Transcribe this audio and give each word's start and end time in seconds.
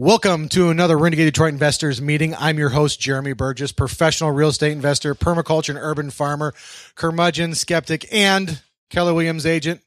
Welcome 0.00 0.48
to 0.48 0.70
another 0.70 0.96
Renegade 0.96 1.26
Detroit 1.26 1.52
Investors 1.52 2.00
meeting. 2.00 2.34
I'm 2.34 2.56
your 2.56 2.70
host, 2.70 2.98
Jeremy 3.00 3.34
Burgess, 3.34 3.70
professional 3.70 4.30
real 4.30 4.48
estate 4.48 4.72
investor, 4.72 5.14
permaculture 5.14 5.68
and 5.68 5.78
urban 5.78 6.08
farmer, 6.08 6.54
curmudgeon, 6.94 7.54
skeptic, 7.54 8.06
and 8.10 8.62
Keller 8.88 9.12
Williams 9.12 9.44
agent. 9.44 9.82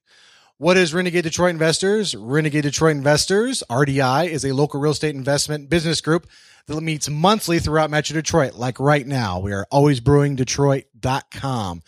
What 0.60 0.78
is 0.78 0.94
Renegade 0.94 1.24
Detroit 1.24 1.50
Investors? 1.50 2.14
Renegade 2.14 2.62
Detroit 2.62 2.96
Investors, 2.96 3.64
RDI, 3.72 4.28
is 4.28 4.46
a 4.46 4.54
local 4.54 4.80
real 4.80 4.92
estate 4.92 5.16
investment 5.16 5.68
business 5.68 6.00
group 6.00 6.28
that 6.68 6.80
meets 6.80 7.10
monthly 7.10 7.58
throughout 7.58 7.90
Metro 7.90 8.14
Detroit. 8.14 8.54
Like 8.54 8.80
right 8.80 9.08
now, 9.08 9.40
we 9.40 9.52
are 9.52 9.66
always 9.72 10.00
brewing 10.00 10.36
Detroit.com. 10.36 11.82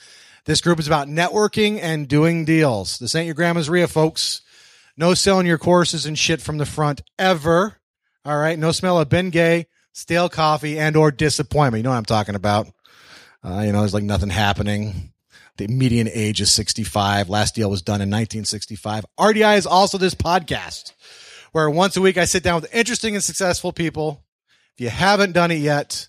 This 0.45 0.61
group 0.61 0.79
is 0.79 0.87
about 0.87 1.07
networking 1.07 1.77
and 1.79 2.07
doing 2.07 2.43
deals. 2.43 2.97
This 2.97 3.13
ain't 3.13 3.27
your 3.27 3.35
grandma's 3.35 3.69
RIA, 3.69 3.87
folks. 3.87 4.41
No 4.97 5.13
selling 5.13 5.45
your 5.45 5.59
courses 5.59 6.07
and 6.07 6.17
shit 6.17 6.41
from 6.41 6.57
the 6.57 6.65
front 6.65 7.01
ever. 7.19 7.77
All 8.25 8.37
right. 8.37 8.57
No 8.57 8.71
smell 8.71 8.99
of 8.99 9.07
Bengay, 9.07 9.67
stale 9.93 10.29
coffee, 10.29 10.79
and 10.79 10.95
or 10.97 11.11
disappointment. 11.11 11.79
You 11.79 11.83
know 11.83 11.91
what 11.91 11.97
I'm 11.97 12.05
talking 12.05 12.33
about. 12.33 12.67
Uh, 13.43 13.61
you 13.63 13.71
know, 13.71 13.81
there's 13.81 13.93
like 13.93 14.03
nothing 14.03 14.29
happening. 14.29 15.13
The 15.57 15.67
median 15.67 16.09
age 16.11 16.41
is 16.41 16.51
65. 16.51 17.29
Last 17.29 17.53
deal 17.53 17.69
was 17.69 17.83
done 17.83 18.01
in 18.01 18.09
1965. 18.09 19.05
RDI 19.19 19.57
is 19.57 19.67
also 19.67 19.99
this 19.99 20.15
podcast 20.15 20.93
where 21.51 21.69
once 21.69 21.95
a 21.95 22.01
week 22.01 22.17
I 22.17 22.25
sit 22.25 22.41
down 22.41 22.59
with 22.59 22.73
interesting 22.75 23.13
and 23.13 23.23
successful 23.23 23.71
people. 23.71 24.23
If 24.73 24.81
you 24.81 24.89
haven't 24.89 25.33
done 25.33 25.51
it 25.51 25.59
yet, 25.59 26.07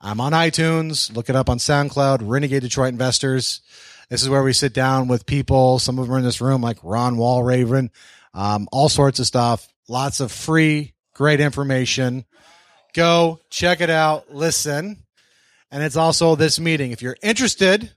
I'm 0.00 0.20
on 0.20 0.32
iTunes. 0.32 1.14
Look 1.14 1.28
it 1.28 1.36
up 1.36 1.50
on 1.50 1.58
SoundCloud, 1.58 2.20
Renegade 2.22 2.62
Detroit 2.62 2.88
Investors. 2.88 3.60
This 4.08 4.22
is 4.22 4.30
where 4.30 4.42
we 4.42 4.54
sit 4.54 4.72
down 4.72 5.08
with 5.08 5.26
people. 5.26 5.78
Some 5.78 5.98
of 5.98 6.06
them 6.06 6.14
are 6.14 6.18
in 6.18 6.24
this 6.24 6.40
room, 6.40 6.62
like 6.62 6.78
Ron 6.82 7.16
Walraven, 7.16 7.90
um, 8.32 8.66
all 8.72 8.88
sorts 8.88 9.20
of 9.20 9.26
stuff. 9.26 9.68
Lots 9.88 10.20
of 10.20 10.32
free 10.32 10.94
Great 11.14 11.40
information. 11.40 12.24
Go 12.94 13.40
check 13.50 13.80
it 13.80 13.90
out, 13.90 14.34
listen. 14.34 15.04
And 15.70 15.82
it's 15.82 15.96
also 15.96 16.34
this 16.34 16.58
meeting. 16.58 16.90
If 16.90 17.02
you're 17.02 17.16
interested 17.22 17.92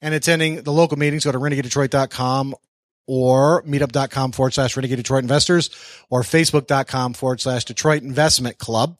in 0.00 0.12
attending 0.12 0.62
the 0.62 0.72
local 0.72 0.98
meetings, 0.98 1.24
go 1.24 1.32
to 1.32 1.38
renegadedetroit.com 1.38 2.54
or 3.06 3.62
meetup.com 3.62 4.32
forward 4.32 4.54
slash 4.54 4.76
renegade 4.76 4.98
Detroit 4.98 5.24
investors 5.24 5.70
or 6.10 6.22
facebook.com 6.22 7.14
forward 7.14 7.40
slash 7.40 7.64
Detroit 7.64 8.02
investment 8.02 8.58
club. 8.58 8.98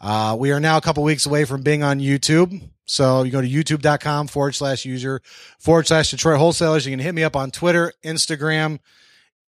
Uh, 0.00 0.36
we 0.38 0.50
are 0.50 0.60
now 0.60 0.76
a 0.76 0.80
couple 0.80 1.02
weeks 1.02 1.26
away 1.26 1.44
from 1.44 1.62
being 1.62 1.82
on 1.82 2.00
YouTube. 2.00 2.68
So 2.86 3.22
you 3.22 3.30
go 3.30 3.40
to 3.40 3.48
youtube.com 3.48 4.26
forward 4.26 4.54
slash 4.54 4.84
user 4.84 5.22
forward 5.58 5.86
slash 5.86 6.10
Detroit 6.10 6.38
wholesalers. 6.38 6.84
You 6.84 6.92
can 6.92 7.00
hit 7.00 7.14
me 7.14 7.22
up 7.22 7.36
on 7.36 7.50
Twitter, 7.50 7.92
Instagram, 8.04 8.80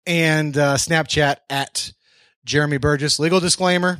and 0.05 0.57
uh, 0.57 0.75
Snapchat 0.75 1.37
at 1.49 1.91
Jeremy 2.45 2.77
Burgess. 2.77 3.19
Legal 3.19 3.39
disclaimer 3.39 3.99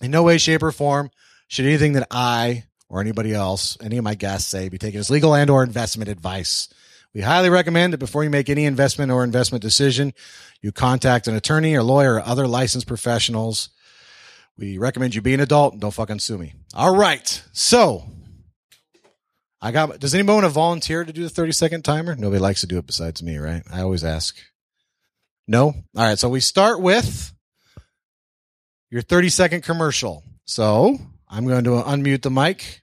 in 0.00 0.10
no 0.10 0.22
way, 0.22 0.38
shape, 0.38 0.62
or 0.62 0.72
form 0.72 1.10
should 1.48 1.66
anything 1.66 1.92
that 1.94 2.06
I 2.10 2.64
or 2.88 3.00
anybody 3.00 3.34
else, 3.34 3.76
any 3.82 3.98
of 3.98 4.04
my 4.04 4.14
guests 4.14 4.48
say, 4.48 4.68
be 4.68 4.78
taken 4.78 5.00
as 5.00 5.10
legal 5.10 5.34
and 5.34 5.50
or 5.50 5.62
investment 5.62 6.08
advice. 6.08 6.68
We 7.12 7.22
highly 7.22 7.50
recommend 7.50 7.92
that 7.92 7.98
before 7.98 8.24
you 8.24 8.30
make 8.30 8.48
any 8.48 8.64
investment 8.64 9.10
or 9.10 9.24
investment 9.24 9.62
decision, 9.62 10.12
you 10.60 10.70
contact 10.70 11.26
an 11.26 11.34
attorney 11.34 11.74
or 11.74 11.82
lawyer 11.82 12.14
or 12.14 12.20
other 12.20 12.46
licensed 12.46 12.86
professionals. 12.86 13.70
We 14.58 14.78
recommend 14.78 15.14
you 15.14 15.22
be 15.22 15.34
an 15.34 15.40
adult 15.40 15.72
and 15.72 15.80
don't 15.80 15.92
fucking 15.92 16.18
sue 16.20 16.38
me. 16.38 16.54
All 16.74 16.94
right. 16.94 17.42
So 17.52 18.04
I 19.60 19.72
got, 19.72 19.98
does 19.98 20.14
anyone 20.14 20.36
want 20.36 20.44
to 20.44 20.50
volunteer 20.50 21.04
to 21.04 21.12
do 21.12 21.22
the 21.22 21.30
30 21.30 21.52
second 21.52 21.84
timer? 21.84 22.14
Nobody 22.14 22.40
likes 22.40 22.60
to 22.60 22.66
do 22.66 22.78
it 22.78 22.86
besides 22.86 23.22
me, 23.22 23.38
right? 23.38 23.62
I 23.72 23.80
always 23.80 24.04
ask. 24.04 24.36
No? 25.48 25.66
All 25.66 25.74
right. 25.96 26.18
So 26.18 26.28
we 26.28 26.40
start 26.40 26.80
with 26.80 27.32
your 28.90 29.02
30 29.02 29.28
second 29.28 29.62
commercial. 29.62 30.22
So 30.44 30.98
I'm 31.28 31.46
going 31.46 31.64
to 31.64 31.70
unmute 31.70 32.22
the 32.22 32.30
mic. 32.30 32.82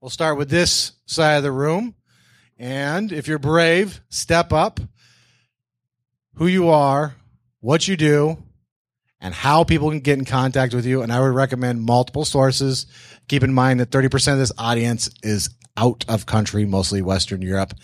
We'll 0.00 0.10
start 0.10 0.36
with 0.36 0.50
this 0.50 0.92
side 1.06 1.36
of 1.36 1.42
the 1.42 1.52
room. 1.52 1.94
And 2.58 3.12
if 3.12 3.26
you're 3.28 3.38
brave, 3.38 4.00
step 4.08 4.52
up 4.52 4.80
who 6.34 6.46
you 6.46 6.68
are, 6.68 7.14
what 7.60 7.86
you 7.86 7.96
do, 7.96 8.42
and 9.20 9.34
how 9.34 9.64
people 9.64 9.90
can 9.90 10.00
get 10.00 10.18
in 10.18 10.24
contact 10.24 10.74
with 10.74 10.84
you. 10.84 11.02
And 11.02 11.12
I 11.12 11.20
would 11.20 11.34
recommend 11.34 11.82
multiple 11.82 12.24
sources. 12.24 12.86
Keep 13.28 13.44
in 13.44 13.54
mind 13.54 13.80
that 13.80 13.90
30% 13.90 14.32
of 14.32 14.38
this 14.38 14.52
audience 14.58 15.08
is 15.22 15.50
out 15.76 16.04
of 16.08 16.26
country, 16.26 16.64
mostly 16.64 17.02
Western 17.02 17.40
Europe, 17.40 17.74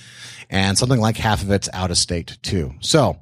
and 0.50 0.76
something 0.76 1.00
like 1.00 1.16
half 1.16 1.42
of 1.42 1.50
it's 1.50 1.68
out 1.72 1.90
of 1.90 1.98
state 1.98 2.38
too. 2.42 2.74
So 2.80 3.18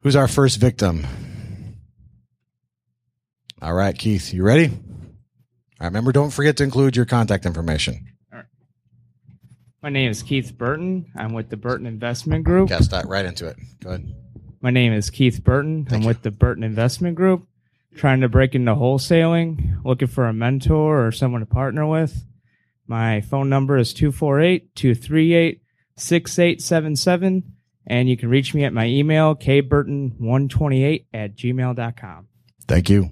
who's 0.00 0.16
our 0.16 0.28
first 0.28 0.58
victim? 0.58 1.06
All 3.62 3.74
right, 3.74 3.96
Keith, 3.96 4.34
you 4.34 4.42
ready? 4.42 4.64
All 4.66 4.72
right, 5.80 5.86
remember, 5.86 6.10
don't 6.10 6.32
forget 6.32 6.56
to 6.56 6.64
include 6.64 6.96
your 6.96 7.04
contact 7.04 7.46
information. 7.46 8.08
All 8.32 8.40
right. 8.40 8.48
My 9.84 9.88
name 9.88 10.10
is 10.10 10.24
Keith 10.24 10.58
Burton. 10.58 11.06
I'm 11.14 11.32
with 11.32 11.48
the 11.48 11.56
Burton 11.56 11.86
Investment 11.86 12.42
Group. 12.42 12.70
Cast 12.70 12.90
that 12.90 13.06
right 13.06 13.24
into 13.24 13.46
it. 13.46 13.56
Go 13.80 13.90
ahead. 13.90 14.12
My 14.60 14.70
name 14.70 14.92
is 14.92 15.10
Keith 15.10 15.44
Burton. 15.44 15.84
Thank 15.84 15.94
I'm 15.94 16.02
you. 16.02 16.08
with 16.08 16.22
the 16.22 16.32
Burton 16.32 16.64
Investment 16.64 17.14
Group, 17.14 17.46
trying 17.94 18.20
to 18.22 18.28
break 18.28 18.56
into 18.56 18.74
wholesaling, 18.74 19.84
looking 19.84 20.08
for 20.08 20.26
a 20.26 20.32
mentor 20.32 21.06
or 21.06 21.12
someone 21.12 21.40
to 21.40 21.46
partner 21.46 21.86
with. 21.86 22.24
My 22.88 23.20
phone 23.20 23.48
number 23.48 23.78
is 23.78 23.94
248 23.94 24.74
238 24.74 25.60
6877, 25.96 27.44
and 27.86 28.08
you 28.08 28.16
can 28.16 28.28
reach 28.28 28.54
me 28.54 28.64
at 28.64 28.72
my 28.72 28.86
email, 28.86 29.36
kburton128 29.36 31.04
at 31.14 31.36
gmail.com. 31.36 32.26
Thank 32.66 32.90
you. 32.90 33.10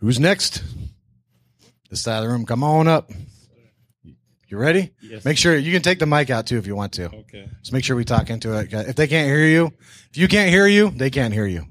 Who's 0.00 0.18
next? 0.18 0.62
This 1.90 2.02
side 2.02 2.18
of 2.18 2.22
the 2.24 2.30
room. 2.30 2.46
Come 2.46 2.64
on 2.64 2.88
up. 2.88 3.10
You 4.48 4.56
ready? 4.56 4.92
Yes. 5.02 5.24
Make 5.24 5.36
sure 5.36 5.56
you 5.56 5.72
can 5.72 5.82
take 5.82 5.98
the 5.98 6.06
mic 6.06 6.30
out 6.30 6.46
too 6.46 6.56
if 6.56 6.66
you 6.66 6.74
want 6.74 6.94
to. 6.94 7.06
Okay. 7.06 7.48
Just 7.60 7.72
make 7.72 7.84
sure 7.84 7.96
we 7.96 8.04
talk 8.04 8.30
into 8.30 8.58
it. 8.58 8.72
If 8.72 8.96
they 8.96 9.06
can't 9.06 9.28
hear 9.28 9.46
you, 9.46 9.72
if 10.10 10.16
you 10.16 10.26
can't 10.26 10.50
hear 10.50 10.66
you, 10.66 10.90
they 10.90 11.10
can't 11.10 11.34
hear 11.34 11.46
you. 11.46 11.66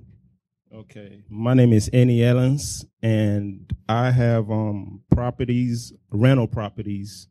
Okay. 0.74 1.24
My 1.28 1.56
name 1.56 1.74
is 1.74 1.90
Annie 1.90 2.20
Ellens 2.20 2.86
and 3.02 3.70
I 3.90 4.12
have 4.12 4.52
um 4.52 5.02
properties, 5.12 5.92
rental 6.12 6.48
properties 6.48 7.28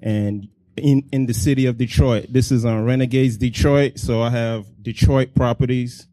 and 0.00 0.48
in 0.76 1.08
in 1.12 1.26
the 1.26 1.34
city 1.34 1.64
of 1.64 1.78
Detroit. 1.78 2.26
This 2.28 2.52
is 2.52 2.64
on 2.66 2.84
Renegades 2.84 3.38
Detroit, 3.38 3.98
so 3.98 4.20
I 4.20 4.30
have 4.30 4.66
Detroit 4.82 5.34
properties. 5.34 6.06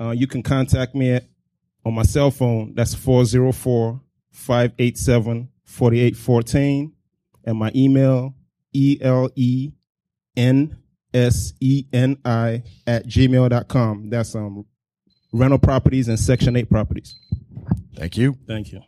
Uh, 0.00 0.10
you 0.10 0.26
can 0.26 0.42
contact 0.42 0.94
me 0.94 1.12
at 1.12 1.24
on 1.88 1.94
my 1.94 2.02
cell 2.02 2.30
phone, 2.30 2.74
that's 2.74 2.94
404 2.94 4.00
587 4.30 5.48
4814. 5.64 6.92
And 7.44 7.58
my 7.58 7.72
email, 7.74 8.34
E 8.72 8.98
L 9.00 9.30
E 9.34 9.72
N 10.36 10.76
S 11.14 11.54
E 11.60 11.86
N 11.92 12.18
I 12.24 12.62
at 12.86 13.06
gmail.com. 13.06 14.10
That's 14.10 14.34
um, 14.34 14.66
rental 15.32 15.58
properties 15.58 16.08
and 16.08 16.20
Section 16.20 16.56
8 16.56 16.70
properties. 16.70 17.16
Thank 17.96 18.18
you. 18.18 18.36
Thank 18.46 18.72
you. 18.72 18.82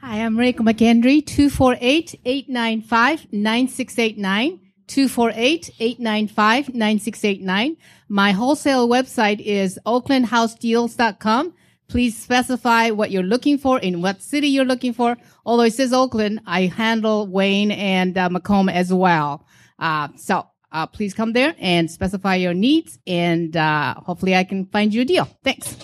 Hi, 0.00 0.24
I'm 0.24 0.36
Reiko 0.36 0.60
McHenry, 0.60 1.24
248 1.24 2.18
895 2.24 3.32
9689. 3.32 4.58
248-895-9689. 4.92 7.76
My 8.08 8.32
wholesale 8.32 8.88
website 8.88 9.40
is 9.40 9.78
oaklandhousedeals.com. 9.86 11.54
Please 11.88 12.16
specify 12.16 12.90
what 12.90 13.10
you're 13.10 13.22
looking 13.22 13.58
for 13.58 13.78
in 13.78 14.02
what 14.02 14.22
city 14.22 14.48
you're 14.48 14.64
looking 14.64 14.92
for. 14.92 15.16
Although 15.44 15.64
it 15.64 15.74
says 15.74 15.92
Oakland, 15.92 16.40
I 16.46 16.66
handle 16.66 17.26
Wayne 17.26 17.70
and 17.70 18.16
uh, 18.16 18.28
Macomb 18.28 18.68
as 18.68 18.92
well. 18.92 19.46
Uh, 19.78 20.08
so 20.16 20.46
uh, 20.70 20.86
please 20.86 21.14
come 21.14 21.32
there 21.32 21.54
and 21.58 21.90
specify 21.90 22.36
your 22.36 22.54
needs, 22.54 22.98
and 23.06 23.56
uh, 23.56 23.94
hopefully 23.94 24.34
I 24.34 24.44
can 24.44 24.66
find 24.66 24.94
you 24.94 25.02
a 25.02 25.04
deal. 25.04 25.28
Thanks. 25.44 25.76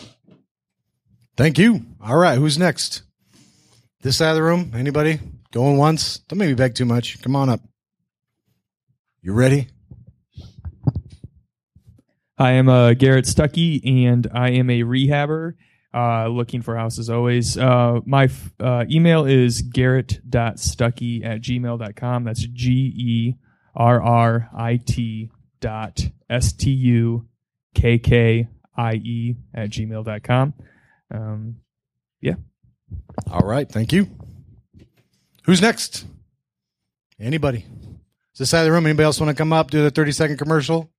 Thank 1.37 1.59
you. 1.59 1.82
All 2.03 2.17
right, 2.17 2.38
who's 2.38 2.59
next? 2.59 3.03
This 4.03 4.17
side 4.17 4.31
of 4.31 4.37
the 4.37 4.43
room? 4.43 4.73
Anybody 4.75 5.21
going 5.53 5.77
once? 5.77 6.19
Don't 6.21 6.38
make 6.38 6.49
me 6.49 6.55
beg 6.55 6.75
too 6.75 6.85
much. 6.85 7.21
Come 7.23 7.37
on 7.37 7.49
up. 7.49 7.61
You 9.20 9.32
ready? 9.32 9.69
I 12.38 12.53
am 12.53 12.69
uh, 12.69 12.91
Gerrit 12.91 13.26
Stukkie, 13.26 13.81
and 13.85 14.29
I 14.32 14.50
am 14.50 14.70
a 14.70 14.82
rehabber 14.82 15.55
uh, 15.93 16.29
looking 16.29 16.62
for 16.62 16.76
houses 16.76 17.11
always. 17.11 17.59
Uh, 17.59 18.00
my 18.06 18.25
f- 18.25 18.53
uh, 18.61 18.85
email 18.88 19.25
is 19.25 19.62
gerrit.stukkie 19.62 21.25
at 21.25 21.41
gmail.com. 21.41 22.25
That's 22.25 22.47
G 22.47 22.70
E 22.97 23.35
R 23.75 24.00
R 24.00 24.49
I 24.56 24.76
T 24.76 25.31
dot 25.61 26.00
S 26.31 26.53
T 26.53 26.70
U 26.70 27.26
K 27.75 27.99
K 27.99 28.49
I 28.76 28.93
E 28.94 29.37
at 29.53 29.70
gmail.com. 29.70 30.55
Um, 31.12 31.56
yeah. 32.20 32.35
All 33.31 33.47
right. 33.47 33.69
Thank 33.69 33.93
you. 33.93 34.09
Who's 35.44 35.61
next? 35.61 36.06
Anybody? 37.19 37.65
This 38.38 38.50
side 38.50 38.61
of 38.61 38.67
the 38.67 38.73
room, 38.73 38.87
anybody 38.87 39.05
else 39.05 39.20
want 39.20 39.31
to 39.31 39.40
come 39.40 39.52
up, 39.52 39.70
do 39.70 39.82
the 39.82 39.90
30 39.90 40.12
second 40.12 40.37
commercial? 40.37 40.90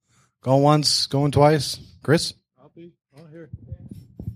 Going 0.41 0.62
once, 0.62 1.07
going 1.07 1.31
twice? 1.31 1.80
Chris? 2.03 2.33
I'll 2.59 2.71
be. 2.75 2.94
here. 3.31 3.50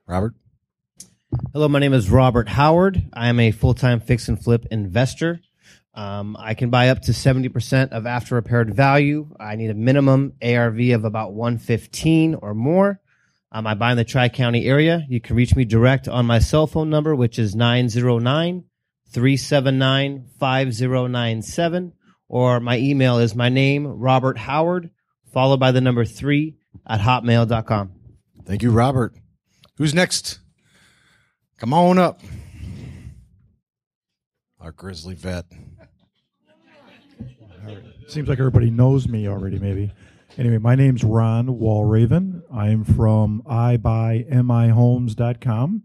Robert? 0.07 0.35
Hello, 1.53 1.69
my 1.69 1.79
name 1.79 1.93
is 1.93 2.11
Robert 2.11 2.49
Howard. 2.49 3.11
I 3.13 3.29
am 3.29 3.39
a 3.41 3.51
full-time 3.51 4.01
fix 4.01 4.29
and 4.29 4.43
flip 4.43 4.67
investor. 4.71 5.41
Um, 5.95 6.37
I 6.39 6.55
can 6.55 6.71
buy 6.71 6.91
up 6.91 7.03
to 7.03 7.13
70% 7.13 7.91
of 7.91 8.07
after 8.07 8.35
repaired 8.35 8.75
value. 8.75 9.29
I 9.41 9.57
need 9.57 9.71
a 9.71 9.75
minimum 9.75 10.35
ARV 10.43 10.79
of 10.91 11.05
about 11.05 11.33
115 11.33 12.35
or 12.37 12.55
more. 12.55 13.01
Um, 13.51 13.67
I 13.67 13.75
buy 13.75 13.93
in 13.93 13.97
the 13.97 14.05
Tri 14.05 14.29
County 14.29 14.67
area. 14.67 15.05
You 15.09 15.21
can 15.21 15.37
reach 15.37 15.57
me 15.57 15.65
direct 15.65 16.07
on 16.07 16.27
my 16.27 16.39
cell 16.39 16.67
phone 16.67 16.91
number, 16.91 17.17
which 17.17 17.39
is 17.39 17.57
909 17.57 18.65
379 19.11 20.27
5097. 20.39 21.93
Or 22.29 22.61
my 22.61 22.79
email 22.79 23.19
is 23.19 23.35
my 23.35 23.49
name, 23.49 23.87
Robert 23.87 24.39
Howard, 24.39 24.91
followed 25.33 25.61
by 25.61 25.71
the 25.71 25.81
number 25.81 26.05
three 26.05 26.57
at 26.87 27.01
hotmail.com. 27.01 27.93
Thank 28.45 28.63
you, 28.63 28.71
Robert. 28.71 29.15
Who's 29.79 29.95
next? 29.95 30.41
Come 31.59 31.73
on 31.73 31.99
up. 31.99 32.21
Our 34.61 34.73
grizzly 34.73 35.15
vet. 35.15 35.47
Seems 38.09 38.29
like 38.29 38.39
everybody 38.39 38.71
knows 38.71 39.09
me 39.09 39.29
already, 39.29 39.59
maybe. 39.59 39.93
Anyway, 40.39 40.59
my 40.59 40.75
name's 40.75 41.03
Ron 41.03 41.47
Walraven. 41.47 42.43
I'm 42.53 42.85
from 42.85 43.43
iBuyMIHomes.com. 43.47 45.83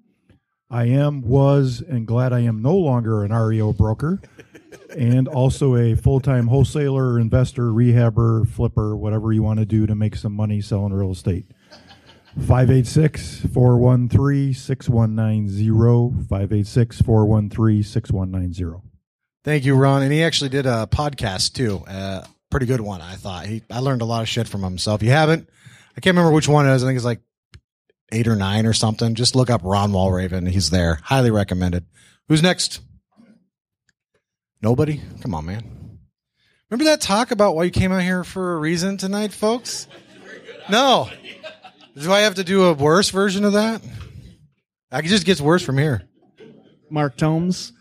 I 0.72 0.86
am, 0.86 1.22
was, 1.22 1.82
and 1.82 2.08
glad 2.08 2.32
I 2.32 2.40
am 2.40 2.62
no 2.62 2.76
longer 2.76 3.26
an 3.26 3.34
REO 3.34 3.74
broker 3.74 4.22
and 4.98 5.28
also 5.28 5.76
a 5.76 5.96
full 5.96 6.22
time 6.22 6.48
wholesaler, 6.48 7.20
investor, 7.20 7.64
rehabber, 7.64 8.48
flipper, 8.48 8.96
whatever 8.96 9.34
you 9.34 9.44
want 9.44 9.60
to 9.60 9.66
do 9.66 9.86
to 9.86 9.96
make 9.96 10.16
some 10.16 10.34
money 10.34 10.62
selling 10.62 10.94
real 10.94 11.12
estate. 11.12 11.46
586 12.40 13.48
413 13.54 14.54
6190. 14.54 16.28
586 16.30 17.02
413 17.02 17.84
6190. 17.84 18.88
Thank 19.44 19.66
you, 19.66 19.76
Ron. 19.76 20.04
And 20.04 20.14
he 20.14 20.24
actually 20.24 20.52
did 20.52 20.66
a 20.66 20.88
podcast 20.90 21.54
too. 21.54 21.84
Uh, 21.86 22.24
pretty 22.50 22.66
good 22.66 22.80
one, 22.80 23.02
I 23.02 23.16
thought. 23.16 23.46
He, 23.46 23.64
I 23.70 23.80
learned 23.80 24.02
a 24.02 24.06
lot 24.06 24.22
of 24.22 24.30
shit 24.30 24.48
from 24.48 24.64
him. 24.64 24.78
So 24.78 24.94
if 24.96 25.04
you 25.04 25.10
haven't, 25.10 25.50
I 25.98 26.00
can't 26.00 26.16
remember 26.16 26.34
which 26.34 26.48
one 26.48 26.66
it 26.66 26.74
is. 26.74 26.84
I 26.84 26.88
think 26.88 26.96
it's 26.96 27.06
like 27.06 27.22
eight 28.12 28.28
or 28.28 28.36
nine 28.36 28.66
or 28.66 28.74
something. 28.74 29.16
Just 29.16 29.36
look 29.36 29.50
up 29.50 29.62
Ron 29.64 29.92
Walraven. 29.92 30.48
He's 30.50 30.70
there. 30.70 31.00
Highly 31.04 31.32
recommended. 31.32 31.86
Who's 32.28 32.44
next? 32.44 32.82
Nobody? 34.62 35.02
Come 35.22 35.34
on, 35.34 35.46
man. 35.46 36.00
Remember 36.70 36.86
that 36.86 37.02
talk 37.02 37.32
about 37.32 37.56
why 37.56 37.66
you 37.66 37.72
came 37.72 37.92
out 37.92 38.02
here 38.02 38.24
for 38.24 38.54
a 38.54 38.58
reason 38.58 38.98
tonight, 38.98 39.34
folks? 39.34 39.88
No. 40.70 41.10
Do 41.98 42.14
I 42.14 42.22
have 42.22 42.36
to 42.36 42.44
do 42.44 42.66
a 42.66 42.74
worse 42.74 43.10
version 43.10 43.44
of 43.44 43.54
that? 43.54 43.82
I 44.92 45.02
just 45.02 45.26
gets 45.26 45.42
worse 45.42 45.64
from 45.64 45.78
here. 45.78 46.04
Mark 46.90 47.18
Tomes, 47.18 47.74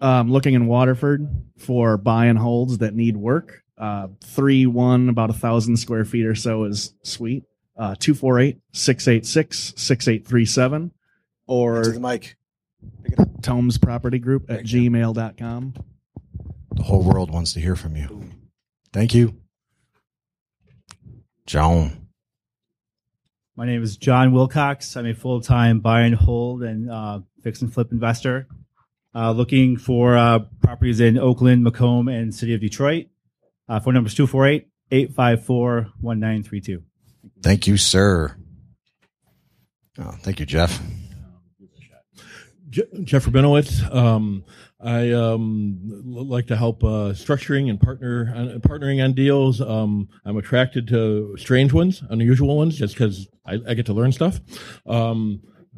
um, 0.00 0.30
looking 0.30 0.54
in 0.54 0.66
Waterford 0.66 1.26
for 1.58 1.96
buy 1.96 2.26
and 2.26 2.38
holds 2.38 2.78
that 2.78 2.94
need 2.94 3.16
work. 3.16 3.62
Uh, 3.76 4.08
three 4.24 4.66
one 4.66 5.08
about 5.08 5.30
a 5.30 5.34
thousand 5.34 5.76
square 5.76 6.04
feet 6.04 6.24
or 6.24 6.34
so 6.34 6.64
is 6.64 6.94
sweet. 7.02 7.44
Uh, 7.76 7.94
248 7.98 8.60
686 8.72 9.74
6837 9.76 10.92
or 11.46 11.84
To 11.84 11.92
the 11.92 12.00
mic. 12.00 12.36
Tomes 13.42 13.78
Property 13.78 14.18
Group 14.18 14.50
at 14.50 14.64
gmail.com. 14.64 15.74
The 16.74 16.82
whole 16.82 17.02
world 17.02 17.30
wants 17.30 17.52
to 17.54 17.60
hear 17.60 17.76
from 17.76 17.96
you. 17.96 18.30
Thank 18.92 19.14
you. 19.14 19.36
John. 21.46 22.08
My 23.56 23.66
name 23.66 23.82
is 23.82 23.96
John 23.96 24.32
Wilcox. 24.32 24.96
I'm 24.96 25.06
a 25.06 25.14
full-time 25.14 25.80
buy 25.80 26.02
and 26.02 26.14
hold 26.14 26.62
and 26.62 26.90
uh, 26.90 27.20
fix 27.42 27.60
and 27.60 27.72
flip 27.72 27.92
investor, 27.92 28.46
uh, 29.14 29.32
looking 29.32 29.76
for 29.76 30.16
uh, 30.16 30.40
properties 30.62 31.00
in 31.00 31.18
Oakland, 31.18 31.62
Macomb, 31.62 32.08
and 32.08 32.34
City 32.34 32.54
of 32.54 32.60
Detroit. 32.60 33.06
Uh, 33.68 33.80
phone 33.80 33.94
number 33.94 34.08
is 34.08 34.14
248-854-1932. 34.14 36.82
Thank 37.42 37.66
you, 37.66 37.76
sir. 37.76 38.36
Oh, 39.98 40.14
thank 40.22 40.40
you, 40.40 40.46
Jeff. 40.46 40.80
Je- 42.70 43.02
Jeff 43.04 43.26
Rabinowitz. 43.26 43.94
Um, 43.94 44.44
I 44.80 45.12
um, 45.12 45.78
like 46.04 46.46
to 46.46 46.56
help 46.56 46.82
uh, 46.82 47.12
structuring 47.12 47.68
and 47.68 47.80
partner 47.80 48.58
partnering 48.60 49.04
on 49.04 49.12
deals. 49.12 49.60
Um, 49.60 50.08
I'm 50.24 50.36
attracted 50.38 50.88
to 50.88 51.36
strange 51.36 51.72
ones, 51.72 52.02
unusual 52.10 52.56
ones, 52.56 52.76
just 52.78 52.94
because 52.94 53.28
I, 53.44 53.60
I 53.68 53.74
get 53.74 53.86
to 53.86 53.92
learn 53.92 54.12
stuff. 54.12 54.40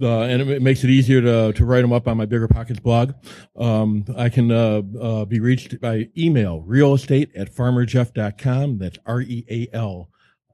Uh, 0.01 0.23
and 0.23 0.43
it, 0.43 0.49
it 0.51 0.63
makes 0.63 0.83
it 0.83 0.91
easier 0.91 1.21
to, 1.21 1.53
to 1.53 1.65
write 1.65 1.83
them 1.83 1.93
up 1.93 2.09
on 2.09 2.17
my 2.17 2.27
BiggerPockets 2.27 2.83
blog. 2.83 3.13
Um, 3.57 4.05
I 4.17 4.29
can 4.29 4.51
uh, 4.51 4.83
uh, 5.01 5.25
be 5.25 5.39
reached 5.39 5.81
by 5.81 6.09
email, 6.19 6.63
real 6.63 6.95
estate 6.95 7.31
at 7.37 7.55
pharmerjeff.com. 7.55 8.79
That's 8.79 8.99
R 9.07 9.21
E 9.21 9.45
A 9.49 9.77
L 9.77 10.11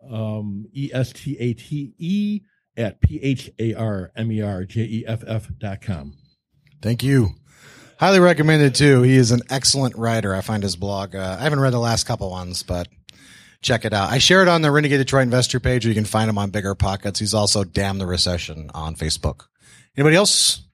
um, 0.09 0.67
E 0.73 0.91
S 0.93 1.13
T 1.13 1.37
A 1.39 1.55
T 1.55 1.95
E 1.99 2.41
at 2.77 3.01
P 3.01 3.21
H 3.23 3.51
A 3.59 3.75
R 3.75 4.13
M 4.17 4.31
E 4.33 4.43
R 4.43 4.65
J 4.65 4.83
E 4.83 5.05
F 5.07 5.23
F 5.27 5.49
dot 5.59 5.81
com. 5.81 6.15
Thank 6.83 7.03
you. 7.03 7.31
Highly 7.99 8.21
recommended 8.21 8.75
too. 8.75 9.03
He 9.03 9.17
is 9.17 9.31
an 9.31 9.43
excellent 9.51 9.95
writer. 9.97 10.35
I 10.35 10.41
find 10.41 10.63
his 10.63 10.77
blog. 10.77 11.15
Uh, 11.15 11.37
I 11.39 11.43
haven't 11.43 11.61
read 11.61 11.75
the 11.75 11.79
last 11.79 12.05
couple 12.05 12.31
ones, 12.31 12.63
but 12.63 12.89
check 13.61 13.85
it 13.85 13.93
out. 13.93 14.11
I 14.11 14.17
share 14.19 14.41
it 14.41 14.49
on 14.49 14.63
the 14.63 14.71
Renegade 14.71 15.01
Detroit 15.01 15.25
Investor 15.25 15.61
page. 15.61 15.85
Or 15.85 15.91
you 15.91 15.95
can 15.95 16.07
find 16.07 16.31
him 16.31 16.39
on 16.39 16.51
BiggerPockets. 16.51 17.19
He's 17.19 17.35
also 17.35 17.63
Damn 17.63 17.99
the 17.99 18.07
Recession 18.07 18.71
on 18.73 18.95
Facebook. 18.95 19.43
Anybody 19.97 20.17
else? 20.17 20.67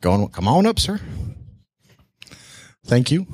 Going, 0.00 0.28
come 0.28 0.48
on 0.48 0.66
up, 0.66 0.80
sir. 0.80 1.00
Thank 2.86 3.12
you. 3.12 3.26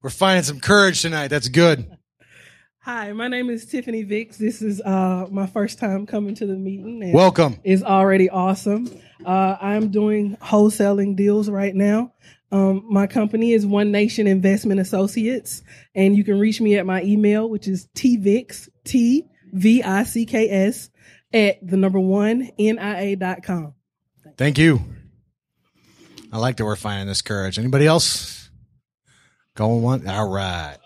We're 0.00 0.10
finding 0.10 0.44
some 0.44 0.60
courage 0.60 1.02
tonight. 1.02 1.28
That's 1.28 1.48
good. 1.48 1.90
Hi, 2.82 3.12
my 3.12 3.26
name 3.26 3.50
is 3.50 3.66
Tiffany 3.66 4.04
Vicks. 4.04 4.36
This 4.36 4.62
is 4.62 4.80
uh, 4.82 5.26
my 5.28 5.48
first 5.48 5.80
time 5.80 6.06
coming 6.06 6.36
to 6.36 6.46
the 6.46 6.54
meeting. 6.54 7.02
and 7.02 7.12
Welcome. 7.12 7.58
It's 7.64 7.82
already 7.82 8.30
awesome. 8.30 8.88
Uh, 9.24 9.56
I'm 9.60 9.88
doing 9.90 10.36
wholesaling 10.40 11.16
deals 11.16 11.50
right 11.50 11.74
now. 11.74 12.12
Um, 12.52 12.84
my 12.88 13.06
company 13.06 13.52
is 13.52 13.66
One 13.66 13.90
Nation 13.90 14.26
Investment 14.26 14.80
Associates, 14.80 15.62
and 15.94 16.16
you 16.16 16.24
can 16.24 16.38
reach 16.38 16.60
me 16.60 16.76
at 16.76 16.86
my 16.86 17.02
email, 17.02 17.48
which 17.48 17.66
is 17.66 17.88
tvicks, 17.96 18.68
T 18.84 19.24
V 19.52 19.82
I 19.82 20.04
C 20.04 20.26
K 20.26 20.48
S, 20.48 20.90
at 21.32 21.66
the 21.66 21.76
number 21.76 21.98
one, 21.98 22.50
NIA 22.58 23.16
dot 23.16 23.42
com. 23.42 23.74
Thank 24.36 24.58
you. 24.58 24.80
I 26.32 26.38
like 26.38 26.56
that 26.56 26.64
we're 26.64 26.76
finding 26.76 27.06
this 27.06 27.22
courage. 27.22 27.58
Anybody 27.58 27.86
else? 27.86 28.50
Going 29.54 29.82
one? 29.82 30.06
All 30.06 30.28
right. 30.28 30.76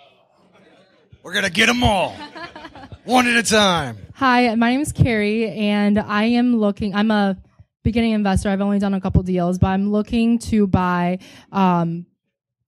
We're 1.22 1.32
going 1.32 1.44
to 1.44 1.50
get 1.50 1.66
them 1.66 1.82
all. 1.82 2.10
one 3.04 3.26
at 3.26 3.36
a 3.36 3.42
time. 3.42 3.98
Hi, 4.14 4.54
my 4.54 4.70
name 4.70 4.80
is 4.80 4.92
Carrie, 4.92 5.50
and 5.50 5.98
I 5.98 6.24
am 6.24 6.56
looking. 6.56 6.94
I'm 6.94 7.10
a 7.10 7.36
beginning 7.82 8.12
investor. 8.12 8.48
I've 8.48 8.60
only 8.60 8.78
done 8.78 8.94
a 8.94 9.00
couple 9.00 9.22
deals, 9.22 9.58
but 9.58 9.68
I'm 9.68 9.90
looking 9.90 10.38
to 10.40 10.66
buy 10.66 11.18
um, 11.52 12.06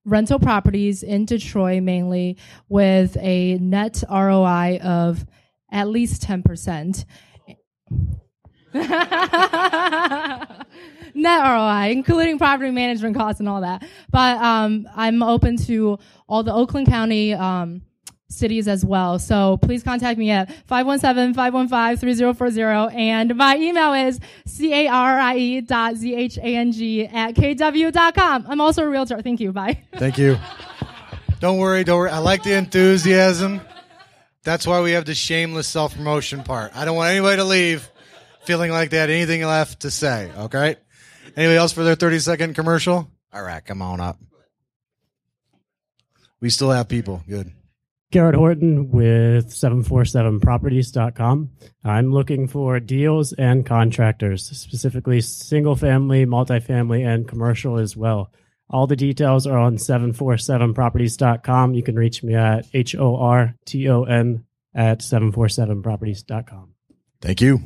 rental 0.04 0.38
properties 0.38 1.02
in 1.02 1.24
Detroit 1.24 1.82
mainly 1.82 2.38
with 2.68 3.16
a 3.20 3.58
net 3.58 4.02
ROI 4.10 4.78
of 4.82 5.24
at 5.70 5.88
least 5.88 6.22
ten 6.22 6.42
percent. 6.42 7.04
net 8.74 8.88
ROI, 11.14 11.90
including 11.90 12.38
property 12.38 12.70
management 12.70 13.16
costs 13.16 13.40
and 13.40 13.48
all 13.48 13.60
that. 13.60 13.86
But 14.10 14.38
um, 14.38 14.88
I'm 14.96 15.22
open 15.22 15.58
to 15.66 15.98
all 16.26 16.42
the 16.42 16.54
Oakland 16.54 16.86
County 16.86 17.34
um, 17.34 17.82
cities 18.32 18.68
as 18.68 18.84
well. 18.84 19.18
So 19.18 19.56
please 19.58 19.82
contact 19.82 20.18
me 20.18 20.30
at 20.30 20.48
517-515-3040. 20.66 22.94
And 22.94 23.34
my 23.36 23.56
email 23.56 23.92
is 23.92 24.20
C-A-R-I-E 24.46 25.60
dot 25.62 25.96
Z-H-A-N-G 25.96 27.06
at 27.06 27.34
KW.com. 27.34 28.46
I'm 28.48 28.60
also 28.60 28.84
a 28.84 28.88
realtor. 28.88 29.20
Thank 29.22 29.40
you. 29.40 29.52
Bye. 29.52 29.82
Thank 29.96 30.18
you. 30.18 30.38
Don't 31.40 31.58
worry, 31.58 31.82
don't 31.84 31.98
worry. 31.98 32.10
I 32.10 32.18
like 32.18 32.44
the 32.44 32.54
enthusiasm. 32.54 33.60
That's 34.44 34.66
why 34.66 34.80
we 34.80 34.92
have 34.92 35.04
the 35.04 35.14
shameless 35.14 35.68
self 35.68 35.94
promotion 35.94 36.42
part. 36.42 36.76
I 36.76 36.84
don't 36.84 36.96
want 36.96 37.10
anybody 37.10 37.36
to 37.36 37.44
leave 37.44 37.88
feeling 38.44 38.70
like 38.70 38.90
they 38.90 38.98
had 38.98 39.10
anything 39.10 39.42
left 39.42 39.80
to 39.80 39.90
say. 39.90 40.30
Okay. 40.36 40.76
Anybody 41.36 41.56
else 41.56 41.72
for 41.72 41.84
their 41.84 41.94
30 41.94 42.18
second 42.18 42.54
commercial? 42.54 43.10
All 43.32 43.42
right, 43.42 43.64
come 43.64 43.82
on 43.82 44.00
up. 44.00 44.18
We 46.40 46.50
still 46.50 46.70
have 46.70 46.88
people. 46.88 47.22
Good. 47.28 47.52
Garrett 48.12 48.34
Horton 48.34 48.90
with 48.90 49.48
747properties.com. 49.48 51.50
I'm 51.82 52.12
looking 52.12 52.46
for 52.46 52.78
deals 52.78 53.32
and 53.32 53.64
contractors, 53.64 54.44
specifically 54.44 55.22
single 55.22 55.76
family, 55.76 56.26
multifamily, 56.26 57.06
and 57.06 57.26
commercial 57.26 57.78
as 57.78 57.96
well. 57.96 58.30
All 58.68 58.86
the 58.86 58.96
details 58.96 59.46
are 59.46 59.58
on 59.58 59.76
747properties.com. 59.76 61.74
You 61.74 61.82
can 61.82 61.96
reach 61.96 62.22
me 62.22 62.34
at 62.34 62.66
H 62.74 62.94
O 62.96 63.16
R 63.16 63.54
T 63.64 63.88
O 63.88 64.04
N 64.04 64.44
at 64.74 65.00
747properties.com. 65.00 66.74
Thank 67.22 67.40
you. 67.40 67.60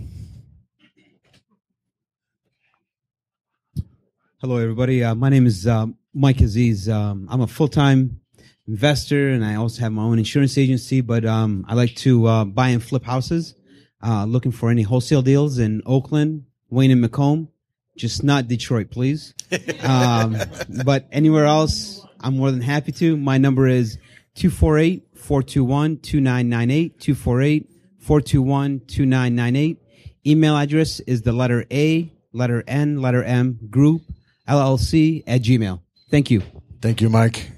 Hello, 4.40 4.58
everybody. 4.58 5.02
Uh, 5.02 5.16
my 5.16 5.28
name 5.28 5.46
is 5.46 5.66
uh, 5.66 5.86
Mike 6.14 6.40
Aziz. 6.40 6.88
Um, 6.88 7.26
I'm 7.30 7.40
a 7.40 7.48
full 7.48 7.68
time 7.68 8.20
investor 8.68 9.28
and 9.28 9.44
I 9.44 9.54
also 9.56 9.82
have 9.82 9.92
my 9.92 10.02
own 10.02 10.18
insurance 10.18 10.58
agency, 10.58 11.00
but 11.00 11.24
um, 11.24 11.64
I 11.68 11.74
like 11.74 11.94
to 11.96 12.26
uh, 12.26 12.44
buy 12.44 12.68
and 12.68 12.82
flip 12.82 13.04
houses. 13.04 13.54
Uh, 14.02 14.24
looking 14.24 14.52
for 14.52 14.70
any 14.70 14.82
wholesale 14.82 15.22
deals 15.22 15.58
in 15.58 15.82
Oakland, 15.86 16.44
Wayne 16.68 16.90
and 16.90 17.00
Macomb, 17.00 17.48
just 17.96 18.22
not 18.22 18.46
Detroit, 18.46 18.90
please. 18.90 19.34
um, 19.82 20.36
but 20.84 21.08
anywhere 21.10 21.46
else, 21.46 22.04
I'm 22.20 22.36
more 22.36 22.50
than 22.50 22.60
happy 22.60 22.92
to. 22.92 23.16
My 23.16 23.38
number 23.38 23.66
is 23.66 23.98
248 24.34 25.06
421 25.14 25.98
2998. 25.98 27.00
248 27.00 27.70
421 28.00 28.80
2998. 28.80 29.82
Email 30.26 30.56
address 30.56 31.00
is 31.00 31.22
the 31.22 31.32
letter 31.32 31.64
A, 31.70 32.12
letter 32.32 32.62
N, 32.66 33.00
letter 33.00 33.22
M, 33.22 33.58
group, 33.70 34.02
LLC 34.48 35.22
at 35.26 35.42
Gmail. 35.42 35.80
Thank 36.10 36.30
you. 36.30 36.42
Thank 36.80 37.00
you, 37.00 37.08
Mike. 37.08 37.55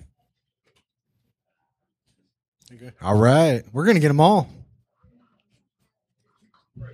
All 3.02 3.18
right. 3.18 3.62
We're 3.72 3.84
going 3.84 3.96
to 3.96 4.00
get 4.00 4.08
them 4.08 4.20
all. 4.20 4.48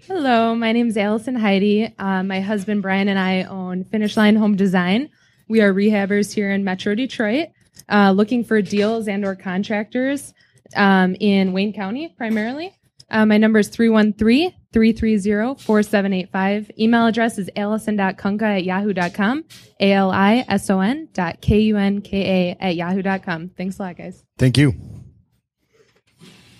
Hello, 0.06 0.54
my 0.54 0.72
name 0.72 0.88
is 0.88 0.96
Allison 0.96 1.34
Heidi. 1.34 1.92
Uh, 1.98 2.22
my 2.22 2.40
husband 2.40 2.82
Brian 2.82 3.08
and 3.08 3.18
I 3.18 3.42
own 3.44 3.84
Finish 3.84 4.16
Line 4.16 4.36
Home 4.36 4.56
Design. 4.56 5.10
We 5.48 5.60
are 5.62 5.72
rehabbers 5.72 6.32
here 6.32 6.50
in 6.50 6.64
Metro 6.64 6.94
Detroit, 6.94 7.48
uh, 7.88 8.12
looking 8.12 8.44
for 8.44 8.60
deals 8.62 9.08
and/or 9.08 9.34
contractors 9.34 10.32
um, 10.76 11.16
in 11.20 11.52
Wayne 11.52 11.72
County 11.72 12.14
primarily. 12.16 12.72
Uh, 13.10 13.26
my 13.26 13.36
number 13.38 13.58
is 13.58 13.70
313-330-4785. 13.70 16.70
Email 16.78 17.06
address 17.06 17.38
is 17.38 17.50
allison.kunka 17.54 18.42
at 18.42 18.64
yahoo.com. 18.64 19.44
A-L-I-S-O-N 19.80 21.08
dot 21.12 21.40
K-U-N-K-A 21.40 22.56
at 22.58 22.74
yahoo.com. 22.74 23.50
Thanks 23.56 23.78
a 23.78 23.82
lot, 23.82 23.96
guys. 23.96 24.24
Thank 24.38 24.58
you. 24.58 24.74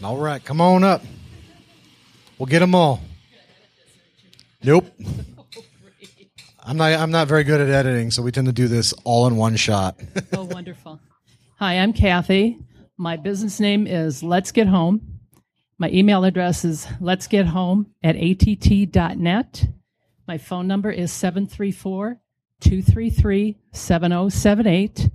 All 0.05 0.19
right. 0.19 0.45
Come 0.45 0.61
on 0.61 0.85
up. 0.85 1.03
We'll 2.39 2.47
get 2.47 2.59
them 2.59 2.75
all. 2.75 3.01
Nope. 4.63 4.85
I'm 6.63 6.77
not. 6.77 6.93
I'm 6.93 7.11
not 7.11 7.27
very 7.27 7.43
good 7.43 7.59
at 7.61 7.71
editing, 7.71 8.11
so 8.11 8.23
we 8.23 8.31
tend 8.31 8.47
to 8.47 8.53
do 8.53 8.69
this 8.69 8.93
all 9.05 9.27
in 9.27 9.37
one 9.37 9.57
shot. 9.57 9.99
oh, 10.35 10.45
wonderful. 10.45 11.01
Hi, 11.59 11.79
I'm 11.79 11.95
Kathy. 11.95 12.59
My 12.99 13.17
business 13.17 13.61
name 13.61 13.87
is 13.87 14.23
Let's 14.23 14.53
Get 14.53 14.67
Home. 14.67 15.21
My 15.79 15.89
email 15.89 16.25
address 16.25 16.67
is 16.67 16.87
let's 17.01 17.27
get 17.27 17.47
home 17.47 17.87
at 18.03 18.15
att.net. 18.15 19.67
My 20.29 20.39
phone 20.39 20.67
number 20.67 20.91
is 20.91 21.13
734 21.13 22.21
233 22.61 23.57
7078. 23.73 25.11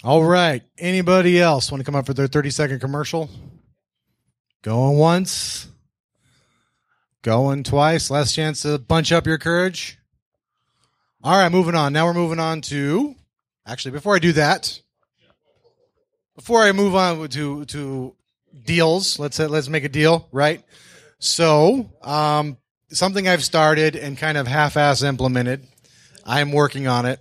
All 0.02 0.25
right. 0.25 0.62
Anybody 0.78 1.40
else 1.40 1.71
want 1.71 1.80
to 1.80 1.85
come 1.85 1.95
up 1.95 2.06
for 2.06 2.14
their 2.14 2.26
30 2.26 2.50
second 2.50 2.80
commercial? 2.80 3.30
Going 4.62 4.99
once. 4.99 5.68
Going 7.26 7.62
twice. 7.64 8.11
Last 8.11 8.35
chance 8.35 8.62
to 8.62 8.78
bunch 8.78 9.12
up 9.12 9.26
your 9.26 9.37
courage. 9.37 9.99
All 11.23 11.37
right, 11.37 11.50
moving 11.50 11.75
on. 11.75 11.92
Now 11.92 12.06
we're 12.06 12.14
moving 12.14 12.38
on 12.38 12.62
to 12.62 13.16
Actually, 13.66 13.92
before 13.92 14.14
I 14.14 14.21
do 14.21 14.33
that, 14.33 14.80
before 16.37 16.62
I 16.62 16.71
move 16.71 16.95
on 16.95 17.28
to 17.30 17.64
to 17.64 18.14
deals, 18.64 19.18
let's 19.18 19.40
let's 19.40 19.68
make 19.68 19.83
a 19.83 19.88
deal, 19.88 20.28
right? 20.30 20.62
So, 21.18 21.90
um, 22.02 22.59
something 22.90 23.26
I've 23.26 23.42
started 23.42 23.97
and 23.97 24.16
kind 24.16 24.38
of 24.38 24.47
half-ass 24.47 25.02
implemented. 25.02 25.66
I'm 26.25 26.52
working 26.52 26.87
on 26.87 27.06
it. 27.06 27.18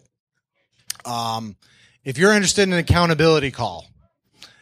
Um, 1.03 1.55
if 2.03 2.19
you're 2.19 2.33
interested 2.33 2.61
in 2.63 2.73
an 2.73 2.79
accountability 2.79 3.49
call, 3.49 3.87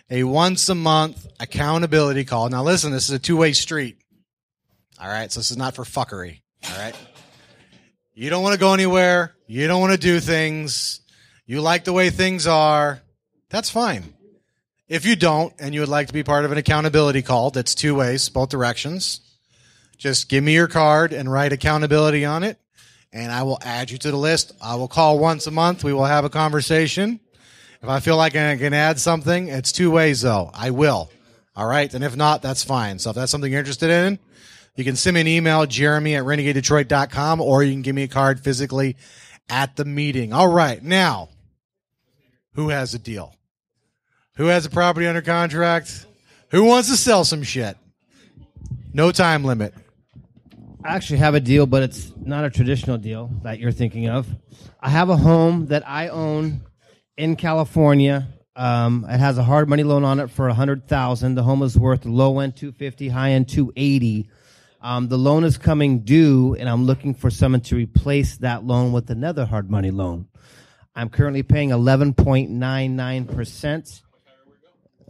a 0.10 0.24
once 0.24 0.70
a 0.70 0.76
month 0.76 1.28
accountability 1.42 2.24
call. 2.24 2.48
Now, 2.48 2.64
listen, 2.64 2.94
this 2.94 3.10
is 3.10 3.16
a 3.16 3.20
two 3.20 3.36
way 3.36 3.52
street. 3.52 3.98
All 5.04 5.10
right, 5.10 5.30
so 5.30 5.42
this 5.42 5.52
is 5.52 5.58
not 5.58 5.76
for 5.76 5.84
fuckery. 5.84 6.40
All 6.66 6.78
right, 6.78 6.96
you 8.14 8.30
don't 8.30 8.42
want 8.42 8.54
to 8.54 8.60
go 8.60 8.74
anywhere. 8.74 9.36
You 9.48 9.68
don't 9.68 9.82
want 9.82 9.92
to 9.92 10.00
do 10.00 10.22
things. 10.22 11.02
You 11.46 11.60
like 11.60 11.84
the 11.84 11.92
way 11.92 12.10
things 12.10 12.48
are. 12.48 13.02
That's 13.50 13.70
fine. 13.70 14.14
If 14.88 15.06
you 15.06 15.18
don't 15.18 15.54
and 15.60 15.74
you 15.74 15.82
would 15.82 15.90
like 15.90 16.08
to 16.08 16.14
be 16.14 16.24
part 16.24 16.46
of 16.46 16.54
an 16.54 16.58
accountability 16.58 17.22
call, 17.22 17.52
that's 17.52 17.76
two 17.76 17.96
ways, 17.96 18.30
both 18.30 18.48
directions. 18.48 19.20
Just 19.98 20.30
give 20.30 20.42
me 20.42 20.54
your 20.54 20.70
card 20.70 21.12
and 21.12 21.30
write 21.30 21.52
accountability 21.52 22.24
on 22.24 22.44
it, 22.44 22.58
and 23.12 23.30
I 23.30 23.44
will 23.44 23.60
add 23.62 23.92
you 23.92 23.98
to 23.98 24.12
the 24.12 24.16
list. 24.16 24.54
I 24.62 24.76
will 24.76 24.88
call 24.88 25.20
once 25.20 25.48
a 25.48 25.52
month. 25.52 25.84
We 25.84 25.92
will 25.92 26.06
have 26.06 26.24
a 26.24 26.30
conversation. 26.30 27.20
If 27.82 27.90
I 27.90 28.00
feel 28.00 28.16
like 28.16 28.38
I 28.38 28.56
can 28.56 28.74
add 28.74 29.02
something, 29.02 29.50
it's 29.50 29.74
two 29.74 29.92
ways 29.92 30.22
though. 30.22 30.50
I 30.54 30.70
will. 30.70 31.12
All 31.58 31.68
right. 31.68 31.94
And 31.94 32.06
if 32.06 32.16
not, 32.16 32.42
that's 32.42 32.64
fine. 32.64 33.00
So 33.00 33.10
if 33.10 33.18
that's 33.18 33.32
something 33.32 33.52
you're 33.52 33.60
interested 33.60 33.90
in, 33.90 34.18
you 34.76 34.84
can 34.84 34.96
send 34.96 35.16
me 35.16 35.22
an 35.22 35.28
email, 35.28 35.66
jeremy 35.66 36.16
at 36.16 36.24
renegadedetroit.com, 36.24 37.42
or 37.42 37.64
you 37.64 37.72
can 37.72 37.82
give 37.82 37.96
me 37.96 38.04
a 38.04 38.08
card 38.08 38.40
physically 38.40 38.98
at 39.50 39.76
the 39.76 39.86
meeting. 39.86 40.34
All 40.34 40.48
right. 40.48 40.82
Now, 40.82 41.30
who 42.54 42.70
has 42.70 42.94
a 42.94 43.00
deal? 43.00 43.36
Who 44.38 44.46
has 44.46 44.66
a 44.66 44.70
property 44.70 45.06
under 45.06 45.22
contract? 45.22 46.06
Who 46.50 46.66
wants 46.66 46.90
to 46.90 46.98
sell 46.98 47.24
some 47.24 47.44
shit? 47.44 47.78
No 48.94 49.12
time 49.12 49.44
limit. 49.44 49.74
I 50.84 50.96
actually 50.96 51.20
have 51.20 51.36
a 51.36 51.40
deal, 51.40 51.66
but 51.66 51.84
it's 51.84 52.12
not 52.18 52.44
a 52.44 52.50
traditional 52.50 52.98
deal 52.98 53.30
that 53.44 53.60
you're 53.60 53.72
thinking 53.72 54.10
of. 54.10 54.28
I 54.82 54.90
have 54.90 55.10
a 55.10 55.16
home 55.16 55.68
that 55.68 55.88
I 55.88 56.10
own 56.10 56.62
in 57.16 57.36
California. 57.36 58.28
Um, 58.56 59.06
it 59.10 59.18
has 59.18 59.38
a 59.38 59.44
hard 59.44 59.70
money 59.70 59.84
loan 59.84 60.04
on 60.04 60.20
it 60.20 60.30
for 60.30 60.48
a 60.48 60.54
hundred 60.54 60.88
thousand. 60.88 61.36
The 61.36 61.44
home 61.44 61.64
is 61.64 61.78
worth 61.78 62.06
low 62.06 62.40
end 62.40 62.56
two 62.56 62.72
fifty, 62.72 63.10
high 63.10 63.32
end 63.32 63.50
two 63.50 63.72
eighty. 63.76 64.30
Um, 64.84 65.08
the 65.08 65.18
loan 65.18 65.46
is 65.46 65.58
coming 65.58 66.00
due, 66.00 66.56
and 66.56 66.68
I'm 66.68 66.84
looking 66.84 67.14
for 67.14 67.30
someone 67.30 67.62
to 67.62 67.76
replace 67.76 68.36
that 68.38 68.66
loan 68.66 68.92
with 68.92 69.10
another 69.10 69.46
hard 69.46 69.72
money 69.72 69.92
loan. 69.92 70.28
I'm 70.94 71.10
currently 71.10 71.42
paying 71.42 71.70
eleven 71.70 72.14
point 72.14 72.50
nine 72.52 72.98
nine 72.98 73.24
percent. 73.24 74.02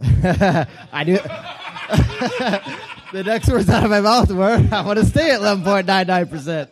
I 0.00 1.02
do. 1.04 1.14
the 3.12 3.24
next 3.24 3.48
words 3.48 3.68
out 3.68 3.82
of 3.82 3.90
my 3.90 4.00
mouth 4.00 4.30
were, 4.30 4.64
"I 4.70 4.82
want 4.82 5.00
to 5.00 5.04
stay 5.04 5.32
at 5.32 5.40
eleven 5.40 5.64
point 5.64 5.88
nine 5.88 6.06
nine 6.06 6.28
percent." 6.28 6.70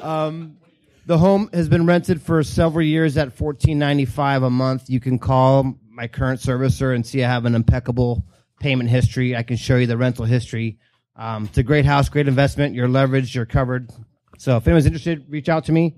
Um, 0.00 0.56
the 1.04 1.18
home 1.18 1.50
has 1.52 1.68
been 1.68 1.84
rented 1.84 2.22
for 2.22 2.42
several 2.42 2.86
years 2.86 3.18
at 3.18 3.34
fourteen 3.34 3.78
ninety 3.78 4.06
five 4.06 4.42
a 4.42 4.50
month. 4.50 4.88
You 4.88 4.98
can 4.98 5.18
call 5.18 5.74
my 5.90 6.08
current 6.08 6.40
servicer 6.40 6.94
and 6.94 7.06
see 7.06 7.22
I 7.22 7.28
have 7.28 7.44
an 7.44 7.54
impeccable 7.54 8.24
payment 8.60 8.88
history. 8.88 9.36
I 9.36 9.42
can 9.42 9.58
show 9.58 9.76
you 9.76 9.86
the 9.86 9.98
rental 9.98 10.24
history. 10.24 10.78
Um, 11.16 11.44
it's 11.44 11.58
a 11.58 11.62
great 11.62 11.84
house, 11.84 12.08
great 12.08 12.26
investment. 12.28 12.74
You're 12.74 12.88
leveraged, 12.88 13.34
you're 13.34 13.46
covered. 13.46 13.90
So 14.38 14.56
if 14.56 14.66
anyone's 14.66 14.86
interested, 14.86 15.26
reach 15.28 15.48
out 15.48 15.64
to 15.66 15.72
me. 15.72 15.94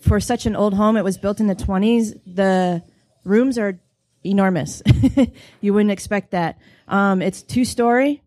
for 0.00 0.20
such 0.20 0.46
an 0.46 0.56
old 0.56 0.74
home, 0.74 0.96
it 0.96 1.04
was 1.04 1.18
built 1.18 1.40
in 1.40 1.46
the 1.46 1.54
20s. 1.54 2.18
The 2.26 2.82
rooms 3.24 3.58
are 3.58 3.80
enormous. 4.24 4.82
you 5.60 5.74
wouldn't 5.74 5.90
expect 5.90 6.32
that. 6.32 6.58
Um, 6.88 7.22
it's 7.22 7.42
two 7.42 7.64
story. 7.64 8.22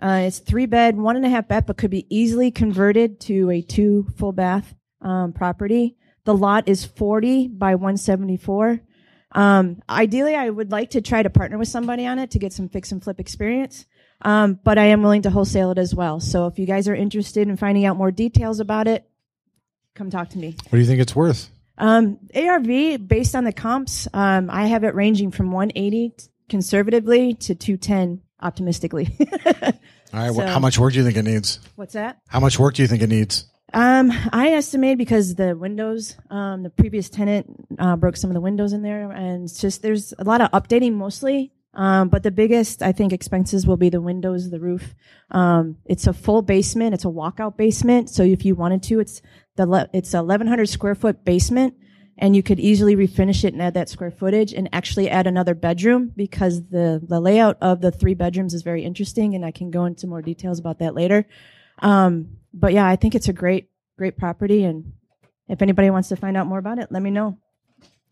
Uh, 0.00 0.22
it's 0.26 0.40
three 0.40 0.66
bed, 0.66 0.96
one 0.96 1.16
and 1.16 1.24
a 1.24 1.28
half 1.28 1.48
bath, 1.48 1.64
but 1.66 1.76
could 1.76 1.90
be 1.90 2.06
easily 2.14 2.50
converted 2.50 3.20
to 3.20 3.50
a 3.50 3.62
two 3.62 4.06
full 4.16 4.32
bath 4.32 4.74
um, 5.00 5.32
property. 5.32 5.96
The 6.24 6.34
lot 6.34 6.68
is 6.68 6.84
40 6.84 7.48
by 7.48 7.74
174. 7.74 8.80
Um, 9.32 9.82
ideally, 9.88 10.34
I 10.34 10.48
would 10.48 10.70
like 10.70 10.90
to 10.90 11.00
try 11.00 11.22
to 11.22 11.30
partner 11.30 11.58
with 11.58 11.68
somebody 11.68 12.06
on 12.06 12.18
it 12.18 12.32
to 12.32 12.38
get 12.38 12.52
some 12.52 12.68
fix 12.68 12.92
and 12.92 13.02
flip 13.02 13.20
experience. 13.20 13.84
Um, 14.22 14.58
but 14.62 14.78
I 14.78 14.86
am 14.86 15.02
willing 15.02 15.22
to 15.22 15.30
wholesale 15.30 15.72
it 15.72 15.78
as 15.78 15.94
well. 15.94 16.20
So 16.20 16.46
if 16.46 16.58
you 16.58 16.66
guys 16.66 16.88
are 16.88 16.94
interested 16.94 17.48
in 17.48 17.56
finding 17.56 17.84
out 17.84 17.96
more 17.96 18.10
details 18.10 18.60
about 18.60 18.88
it, 18.88 19.08
come 19.94 20.10
talk 20.10 20.30
to 20.30 20.38
me. 20.38 20.56
What 20.64 20.72
do 20.72 20.78
you 20.78 20.86
think 20.86 21.00
it's 21.00 21.14
worth? 21.14 21.50
Um, 21.78 22.18
ARV 22.34 23.08
based 23.08 23.34
on 23.34 23.44
the 23.44 23.52
comps, 23.52 24.06
um, 24.12 24.48
I 24.50 24.66
have 24.66 24.84
it 24.84 24.94
ranging 24.94 25.30
from 25.30 25.50
180 25.50 26.12
conservatively 26.48 27.34
to 27.34 27.54
210 27.54 28.20
optimistically. 28.40 29.16
All 29.46 29.72
right. 30.12 30.32
So- 30.34 30.46
how 30.46 30.58
much 30.60 30.78
work 30.78 30.92
do 30.92 30.98
you 30.98 31.04
think 31.04 31.16
it 31.16 31.24
needs? 31.24 31.60
What's 31.76 31.94
that? 31.94 32.18
How 32.28 32.40
much 32.40 32.58
work 32.58 32.74
do 32.74 32.82
you 32.82 32.88
think 32.88 33.02
it 33.02 33.08
needs? 33.08 33.46
Um, 33.72 34.12
I 34.32 34.50
estimate 34.50 34.98
because 34.98 35.34
the 35.34 35.56
windows, 35.56 36.16
um, 36.30 36.62
the 36.62 36.70
previous 36.70 37.08
tenant 37.08 37.46
uh, 37.76 37.96
broke 37.96 38.16
some 38.16 38.30
of 38.30 38.34
the 38.34 38.40
windows 38.40 38.72
in 38.72 38.82
there, 38.82 39.10
and 39.10 39.44
it's 39.44 39.60
just 39.60 39.82
there's 39.82 40.14
a 40.16 40.22
lot 40.22 40.40
of 40.40 40.50
updating 40.52 40.92
mostly. 40.92 41.50
Um, 41.76 42.08
but 42.08 42.22
the 42.22 42.30
biggest 42.30 42.82
I 42.82 42.92
think 42.92 43.12
expenses 43.12 43.66
will 43.66 43.76
be 43.76 43.88
the 43.88 44.00
windows, 44.00 44.48
the 44.50 44.60
roof. 44.60 44.94
Um, 45.32 45.78
it's 45.86 46.06
a 46.06 46.12
full 46.12 46.40
basement. 46.40 46.94
It's 46.94 47.04
a 47.04 47.08
walkout 47.08 47.56
basement. 47.56 48.10
So 48.10 48.22
if 48.22 48.44
you 48.44 48.54
wanted 48.54 48.84
to, 48.84 49.00
it's 49.00 49.20
the 49.56 49.66
le- 49.66 49.88
it's 49.92 50.14
a 50.14 50.18
1100 50.18 50.68
square 50.68 50.94
foot 50.94 51.24
basement, 51.24 51.74
and 52.18 52.34
you 52.36 52.42
could 52.42 52.60
easily 52.60 52.96
refinish 52.96 53.44
it 53.44 53.52
and 53.52 53.62
add 53.62 53.74
that 53.74 53.88
square 53.88 54.10
footage 54.10 54.52
and 54.52 54.68
actually 54.72 55.10
add 55.10 55.26
another 55.26 55.54
bedroom 55.54 56.12
because 56.16 56.68
the 56.68 57.02
the 57.06 57.20
layout 57.20 57.56
of 57.60 57.80
the 57.80 57.90
three 57.90 58.14
bedrooms 58.14 58.54
is 58.54 58.62
very 58.62 58.84
interesting, 58.84 59.34
and 59.34 59.44
I 59.44 59.50
can 59.50 59.70
go 59.70 59.84
into 59.84 60.06
more 60.06 60.22
details 60.22 60.58
about 60.58 60.78
that 60.78 60.94
later. 60.94 61.26
Um, 61.80 62.38
but 62.52 62.72
yeah, 62.72 62.86
I 62.86 62.96
think 62.96 63.14
it's 63.14 63.28
a 63.28 63.32
great, 63.32 63.68
great 63.98 64.16
property. 64.16 64.64
And 64.64 64.92
if 65.48 65.60
anybody 65.60 65.90
wants 65.90 66.08
to 66.10 66.16
find 66.16 66.36
out 66.36 66.46
more 66.46 66.58
about 66.58 66.78
it, 66.78 66.90
let 66.90 67.02
me 67.02 67.10
know. 67.10 67.38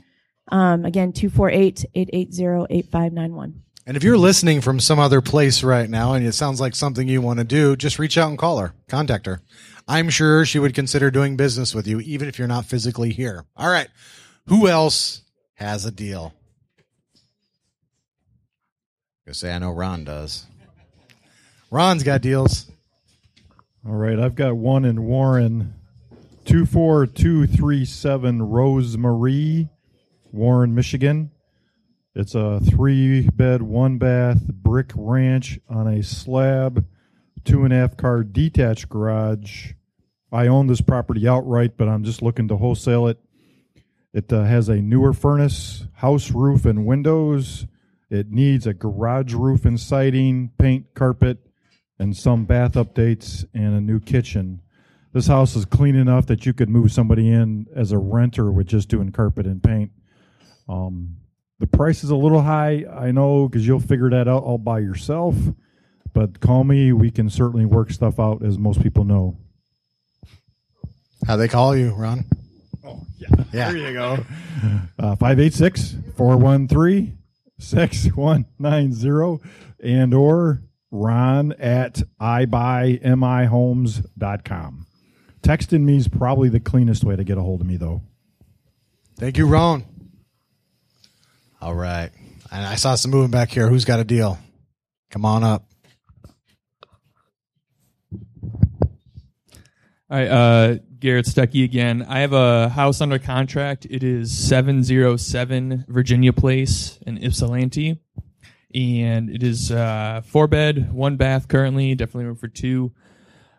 Um, 0.52 0.84
again, 0.84 1.14
248-880-8591. 1.14 3.54
And 3.88 3.96
if 3.96 4.04
you're 4.04 4.18
listening 4.18 4.60
from 4.60 4.82
some 4.82 5.00
other 5.00 5.22
place 5.22 5.64
right 5.64 5.90
now 5.90 6.16
and 6.16 6.28
it 6.28 6.34
sounds 6.34 6.60
like 6.60 6.76
something 6.76 7.08
you 7.08 7.22
want 7.22 7.40
to 7.40 7.46
do, 7.46 7.78
just 7.78 7.98
reach 7.98 8.18
out 8.18 8.28
and 8.28 8.38
call 8.38 8.58
her, 8.58 8.74
contact 8.90 9.26
her. 9.26 9.40
I'm 9.88 10.10
sure 10.10 10.46
she 10.46 10.60
would 10.60 10.76
consider 10.76 11.12
doing 11.12 11.38
business 11.38 11.74
with 11.74 11.88
you, 11.88 12.02
even 12.02 12.28
if 12.28 12.38
you're 12.38 12.50
not 12.50 12.66
physically 12.66 13.14
here. 13.14 13.46
All 13.56 13.70
right. 13.70 13.88
Who 14.48 14.68
else 14.68 15.22
has 15.60 15.84
a 15.84 15.92
deal? 15.92 16.34
I 19.28 19.34
say 19.34 19.54
I 19.54 19.60
know 19.60 19.72
Ron 19.72 20.06
does. 20.06 20.46
Ron's 21.70 22.02
got 22.02 22.22
deals. 22.22 22.72
All 23.86 23.94
right, 23.94 24.18
I've 24.18 24.36
got 24.36 24.56
one 24.56 24.86
in 24.86 25.04
Warren, 25.04 25.76
two 26.46 26.66
four 26.66 27.06
two 27.06 27.46
three 27.46 27.86
seven 27.86 28.40
Rosemarie, 28.40 29.70
Warren, 30.32 30.74
Michigan. 30.74 31.32
It's 32.16 32.36
a 32.36 32.60
three 32.62 33.30
bed, 33.30 33.62
one 33.62 33.98
bath 33.98 34.42
brick 34.48 34.92
ranch 34.96 35.60
on 35.70 35.88
a 35.88 36.02
slab, 36.02 36.86
two 37.44 37.66
and 37.66 37.74
a 37.74 37.76
half 37.76 37.98
car 37.98 38.24
detached 38.24 38.90
garage. 38.90 39.74
I 40.32 40.48
own 40.48 40.68
this 40.68 40.82
property 40.82 41.28
outright, 41.28 41.78
but 41.78 41.90
I'm 41.90 42.04
just 42.04 42.22
looking 42.22 42.48
to 42.48 42.58
wholesale 42.58 43.08
it. 43.08 43.20
It 44.14 44.32
uh, 44.34 44.44
has 44.44 44.70
a 44.70 44.78
newer 44.78 45.14
furnace, 45.14 45.86
house 45.94 46.32
roof, 46.32 46.66
and 46.66 46.86
windows. 46.86 47.68
It 48.10 48.32
needs 48.32 48.66
a 48.66 48.74
garage 48.74 49.34
roof 49.34 49.66
and 49.66 49.80
siding, 49.80 50.52
paint, 50.58 50.96
carpet, 50.96 51.38
and 52.00 52.16
some 52.16 52.46
bath 52.46 52.74
updates 52.74 53.46
and 53.54 53.76
a 53.76 53.82
new 53.82 54.00
kitchen. 54.00 54.62
This 55.14 55.28
house 55.28 55.56
is 55.56 55.66
clean 55.66 55.96
enough 55.96 56.26
that 56.28 56.46
you 56.46 56.54
could 56.54 56.70
move 56.70 56.92
somebody 56.92 57.30
in 57.30 57.68
as 57.76 57.92
a 57.92 57.98
renter 57.98 58.52
with 58.52 58.68
just 58.68 58.90
doing 58.90 59.12
carpet 59.12 59.46
and 59.46 59.62
paint. 59.62 59.92
Um, 60.68 61.18
the 61.60 61.68
price 61.68 62.04
is 62.04 62.10
a 62.10 62.16
little 62.16 62.42
high, 62.42 62.86
I 62.92 63.12
know, 63.12 63.48
because 63.48 63.68
you'll 63.68 63.80
figure 63.80 64.10
that 64.10 64.28
out 64.28 64.44
all 64.44 64.58
by 64.58 64.80
yourself. 64.80 65.36
But 66.14 66.40
call 66.40 66.64
me; 66.64 66.94
we 66.94 67.12
can 67.12 67.30
certainly 67.30 67.66
work 67.66 67.92
stuff 67.92 68.20
out, 68.20 68.44
as 68.44 68.58
most 68.58 68.82
people 68.82 69.04
know. 69.04 69.38
How 71.28 71.36
they 71.36 71.48
call 71.48 71.76
you, 71.76 71.94
Ron? 71.94 72.26
Oh, 72.84 73.02
yeah. 73.18 73.28
Yeah. 73.52 73.72
There 73.72 73.78
you 73.78 73.94
go. 73.94 74.26
Uh, 74.98 75.16
586 75.16 75.96
413 76.16 77.18
6190 77.60 79.44
and 79.84 80.14
or 80.14 80.62
ron 80.92 81.52
at 81.54 82.02
ibuymihomes.com. 82.20 84.86
Texting 85.42 85.82
me 85.82 85.98
is 85.98 86.08
probably 86.08 86.50
the 86.50 86.60
cleanest 86.60 87.04
way 87.04 87.16
to 87.16 87.24
get 87.24 87.38
a 87.38 87.42
hold 87.42 87.62
of 87.62 87.68
me, 87.68 87.78
though. 87.78 88.02
Thank 89.18 89.38
you, 89.38 89.48
Ron. 89.48 89.86
All 91.62 91.76
right. 91.76 92.10
And 92.52 92.66
I 92.66 92.76
saw 92.76 92.96
some 92.96 93.12
moving 93.12 93.32
back 93.32 93.52
here. 93.52 93.70
Who's 93.70 93.86
got 93.86 94.00
a 94.00 94.04
deal? 94.04 94.40
Come 95.12 95.26
on 95.26 95.44
up. 95.44 95.66
All 100.12 100.18
right, 100.18 100.28
uh, 100.28 100.76
Gerrit 101.00 101.26
Stukkie 101.26 101.64
again. 101.64 102.06
I 102.08 102.20
have 102.20 102.34
a 102.34 102.70
house 102.70 103.00
under 103.00 103.20
contract. 103.20 103.88
It 103.90 104.04
is 104.04 104.38
707 104.38 105.86
Virginia 105.88 106.34
Place 106.34 107.00
in 107.06 107.24
Ypsilanti. 107.24 108.00
And 108.76 109.30
it 109.30 109.42
is 109.42 109.72
uh, 109.72 110.22
four 110.26 110.48
bed, 110.48 110.92
one 110.92 111.16
bath 111.16 111.48
currently, 111.48 111.96
definitely 111.96 112.26
room 112.26 112.36
for 112.36 112.50
two. 112.50 112.92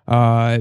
Uh, 0.06 0.60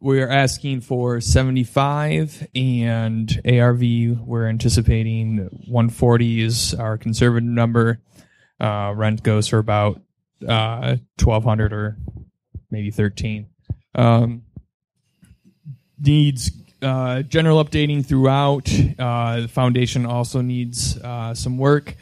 we 0.00 0.20
are 0.20 0.28
asking 0.28 0.82
for 0.82 1.20
75 1.20 2.46
and 2.54 3.40
ARV, 3.44 3.80
we're 4.20 4.48
anticipating 4.48 5.38
140 5.66 6.42
is 6.42 6.74
our 6.74 6.96
conservative 6.96 7.48
number. 7.48 8.00
Uh, 8.60 8.92
rent 8.94 9.22
goes 9.22 9.48
for 9.48 9.58
about 9.58 10.00
uh, 10.46 10.96
1200 11.20 11.72
or 11.72 11.96
maybe 12.70 12.90
13. 12.90 13.48
Um, 13.94 14.42
needs 16.00 16.50
uh, 16.82 17.22
general 17.22 17.62
updating 17.64 18.04
throughout. 18.04 18.70
Uh, 18.98 19.42
the 19.42 19.48
foundation 19.48 20.06
also 20.06 20.40
needs 20.40 20.96
uh, 20.98 21.34
some 21.34 21.58
work. 21.58 21.96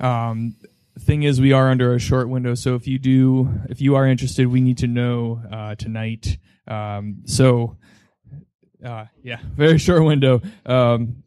Um, 0.00 0.56
thing 0.98 1.22
is, 1.22 1.40
we 1.40 1.52
are 1.52 1.70
under 1.70 1.94
a 1.94 1.98
short 1.98 2.28
window, 2.28 2.54
so 2.54 2.74
if 2.74 2.86
you 2.86 2.98
do, 2.98 3.48
if 3.68 3.80
you 3.80 3.96
are 3.96 4.06
interested, 4.06 4.46
we 4.46 4.60
need 4.60 4.78
to 4.78 4.86
know 4.86 5.42
uh, 5.50 5.74
tonight. 5.74 6.38
Um, 6.66 7.22
so, 7.26 7.76
uh, 8.84 9.06
yeah, 9.22 9.40
very 9.56 9.78
short 9.78 10.04
window. 10.04 10.40
Um, 10.64 11.22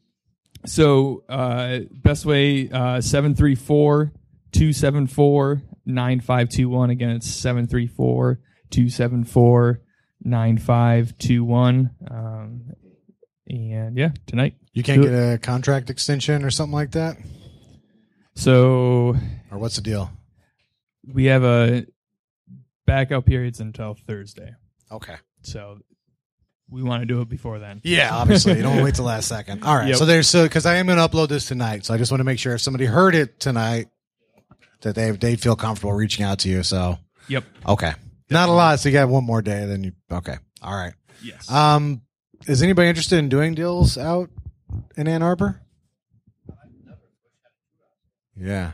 so, 0.66 1.24
uh, 1.30 1.80
best 1.92 2.26
way 2.26 2.70
seven 3.02 3.36
three 3.36 3.56
four 3.56 4.14
two 4.52 4.74
seven 4.74 5.06
four 5.06 5.62
nine 5.86 6.20
five 6.22 6.50
two 6.50 6.70
one. 6.70 6.90
Again, 6.90 7.12
it's 7.12 7.30
seven 7.30 7.68
three 7.68 7.88
four 7.88 8.40
two 8.72 8.90
seven 8.90 9.24
four. 9.24 9.82
9521. 10.26 11.92
Um, 12.10 12.74
and 13.48 13.98
yeah, 13.98 14.12
tonight. 14.26 14.56
You 14.74 14.84
can't 14.84 15.02
get 15.02 15.12
a 15.12 15.38
contract 15.38 15.90
extension 15.90 16.44
or 16.44 16.50
something 16.50 16.74
like 16.74 16.92
that? 16.92 17.18
So. 18.36 19.16
Or 19.52 19.58
what's 19.58 19.76
the 19.76 19.82
deal? 19.82 20.12
We 21.08 21.26
have 21.26 21.44
a 21.44 21.86
backup 22.86 23.26
periods 23.26 23.60
until 23.60 23.94
Thursday. 23.94 24.54
Okay. 24.92 25.16
So 25.44 25.80
we 26.70 26.82
want 26.82 27.04
to 27.04 27.06
do 27.06 27.22
it 27.22 27.30
before 27.30 27.60
then. 27.60 27.82
Yeah, 27.84 28.10
obviously. 28.14 28.58
You 28.58 28.64
don't 28.64 28.84
wait 28.84 28.96
till 28.96 29.06
last 29.06 29.28
second. 29.28 29.64
All 29.64 29.76
right. 29.76 29.90
Yep. 29.90 29.98
So 29.98 30.06
there's 30.06 30.28
so 30.28 30.44
because 30.44 30.66
I 30.66 30.76
am 30.76 30.88
going 30.88 30.98
to 30.98 31.08
upload 31.08 31.30
this 31.30 31.46
tonight, 31.48 31.86
so 31.86 31.94
I 31.94 31.98
just 31.98 32.12
want 32.12 32.20
to 32.20 32.26
make 32.26 32.40
sure 32.40 32.56
if 32.56 32.62
somebody 32.62 32.86
heard 32.86 33.14
it 33.14 33.40
tonight 33.40 33.88
that 34.82 34.96
they 34.96 35.12
they 35.12 35.36
feel 35.36 35.56
comfortable 35.56 35.94
reaching 35.94 36.26
out 36.26 36.40
to 36.40 36.50
you. 36.50 36.64
So 36.64 36.98
Yep. 37.28 37.44
Okay. 37.68 37.94
Not 38.30 38.50
a 38.50 38.52
lot. 38.52 38.80
So 38.80 38.90
you 38.90 38.94
got 38.94 39.10
one 39.10 39.24
more 39.24 39.42
day. 39.42 39.66
Then 39.66 39.84
you 39.84 39.92
okay. 40.12 40.38
All 40.62 40.74
right. 40.74 40.94
Yes. 41.24 41.50
Um, 41.50 42.02
is 42.48 42.64
anybody 42.64 42.90
interested 42.90 43.18
in 43.18 43.30
doing 43.30 43.54
deals 43.54 43.98
out 43.98 44.30
in 44.98 45.08
Ann 45.08 45.24
Arbor? 45.24 45.62
Yeah. 48.36 48.72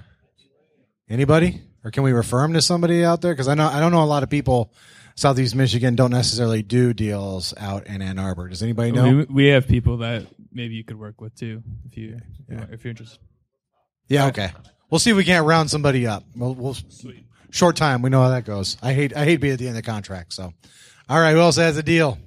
Anybody? 1.10 1.62
Or 1.84 1.92
can 1.92 2.04
we 2.04 2.12
refer 2.12 2.42
them 2.42 2.54
to 2.54 2.62
somebody 2.62 3.04
out 3.04 3.22
there? 3.22 3.34
Because 3.34 3.48
I 3.48 3.56
know 3.56 3.68
I 3.68 3.80
don't 3.80 3.92
know 3.92 4.04
a 4.04 4.06
lot 4.06 4.24
of 4.24 4.30
people 4.30 4.74
Southeast 5.16 5.56
Michigan 5.56 5.96
don't 5.96 6.12
necessarily 6.12 6.64
do 6.64 6.94
deals 6.94 7.54
out 7.58 7.88
in 7.88 8.02
Ann 8.02 8.20
Arbor. 8.20 8.48
Does 8.50 8.64
anybody 8.64 8.92
know? 8.92 9.18
We, 9.18 9.24
we 9.26 9.48
have 9.48 9.68
people 9.68 9.98
that 9.98 10.26
maybe 10.52 10.76
you 10.76 10.84
could 10.84 11.00
work 11.00 11.20
with 11.20 11.36
too 11.36 11.64
if 11.86 11.98
you 11.98 12.18
if 12.50 12.84
you're 12.84 12.92
interested. 12.92 13.20
Yeah, 14.08 14.28
okay. 14.28 14.52
We'll 14.90 15.00
see 15.00 15.12
if 15.12 15.18
we 15.18 15.24
can't 15.24 15.46
round 15.46 15.70
somebody 15.70 16.06
up. 16.06 16.24
We'll, 16.36 16.54
we'll 16.54 16.76
short 17.52 17.76
time. 17.76 18.02
We 18.02 18.10
know 18.10 18.22
how 18.22 18.30
that 18.30 18.46
goes. 18.46 18.78
I 18.82 18.94
hate 18.94 19.16
I 19.16 19.26
hate 19.26 19.38
being 19.38 19.54
at 19.54 19.60
the 19.60 19.68
end 19.68 19.78
of 19.78 19.84
the 19.84 19.90
contract. 19.90 20.34
So, 20.34 20.52
all 21.08 21.20
right. 21.20 21.34
Who 21.34 21.40
else 21.40 21.58
has 21.58 21.78
a 21.78 21.84
deal? 21.84 22.18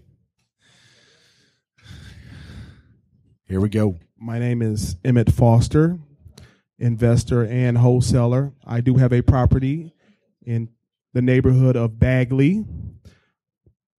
Here 3.46 3.60
we 3.60 3.68
go. 3.68 3.98
My 4.16 4.38
name 4.38 4.62
is 4.62 4.96
Emmett 5.04 5.30
Foster, 5.30 5.98
investor 6.78 7.44
and 7.44 7.76
wholesaler. 7.76 8.52
I 8.64 8.80
do 8.80 8.94
have 8.96 9.12
a 9.12 9.22
property 9.22 9.92
in 10.46 10.70
the 11.12 11.22
neighborhood 11.22 11.76
of 11.76 11.98
Bagley, 11.98 12.64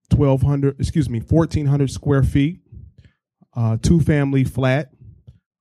twelve 0.10 0.42
hundred, 0.42 0.80
excuse 0.80 1.10
me, 1.10 1.20
fourteen 1.20 1.68
hundred 1.68 1.92
square 1.92 2.24
feet, 2.24 2.60
uh, 3.56 3.78
two 3.82 4.00
family 4.02 4.44
flat. 4.44 4.92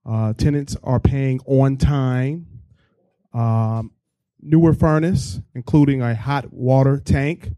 Uh, 0.07 0.33
tenants 0.33 0.77
are 0.83 0.99
paying 0.99 1.39
on 1.45 1.77
time. 1.77 2.45
Um, 3.33 3.91
newer 4.45 4.73
furnace, 4.73 5.41
including 5.53 6.01
a 6.01 6.15
hot 6.15 6.53
water 6.53 6.99
tank. 6.99 7.51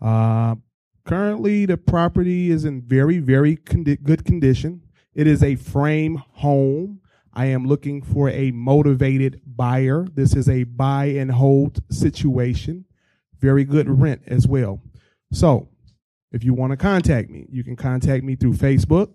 Uh, 0.00 0.56
currently, 1.04 1.66
the 1.66 1.76
property 1.76 2.50
is 2.50 2.64
in 2.64 2.82
very, 2.82 3.18
very 3.18 3.56
condi- 3.56 4.02
good 4.02 4.24
condition. 4.24 4.82
It 5.14 5.26
is 5.26 5.42
a 5.42 5.56
frame 5.56 6.22
home. 6.32 7.00
I 7.32 7.46
am 7.46 7.66
looking 7.66 8.02
for 8.02 8.28
a 8.30 8.50
motivated 8.50 9.40
buyer. 9.46 10.06
This 10.14 10.34
is 10.34 10.48
a 10.48 10.64
buy 10.64 11.06
and 11.06 11.30
hold 11.30 11.80
situation. 11.90 12.84
Very 13.38 13.64
good 13.64 13.88
rent 13.88 14.22
as 14.26 14.46
well. 14.46 14.82
So, 15.32 15.68
if 16.32 16.44
you 16.44 16.52
want 16.52 16.72
to 16.72 16.76
contact 16.76 17.30
me, 17.30 17.46
you 17.50 17.64
can 17.64 17.76
contact 17.76 18.22
me 18.22 18.36
through 18.36 18.54
Facebook, 18.54 19.12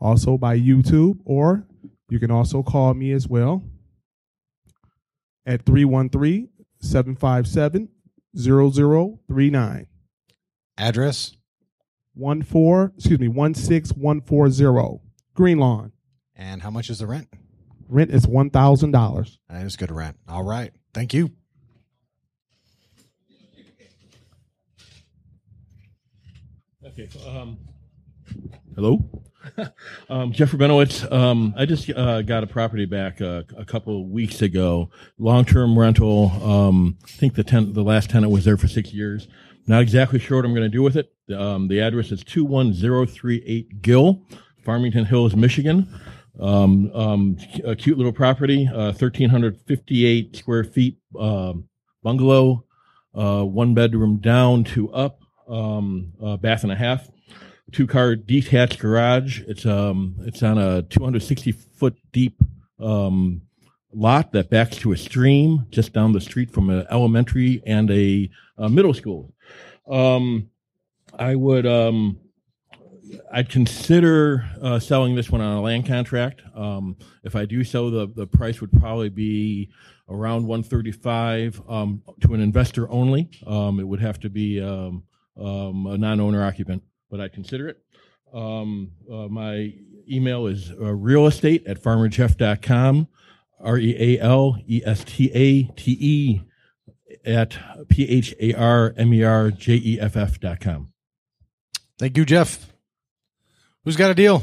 also 0.00 0.38
by 0.38 0.58
YouTube, 0.58 1.18
or 1.24 1.66
you 2.08 2.20
can 2.20 2.30
also 2.30 2.62
call 2.62 2.94
me 2.94 3.12
as 3.12 3.26
well 3.26 3.62
at 5.46 5.64
313 5.64 6.48
757 6.80 7.88
0039. 8.36 9.86
Address? 10.76 11.36
14, 12.16 12.92
excuse 12.96 13.18
me, 13.18 13.28
16140. 13.28 15.02
Green 15.34 15.58
Lawn. 15.58 15.92
And 16.36 16.62
how 16.62 16.70
much 16.70 16.90
is 16.90 16.98
the 16.98 17.06
rent? 17.06 17.28
Rent 17.88 18.10
is 18.10 18.26
$1,000. 18.26 19.38
That 19.48 19.66
is 19.66 19.76
good 19.76 19.90
rent. 19.90 20.16
All 20.28 20.42
right. 20.42 20.72
Thank 20.92 21.14
you. 21.14 21.30
Okay. 26.86 27.08
Um, 27.26 27.58
hello. 28.74 28.98
um, 30.08 30.32
Jeffrey 30.32 30.58
Benowitz. 30.58 31.10
Um, 31.10 31.54
I 31.56 31.66
just 31.66 31.90
uh, 31.90 32.22
got 32.22 32.44
a 32.44 32.46
property 32.46 32.86
back 32.86 33.20
uh, 33.20 33.42
a 33.56 33.64
couple 33.64 34.08
weeks 34.08 34.42
ago. 34.42 34.90
Long-term 35.18 35.78
rental. 35.78 36.30
Um, 36.42 36.98
I 37.04 37.08
think 37.08 37.34
the 37.34 37.44
ten- 37.44 37.72
the 37.72 37.82
last 37.82 38.10
tenant 38.10 38.32
was 38.32 38.44
there 38.44 38.56
for 38.56 38.68
six 38.68 38.92
years. 38.92 39.28
Not 39.66 39.82
exactly 39.82 40.18
sure 40.18 40.38
what 40.38 40.44
I'm 40.44 40.52
going 40.52 40.62
to 40.62 40.68
do 40.68 40.82
with 40.82 40.96
it. 40.96 41.12
Um, 41.34 41.68
the 41.68 41.80
address 41.80 42.12
is 42.12 42.22
two 42.22 42.44
one 42.44 42.72
zero 42.72 43.06
three 43.06 43.42
eight 43.46 43.82
Gill, 43.82 44.22
Farmington 44.64 45.06
Hills, 45.06 45.34
Michigan. 45.34 45.88
Um, 46.40 46.90
um, 46.94 47.36
a 47.64 47.76
cute 47.76 47.96
little 47.96 48.12
property, 48.12 48.66
uh, 48.66 48.90
1,358 48.92 50.34
square 50.34 50.64
feet, 50.64 50.98
bungalow, 52.02 52.64
uh, 53.14 53.44
one 53.44 53.72
bedroom 53.72 54.16
down, 54.16 54.64
two 54.64 54.92
up, 54.92 55.20
bath 55.46 56.64
and 56.64 56.72
a 56.72 56.76
half, 56.76 57.08
two 57.74 57.86
car 57.86 58.16
detached 58.16 58.78
garage. 58.78 59.40
It's, 59.42 59.66
um, 59.66 60.16
it's 60.20 60.42
on 60.42 60.58
a 60.58 60.82
260 60.82 61.52
foot 61.52 61.96
deep, 62.12 62.40
um, 62.80 63.42
lot 63.92 64.32
that 64.32 64.50
backs 64.50 64.76
to 64.78 64.92
a 64.92 64.96
stream 64.96 65.66
just 65.70 65.92
down 65.92 66.12
the 66.12 66.20
street 66.20 66.50
from 66.50 66.70
an 66.70 66.86
elementary 66.90 67.62
and 67.66 67.90
a, 67.90 68.30
a 68.58 68.68
middle 68.68 68.94
school. 68.94 69.32
Um, 69.88 70.50
I 71.16 71.34
would 71.34 71.66
um, 71.66 72.18
I'd 73.32 73.48
consider 73.48 74.48
uh, 74.60 74.78
selling 74.78 75.14
this 75.14 75.30
one 75.30 75.40
on 75.40 75.56
a 75.56 75.60
land 75.60 75.86
contract. 75.86 76.42
Um, 76.54 76.96
if 77.22 77.36
I 77.36 77.44
do 77.44 77.64
so, 77.64 77.90
the 77.90 78.06
the 78.08 78.26
price 78.26 78.60
would 78.60 78.72
probably 78.72 79.08
be 79.08 79.70
around 80.08 80.46
135 80.46 81.62
um, 81.68 82.02
to 82.20 82.34
an 82.34 82.40
investor 82.40 82.90
only. 82.90 83.30
Um, 83.46 83.80
it 83.80 83.84
would 83.84 84.00
have 84.00 84.20
to 84.20 84.30
be 84.30 84.60
um, 84.60 85.04
um, 85.40 85.86
a 85.86 85.96
non-owner 85.96 86.44
occupant, 86.44 86.82
but 87.10 87.20
I'd 87.20 87.32
consider 87.32 87.68
it. 87.68 87.78
Um, 88.32 88.92
uh, 89.10 89.28
my 89.28 89.72
email 90.10 90.46
is 90.46 90.70
uh, 90.70 90.92
real 90.92 91.26
estate 91.26 91.66
at 91.66 91.82
pharmerjeff.com, 91.82 93.08
R 93.60 93.78
E 93.78 93.96
A 93.98 94.20
L 94.20 94.56
E 94.66 94.82
S 94.84 95.04
T 95.04 95.30
A 95.32 95.62
T 95.76 95.96
E 96.00 96.40
at 97.24 97.56
P 97.88 98.08
H 98.08 98.34
A 98.40 98.54
R 98.54 98.94
M 98.96 99.14
E 99.14 99.22
R 99.22 99.50
J 99.50 99.74
E 99.74 100.00
F 100.00 100.16
F 100.16 100.40
dot 100.40 100.60
com. 100.60 100.92
Thank 101.98 102.16
you, 102.16 102.24
Jeff. 102.24 102.72
Who's 103.84 103.96
got 103.96 104.10
a 104.10 104.14
deal? 104.14 104.42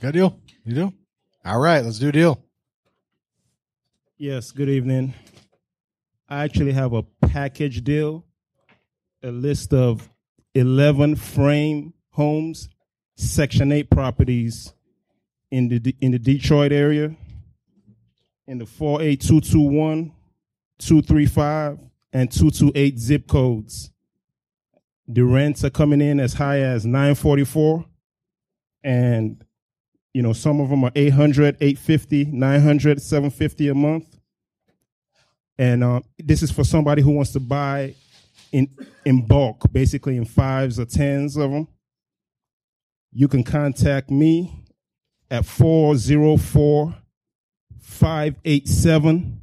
Got 0.00 0.08
a 0.08 0.12
deal? 0.12 0.40
You 0.64 0.74
do? 0.74 0.92
All 1.44 1.60
right, 1.60 1.84
let's 1.84 1.98
do 1.98 2.08
a 2.08 2.12
deal. 2.12 2.44
Yes, 4.18 4.50
good 4.50 4.68
evening. 4.68 5.14
I 6.28 6.44
actually 6.44 6.72
have 6.72 6.92
a 6.92 7.02
package 7.22 7.82
deal, 7.82 8.26
a 9.22 9.30
list 9.30 9.72
of 9.72 10.10
11 10.54 11.16
frame 11.16 11.94
homes, 12.10 12.68
Section 13.16 13.72
8 13.72 13.90
properties 13.90 14.72
in 15.50 15.68
the 15.68 15.94
in 16.00 16.12
the 16.12 16.18
Detroit 16.18 16.72
area 16.72 17.14
in 18.50 18.58
the 18.58 18.66
48221, 18.66 20.12
235 20.78 21.78
and 22.12 22.32
228 22.32 22.98
zip 22.98 23.28
codes. 23.28 23.92
The 25.06 25.22
rents 25.22 25.64
are 25.64 25.70
coming 25.70 26.00
in 26.00 26.18
as 26.18 26.34
high 26.34 26.58
as 26.58 26.84
944 26.84 27.84
and 28.82 29.44
you 30.12 30.22
know 30.22 30.32
some 30.32 30.60
of 30.60 30.68
them 30.68 30.82
are 30.82 30.90
800 30.96 31.58
850 31.60 32.24
900 32.24 33.00
750 33.00 33.68
a 33.68 33.74
month 33.74 34.18
and 35.58 35.84
uh, 35.84 36.00
this 36.18 36.42
is 36.42 36.50
for 36.50 36.64
somebody 36.64 37.02
who 37.02 37.10
wants 37.10 37.32
to 37.32 37.40
buy 37.40 37.94
in 38.52 38.68
in 39.04 39.26
bulk 39.26 39.72
basically 39.72 40.16
in 40.16 40.24
fives 40.24 40.78
or 40.78 40.84
tens 40.84 41.36
of 41.36 41.50
them 41.50 41.68
you 43.12 43.28
can 43.28 43.44
contact 43.44 44.10
me 44.10 44.64
at 45.30 45.44
404 45.44 46.94
587 47.78 49.42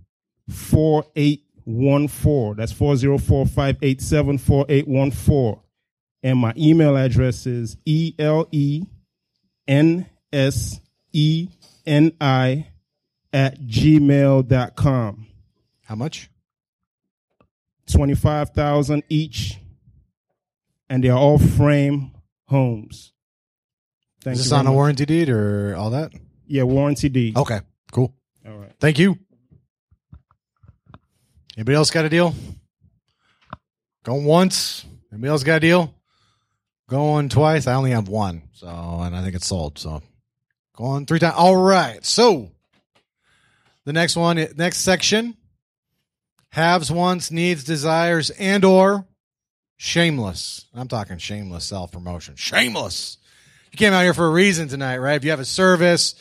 4814 0.49 2.55
that's 2.55 2.71
404 2.71 3.45
587 3.45 4.37
4814 4.37 5.61
and 6.23 6.39
my 6.39 6.53
email 6.57 6.97
address 6.97 7.45
is 7.45 7.77
E 7.85 8.13
L 8.17 8.47
E 8.51 8.83
N 9.67 10.07
S 10.33 10.79
E 11.13 11.47
N 11.85 12.11
I 12.19 12.67
at 13.31 13.61
gmail.com. 13.61 15.27
How 15.83 15.95
much? 15.95 16.29
25,000 17.91 19.03
each. 19.09 19.57
And 20.89 21.03
they're 21.03 21.13
all 21.13 21.37
frame 21.37 22.11
homes. 22.47 23.13
Thank 24.21 24.37
Is 24.37 24.45
this 24.45 24.51
on 24.51 24.67
a 24.67 24.71
warranty 24.71 25.05
deed 25.05 25.29
or 25.29 25.75
all 25.75 25.91
that? 25.91 26.11
Yeah, 26.47 26.63
warranty 26.63 27.09
deed. 27.09 27.37
Okay, 27.37 27.59
cool. 27.91 28.13
All 28.47 28.57
right. 28.57 28.73
Thank 28.79 28.99
you. 28.99 29.17
Anybody 31.57 31.75
else 31.75 31.91
got 31.91 32.05
a 32.05 32.09
deal? 32.09 32.35
Going 34.03 34.25
once. 34.25 34.85
Anybody 35.11 35.29
else 35.29 35.43
got 35.43 35.57
a 35.57 35.59
deal? 35.59 35.93
Going 36.87 37.29
twice. 37.29 37.67
I 37.67 37.73
only 37.73 37.91
have 37.91 38.07
one, 38.07 38.43
so 38.53 38.67
and 38.67 39.15
I 39.15 39.21
think 39.21 39.35
it's 39.35 39.47
sold. 39.47 39.77
So 39.77 40.01
going 40.75 41.05
three 41.05 41.19
times. 41.19 41.35
All 41.37 41.57
right. 41.57 42.05
So 42.05 42.51
the 43.83 43.91
next 43.91 44.15
one, 44.15 44.45
next 44.55 44.77
section: 44.77 45.35
haves, 46.51 46.91
wants, 46.91 47.31
needs, 47.31 47.63
desires, 47.63 48.29
and 48.31 48.63
or 48.65 49.07
shameless. 49.77 50.65
I'm 50.73 50.87
talking 50.87 51.17
shameless 51.17 51.65
self 51.65 51.91
promotion. 51.91 52.35
Shameless. 52.35 53.17
You 53.71 53.77
came 53.77 53.93
out 53.93 54.03
here 54.03 54.13
for 54.13 54.27
a 54.27 54.31
reason 54.31 54.67
tonight, 54.67 54.97
right? 54.97 55.15
If 55.15 55.23
you 55.23 55.29
have 55.31 55.39
a 55.39 55.45
service, 55.45 56.15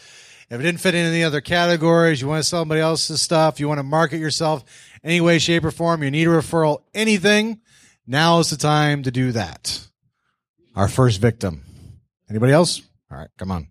if 0.51 0.61
it 0.61 0.62
didn't 0.62 0.81
fit 0.81 0.95
in 0.95 1.07
any 1.07 1.25
other 1.25 1.41
categories, 1.41 2.21
you 2.21 2.29
want 2.29 2.43
to 2.43 2.49
sell 2.49 2.61
somebody 2.62 2.81
else's 2.81 3.23
stuff, 3.23 3.59
you 3.59 3.69
want 3.69 3.79
to 3.79 3.85
market 3.85 4.19
yourself 4.19 4.65
any 5.03 5.21
way, 5.21 5.39
shape, 5.39 5.65
or 5.65 5.71
form, 5.71 6.03
you 6.03 6.11
need 6.11 6.27
a 6.27 6.31
referral, 6.31 6.83
anything, 6.95 7.61
now 8.07 8.39
is 8.41 8.51
the 8.51 8.57
time 8.57 9.03
to 9.05 9.11
do 9.11 9.33
that. 9.33 9.87
Our 10.75 10.89
first 10.89 11.21
victim. 11.21 11.62
Anybody 12.29 12.53
else? 12.53 12.83
All 13.11 13.19
right, 13.19 13.29
come 13.39 13.51
on. 13.51 13.69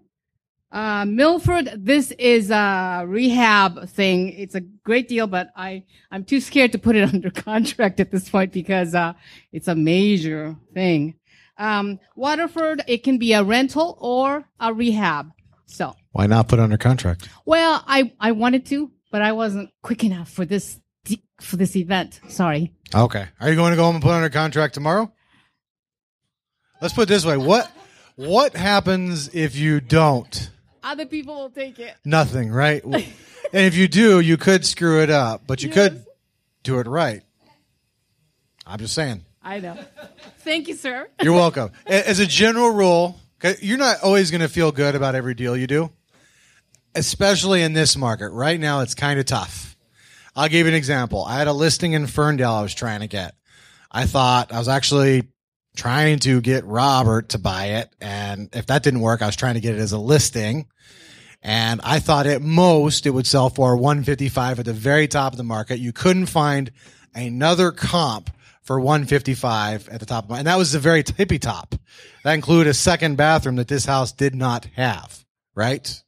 uh, 0.70 1.04
Milford. 1.04 1.72
This 1.76 2.12
is 2.12 2.50
a 2.52 3.04
rehab 3.06 3.88
thing. 3.88 4.28
It's 4.28 4.54
a 4.54 4.60
great 4.60 5.08
deal, 5.08 5.26
but 5.26 5.50
I 5.56 5.84
I'm 6.12 6.24
too 6.24 6.40
scared 6.40 6.72
to 6.72 6.78
put 6.78 6.94
it 6.94 7.02
under 7.12 7.30
contract 7.30 7.98
at 7.98 8.12
this 8.12 8.28
point 8.28 8.52
because 8.52 8.94
uh, 8.94 9.14
it's 9.52 9.66
a 9.68 9.74
major 9.74 10.56
thing. 10.72 11.16
Um, 11.58 11.98
Waterford, 12.16 12.82
it 12.86 13.02
can 13.02 13.18
be 13.18 13.32
a 13.32 13.42
rental 13.42 13.98
or 14.00 14.44
a 14.60 14.72
rehab. 14.72 15.30
So, 15.66 15.94
Why 16.12 16.26
not 16.26 16.48
put 16.48 16.58
under 16.58 16.78
contract? 16.78 17.28
well, 17.44 17.82
I 17.86 18.12
I 18.20 18.32
wanted 18.32 18.66
to, 18.66 18.92
but 19.10 19.22
I 19.22 19.32
wasn't 19.32 19.70
quick 19.82 20.04
enough 20.04 20.30
for 20.30 20.44
this 20.44 20.78
for 21.40 21.56
this 21.56 21.76
event. 21.76 22.20
Sorry. 22.28 22.72
Okay. 22.94 23.26
Are 23.40 23.48
you 23.48 23.56
going 23.56 23.70
to 23.72 23.76
go 23.76 23.84
home 23.84 23.96
and 23.96 24.02
put 24.02 24.12
under 24.12 24.28
contract 24.28 24.74
tomorrow? 24.74 25.12
Let's 26.80 26.94
put 26.94 27.02
it 27.02 27.08
this 27.08 27.24
way. 27.24 27.36
What 27.36 27.70
what 28.16 28.56
happens 28.56 29.34
if 29.34 29.56
you 29.56 29.80
don't? 29.80 30.50
Other 30.82 31.06
people 31.06 31.34
will 31.34 31.50
take 31.50 31.78
it. 31.78 31.94
Nothing, 32.04 32.50
right? 32.50 32.82
and 32.84 33.04
if 33.52 33.74
you 33.76 33.88
do, 33.88 34.20
you 34.20 34.36
could 34.36 34.64
screw 34.64 35.02
it 35.02 35.10
up, 35.10 35.42
but 35.46 35.62
you 35.62 35.68
could 35.68 36.04
do 36.62 36.78
it 36.78 36.86
right. 36.86 37.22
I'm 38.66 38.78
just 38.78 38.94
saying. 38.94 39.24
I 39.42 39.60
know. 39.60 39.76
Thank 40.38 40.68
you, 40.68 40.74
sir. 40.74 41.08
You're 41.22 41.32
welcome. 41.32 41.70
As 41.86 42.18
a 42.18 42.26
general 42.26 42.70
rule, 42.70 43.18
you're 43.60 43.78
not 43.78 44.02
always 44.02 44.30
going 44.30 44.42
to 44.42 44.48
feel 44.48 44.70
good 44.70 44.94
about 44.94 45.14
every 45.14 45.34
deal 45.34 45.56
you 45.56 45.66
do, 45.66 45.90
especially 46.94 47.62
in 47.62 47.72
this 47.72 47.96
market. 47.96 48.30
Right 48.30 48.60
now, 48.60 48.80
it's 48.80 48.94
kind 48.94 49.18
of 49.18 49.26
tough. 49.26 49.76
I'll 50.36 50.48
give 50.48 50.66
you 50.66 50.72
an 50.72 50.76
example. 50.76 51.24
I 51.24 51.38
had 51.38 51.48
a 51.48 51.52
listing 51.52 51.92
in 51.92 52.06
Ferndale 52.06 52.54
I 52.54 52.62
was 52.62 52.74
trying 52.74 53.00
to 53.00 53.08
get. 53.08 53.34
I 53.90 54.06
thought 54.06 54.52
I 54.52 54.58
was 54.58 54.68
actually 54.68 55.28
trying 55.76 56.18
to 56.20 56.40
get 56.40 56.64
Robert 56.64 57.30
to 57.30 57.38
buy 57.38 57.66
it. 57.66 57.92
And 58.00 58.48
if 58.54 58.66
that 58.66 58.82
didn't 58.82 59.00
work, 59.00 59.22
I 59.22 59.26
was 59.26 59.36
trying 59.36 59.54
to 59.54 59.60
get 59.60 59.74
it 59.74 59.80
as 59.80 59.92
a 59.92 59.98
listing. 59.98 60.66
And 61.42 61.80
I 61.82 62.00
thought 62.00 62.26
at 62.26 62.42
most 62.42 63.06
it 63.06 63.10
would 63.10 63.26
sell 63.26 63.48
for 63.50 63.76
155 63.76 64.60
at 64.60 64.64
the 64.66 64.72
very 64.72 65.08
top 65.08 65.32
of 65.32 65.36
the 65.38 65.44
market. 65.44 65.78
You 65.78 65.92
couldn't 65.92 66.26
find 66.26 66.70
another 67.14 67.72
comp 67.72 68.30
for 68.62 68.78
155 68.78 69.88
at 69.88 70.00
the 70.00 70.06
top 70.06 70.24
of 70.24 70.30
my, 70.30 70.38
and 70.38 70.46
that 70.46 70.58
was 70.58 70.72
the 70.72 70.78
very 70.78 71.02
tippy 71.02 71.38
top. 71.38 71.74
That 72.24 72.34
included 72.34 72.68
a 72.70 72.74
second 72.74 73.16
bathroom 73.16 73.56
that 73.56 73.68
this 73.68 73.86
house 73.86 74.12
did 74.12 74.34
not 74.34 74.66
have, 74.76 75.24
right? 75.54 76.02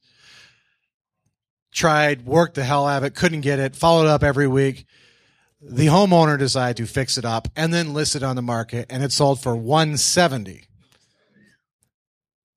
Tried, 1.73 2.25
worked 2.25 2.55
the 2.55 2.63
hell 2.63 2.87
out 2.87 2.99
of 2.99 3.03
it, 3.03 3.15
couldn't 3.15 3.41
get 3.41 3.59
it, 3.59 3.75
followed 3.75 4.07
up 4.07 4.23
every 4.23 4.47
week. 4.47 4.85
The 5.61 5.87
homeowner 5.87 6.37
decided 6.37 6.77
to 6.77 6.85
fix 6.85 7.17
it 7.17 7.25
up 7.25 7.47
and 7.55 7.73
then 7.73 7.93
list 7.93 8.15
it 8.15 8.23
on 8.23 8.35
the 8.35 8.41
market 8.41 8.87
and 8.89 9.03
it 9.03 9.11
sold 9.11 9.41
for 9.41 9.55
170 9.55 10.67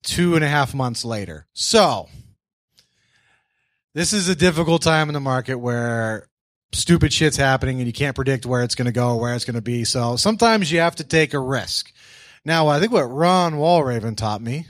two 0.06 0.36
and 0.36 0.44
a 0.44 0.48
half 0.48 0.72
months 0.72 1.04
later. 1.04 1.46
So 1.52 2.08
this 3.94 4.12
is 4.12 4.28
a 4.28 4.36
difficult 4.36 4.82
time 4.82 5.08
in 5.08 5.14
the 5.14 5.20
market 5.20 5.56
where 5.56 6.28
stupid 6.72 7.12
shit's 7.12 7.36
happening 7.36 7.78
and 7.78 7.86
you 7.86 7.92
can't 7.92 8.14
predict 8.14 8.46
where 8.46 8.62
it's 8.62 8.74
going 8.74 8.86
to 8.86 8.92
go, 8.92 9.16
where 9.16 9.34
it's 9.34 9.44
going 9.44 9.54
to 9.54 9.62
be. 9.62 9.84
So 9.84 10.16
sometimes 10.16 10.70
you 10.70 10.80
have 10.80 10.96
to 10.96 11.04
take 11.04 11.34
a 11.34 11.40
risk. 11.40 11.92
Now, 12.44 12.68
I 12.68 12.78
think 12.78 12.92
what 12.92 13.02
Ron 13.02 13.54
Walraven 13.54 14.16
taught 14.16 14.40
me 14.40 14.66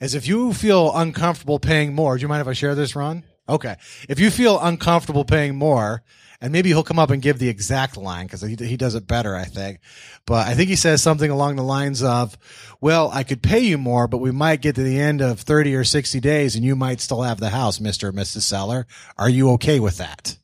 is 0.00 0.14
if 0.14 0.26
you 0.26 0.52
feel 0.52 0.94
uncomfortable 0.94 1.58
paying 1.58 1.94
more, 1.94 2.16
do 2.16 2.22
you 2.22 2.28
mind 2.28 2.42
if 2.42 2.48
I 2.48 2.52
share 2.52 2.74
this, 2.74 2.94
Ron? 2.94 3.24
Okay. 3.48 3.76
If 4.08 4.18
you 4.18 4.30
feel 4.30 4.58
uncomfortable 4.60 5.24
paying 5.24 5.56
more, 5.56 6.02
and 6.40 6.52
maybe 6.52 6.68
he'll 6.68 6.82
come 6.82 6.98
up 6.98 7.10
and 7.10 7.22
give 7.22 7.38
the 7.38 7.48
exact 7.48 7.96
line 7.96 8.26
because 8.26 8.42
he, 8.42 8.54
he 8.54 8.76
does 8.76 8.94
it 8.94 9.06
better, 9.06 9.34
I 9.34 9.44
think. 9.44 9.78
But 10.26 10.46
I 10.46 10.54
think 10.54 10.68
he 10.68 10.76
says 10.76 11.02
something 11.02 11.30
along 11.30 11.56
the 11.56 11.62
lines 11.62 12.02
of, 12.02 12.36
well, 12.82 13.10
I 13.12 13.22
could 13.22 13.42
pay 13.42 13.60
you 13.60 13.78
more, 13.78 14.08
but 14.08 14.18
we 14.18 14.30
might 14.30 14.60
get 14.60 14.74
to 14.74 14.82
the 14.82 15.00
end 15.00 15.22
of 15.22 15.40
30 15.40 15.74
or 15.74 15.84
60 15.84 16.20
days 16.20 16.54
and 16.54 16.62
you 16.62 16.76
might 16.76 17.00
still 17.00 17.22
have 17.22 17.40
the 17.40 17.48
house, 17.48 17.78
Mr. 17.78 18.04
or 18.04 18.12
Mrs. 18.12 18.42
Seller. 18.42 18.86
Are 19.16 19.30
you 19.30 19.52
okay 19.52 19.80
with 19.80 19.96
that? 19.96 20.36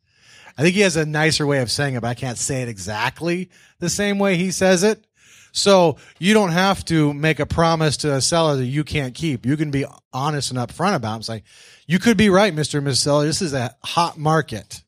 I 0.57 0.63
think 0.63 0.75
he 0.75 0.81
has 0.83 0.97
a 0.97 1.07
nicer 1.07 1.47
way 1.47 1.61
of 1.61 1.71
saying 1.71 1.95
it, 1.95 2.01
but 2.01 2.09
I 2.09 2.15
can't 2.15 2.39
say 2.39 2.63
it 2.63 2.69
exactly 2.69 3.51
the 3.79 3.91
same 3.91 4.19
way 4.19 4.37
he 4.37 4.51
says 4.51 4.83
it. 4.83 5.05
So 5.53 5.97
you 6.19 6.35
don't 6.35 6.53
have 6.53 6.85
to 6.87 7.13
make 7.13 7.41
a 7.41 7.47
promise 7.47 7.97
to 7.99 8.15
a 8.15 8.21
seller 8.21 8.57
that 8.57 8.67
you 8.67 8.85
can't 8.85 9.15
keep. 9.15 9.45
You 9.45 9.57
can 9.57 9.71
be 9.71 9.85
honest 10.13 10.51
and 10.51 10.59
upfront 10.59 10.95
about 10.95 11.13
it. 11.13 11.17
and 11.17 11.25
say, 11.25 11.43
you 11.87 11.99
could 11.99 12.17
be 12.17 12.31
right, 12.31 12.55
Mr. 12.55 12.79
and. 12.79 12.97
Seller. 12.97 13.27
This 13.27 13.43
is 13.43 13.53
a 13.53 13.75
hot 13.83 14.19
market. 14.19 14.83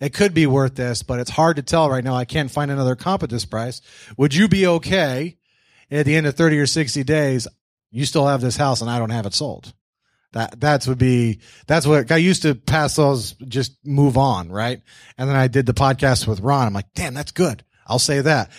It 0.00 0.14
could 0.14 0.32
be 0.32 0.46
worth 0.46 0.74
this, 0.74 1.02
but 1.02 1.20
it's 1.20 1.30
hard 1.30 1.56
to 1.56 1.62
tell 1.62 1.90
right 1.90 2.02
now. 2.02 2.14
I 2.14 2.24
can't 2.24 2.50
find 2.50 2.70
another 2.70 2.96
comp 2.96 3.22
at 3.22 3.30
this 3.30 3.44
price. 3.44 3.82
Would 4.16 4.34
you 4.34 4.48
be 4.48 4.66
okay 4.66 5.36
at 5.90 6.06
the 6.06 6.16
end 6.16 6.26
of 6.26 6.36
30 6.36 6.58
or 6.58 6.66
60 6.66 7.04
days? 7.04 7.46
You 7.90 8.06
still 8.06 8.26
have 8.26 8.40
this 8.40 8.56
house 8.56 8.80
and 8.80 8.90
I 8.90 8.98
don't 8.98 9.10
have 9.10 9.26
it 9.26 9.34
sold. 9.34 9.72
That, 10.32 10.58
that's 10.60 10.86
would 10.86 10.98
be, 10.98 11.40
that's 11.66 11.86
what 11.86 12.10
I 12.10 12.16
used 12.16 12.42
to 12.42 12.54
pass 12.54 12.94
those, 12.96 13.32
just 13.32 13.76
move 13.84 14.16
on, 14.16 14.50
right? 14.50 14.80
And 15.18 15.28
then 15.28 15.36
I 15.36 15.48
did 15.48 15.66
the 15.66 15.74
podcast 15.74 16.26
with 16.26 16.40
Ron. 16.40 16.68
I'm 16.68 16.72
like, 16.72 16.94
damn, 16.94 17.14
that's 17.14 17.32
good. 17.32 17.64
I'll 17.86 17.98
say 17.98 18.20
that. 18.20 18.50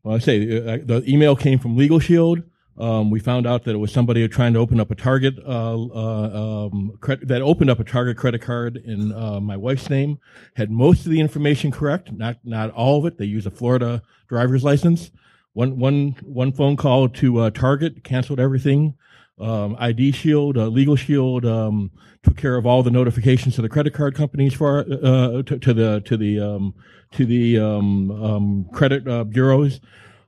Well, 0.03 0.15
I 0.15 0.19
say 0.19 0.57
uh, 0.57 0.77
the 0.83 1.03
email 1.07 1.35
came 1.35 1.59
from 1.59 1.75
Legal 1.77 1.99
Shield. 1.99 2.41
Um, 2.81 3.11
we 3.11 3.19
found 3.19 3.45
out 3.45 3.65
that 3.65 3.75
it 3.75 3.77
was 3.77 3.91
somebody 3.91 4.27
trying 4.27 4.53
to 4.53 4.59
open 4.59 4.79
up 4.79 4.89
a 4.89 4.95
Target 4.95 5.35
uh, 5.45 5.79
uh, 5.79 6.69
um, 6.73 6.97
cre- 6.99 7.13
that 7.21 7.43
opened 7.43 7.69
up 7.69 7.79
a 7.79 7.83
Target 7.83 8.17
credit 8.17 8.41
card 8.41 8.75
in 8.75 9.13
uh, 9.13 9.39
my 9.39 9.55
wife's 9.55 9.87
name. 9.87 10.17
Had 10.55 10.71
most 10.71 11.05
of 11.05 11.11
the 11.11 11.19
information 11.19 11.69
correct, 11.69 12.11
not 12.11 12.37
not 12.43 12.71
all 12.71 12.97
of 12.97 13.05
it. 13.05 13.19
They 13.19 13.25
use 13.25 13.45
a 13.45 13.51
Florida 13.51 14.01
driver's 14.27 14.63
license. 14.63 15.11
One 15.53 15.77
one 15.77 16.15
one 16.23 16.53
phone 16.53 16.75
call 16.75 17.07
to 17.07 17.41
uh, 17.41 17.49
Target 17.51 18.03
canceled 18.03 18.39
everything. 18.39 18.95
Um, 19.39 19.75
ID 19.77 20.11
Shield, 20.13 20.57
uh, 20.57 20.65
Legal 20.65 20.95
Shield 20.95 21.45
um, 21.45 21.91
took 22.23 22.35
care 22.35 22.55
of 22.55 22.65
all 22.65 22.81
the 22.81 22.89
notifications 22.89 23.55
to 23.55 23.61
the 23.61 23.69
credit 23.69 23.93
card 23.93 24.15
companies 24.15 24.55
for 24.55 24.79
uh, 24.79 25.43
to, 25.43 25.59
to 25.59 25.73
the 25.75 26.01
to 26.01 26.17
the 26.17 26.39
um, 26.39 26.73
to 27.11 27.27
the 27.27 27.59
um, 27.59 28.09
um, 28.09 28.65
credit 28.73 29.03
bureaus. 29.29 29.79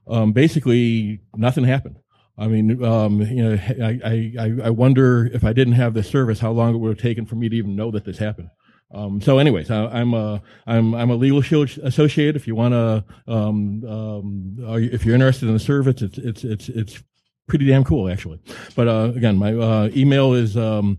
Um, 0.06 0.32
basically, 0.32 1.20
nothing 1.34 1.64
happened. 1.64 1.96
I 2.36 2.48
mean, 2.48 2.82
um, 2.84 3.20
you 3.22 3.44
know, 3.44 3.58
I, 3.80 4.34
I, 4.38 4.52
I- 4.64 4.70
wonder 4.70 5.26
if 5.32 5.44
I 5.44 5.52
didn't 5.52 5.74
have 5.74 5.94
this 5.94 6.08
service, 6.08 6.40
how 6.40 6.50
long 6.50 6.74
it 6.74 6.78
would 6.78 6.88
have 6.88 6.98
taken 7.02 7.26
for 7.26 7.36
me 7.36 7.48
to 7.48 7.56
even 7.56 7.76
know 7.76 7.90
that 7.92 8.04
this 8.04 8.18
happened. 8.18 8.50
Um, 8.92 9.20
so, 9.20 9.38
anyways, 9.38 9.70
I, 9.70 9.86
I'm 9.86 10.14
a 10.14 10.42
I'm 10.66 10.94
I'm 10.94 11.10
a 11.10 11.14
legal 11.16 11.40
shield 11.42 11.70
associate. 11.82 12.36
If 12.36 12.46
you 12.46 12.54
want 12.54 12.72
to, 12.74 13.04
um, 13.26 13.84
um, 13.84 14.56
if 14.80 15.04
you're 15.04 15.14
interested 15.14 15.46
in 15.48 15.54
the 15.54 15.60
service, 15.60 16.00
it's 16.02 16.18
it's 16.18 16.44
it's 16.44 16.68
it's 16.68 17.02
pretty 17.48 17.66
damn 17.66 17.82
cool 17.84 18.08
actually. 18.08 18.40
But 18.76 18.88
uh, 18.88 19.12
again, 19.16 19.36
my 19.36 19.52
uh, 19.54 19.90
email 19.96 20.34
is 20.34 20.56
um, 20.56 20.98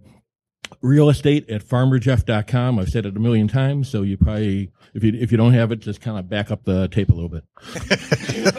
real 0.82 1.10
estate 1.10 1.50
at 1.50 1.64
pharmerjeff.com. 1.64 2.80
I've 2.80 2.90
said 2.90 3.06
it 3.06 3.16
a 3.16 3.20
million 3.20 3.48
times, 3.48 3.90
so 3.90 4.02
you 4.02 4.18
probably 4.18 4.72
if 4.94 5.04
you 5.04 5.14
if 5.14 5.32
you 5.32 5.38
don't 5.38 5.54
have 5.54 5.72
it, 5.72 5.80
just 5.80 6.02
kind 6.02 6.18
of 6.20 6.28
back 6.30 6.52
up 6.52 6.64
the 6.66 6.88
tape 6.90 7.10
a 7.10 7.14
little 7.14 7.30
bit. 7.30 7.44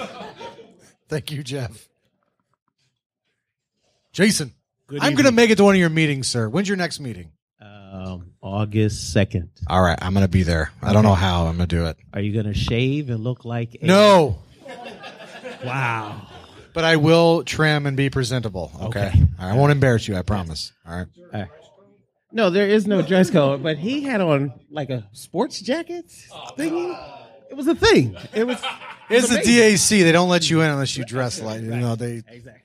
Thank 1.08 1.30
you, 1.30 1.42
Jeff. 1.42 1.88
Jason, 4.16 4.54
Good 4.86 5.00
I'm 5.02 5.10
going 5.12 5.16
to 5.16 5.20
evening. 5.24 5.34
make 5.34 5.50
it 5.50 5.56
to 5.56 5.64
one 5.64 5.74
of 5.74 5.78
your 5.78 5.90
meetings, 5.90 6.26
sir. 6.26 6.48
When's 6.48 6.66
your 6.68 6.78
next 6.78 7.00
meeting? 7.00 7.32
Um, 7.60 8.32
August 8.40 9.12
second. 9.12 9.50
All 9.68 9.82
right, 9.82 9.98
I'm 10.00 10.14
going 10.14 10.24
to 10.24 10.30
be 10.30 10.42
there. 10.42 10.70
I 10.82 10.94
don't 10.94 11.02
know 11.02 11.12
how 11.14 11.46
I'm 11.46 11.56
going 11.58 11.68
to 11.68 11.76
do 11.76 11.84
it. 11.84 11.98
Are 12.14 12.20
you 12.20 12.32
going 12.32 12.46
to 12.46 12.54
shave 12.54 13.10
and 13.10 13.20
look 13.22 13.44
like? 13.44 13.76
A- 13.82 13.84
No. 13.84 14.38
Wow. 15.64 16.26
But 16.72 16.84
I 16.84 16.96
will 16.96 17.44
trim 17.44 17.84
and 17.86 17.94
be 17.96 18.08
presentable. 18.08 18.70
Okay. 18.84 19.08
Okay. 19.08 19.18
All 19.38 19.46
right, 19.48 19.54
I 19.54 19.56
won't 19.56 19.72
embarrass 19.72 20.08
you. 20.08 20.16
I 20.16 20.22
promise. 20.22 20.72
All 20.88 20.96
right. 20.96 21.06
All 21.34 21.40
right. 21.40 21.48
No, 22.32 22.48
there 22.50 22.68
is 22.68 22.86
no 22.86 23.02
dress 23.02 23.30
code, 23.30 23.62
but 23.62 23.76
he 23.78 24.02
had 24.02 24.20
on 24.22 24.52
like 24.70 24.88
a 24.90 25.08
sports 25.12 25.60
jacket 25.60 26.06
thingy. 26.58 26.98
It 27.50 27.54
was 27.54 27.66
a 27.66 27.74
thing. 27.74 28.16
It 28.34 28.46
was. 28.46 28.58
It's 29.08 29.28
the. 29.28 29.36
DAC. 29.38 30.02
They 30.02 30.12
don't 30.12 30.28
let 30.28 30.50
you 30.50 30.60
in 30.60 30.70
unless 30.70 30.96
you 30.96 31.04
dress 31.04 31.40
like 31.40 31.62
you 31.62 31.68
know 31.76 31.94
they. 31.96 32.22
Exactly. 32.28 32.62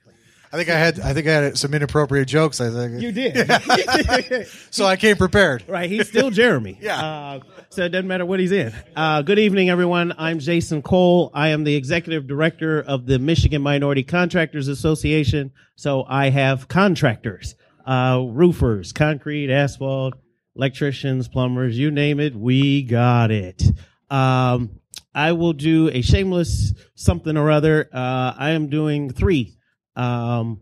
I 0.53 0.57
think 0.57 0.69
I 0.69 0.77
had. 0.77 0.99
I 0.99 1.13
think 1.13 1.27
I 1.27 1.31
had 1.31 1.57
some 1.57 1.73
inappropriate 1.73 2.27
jokes. 2.27 2.59
I 2.59 2.69
think 2.69 3.01
You 3.01 3.11
did. 3.11 4.47
so 4.69 4.85
I 4.85 4.97
came 4.97 5.15
prepared. 5.15 5.63
Right, 5.67 5.89
he's 5.89 6.07
still 6.09 6.29
Jeremy. 6.29 6.77
Yeah. 6.81 6.99
Uh, 6.99 7.39
so 7.69 7.83
it 7.85 7.89
doesn't 7.89 8.07
matter 8.07 8.25
what 8.25 8.39
he's 8.39 8.51
in. 8.51 8.73
Uh, 8.95 9.21
good 9.21 9.39
evening, 9.39 9.69
everyone. 9.69 10.13
I'm 10.17 10.39
Jason 10.39 10.81
Cole. 10.81 11.31
I 11.33 11.49
am 11.49 11.63
the 11.63 11.75
executive 11.75 12.27
director 12.27 12.81
of 12.81 13.05
the 13.05 13.17
Michigan 13.17 13.61
Minority 13.61 14.03
Contractors 14.03 14.67
Association. 14.67 15.51
So 15.75 16.03
I 16.07 16.29
have 16.31 16.67
contractors, 16.67 17.55
uh, 17.85 18.21
roofers, 18.27 18.91
concrete, 18.91 19.49
asphalt, 19.51 20.15
electricians, 20.55 21.27
plumbers, 21.29 21.77
you 21.77 21.91
name 21.91 22.19
it, 22.19 22.35
we 22.35 22.83
got 22.83 23.31
it. 23.31 23.63
Um, 24.09 24.71
I 25.13 25.31
will 25.31 25.53
do 25.53 25.89
a 25.89 26.01
shameless 26.01 26.73
something 26.95 27.37
or 27.37 27.51
other. 27.51 27.89
Uh, 27.93 28.33
I 28.37 28.49
am 28.51 28.69
doing 28.69 29.11
three, 29.11 29.55
um, 29.95 30.61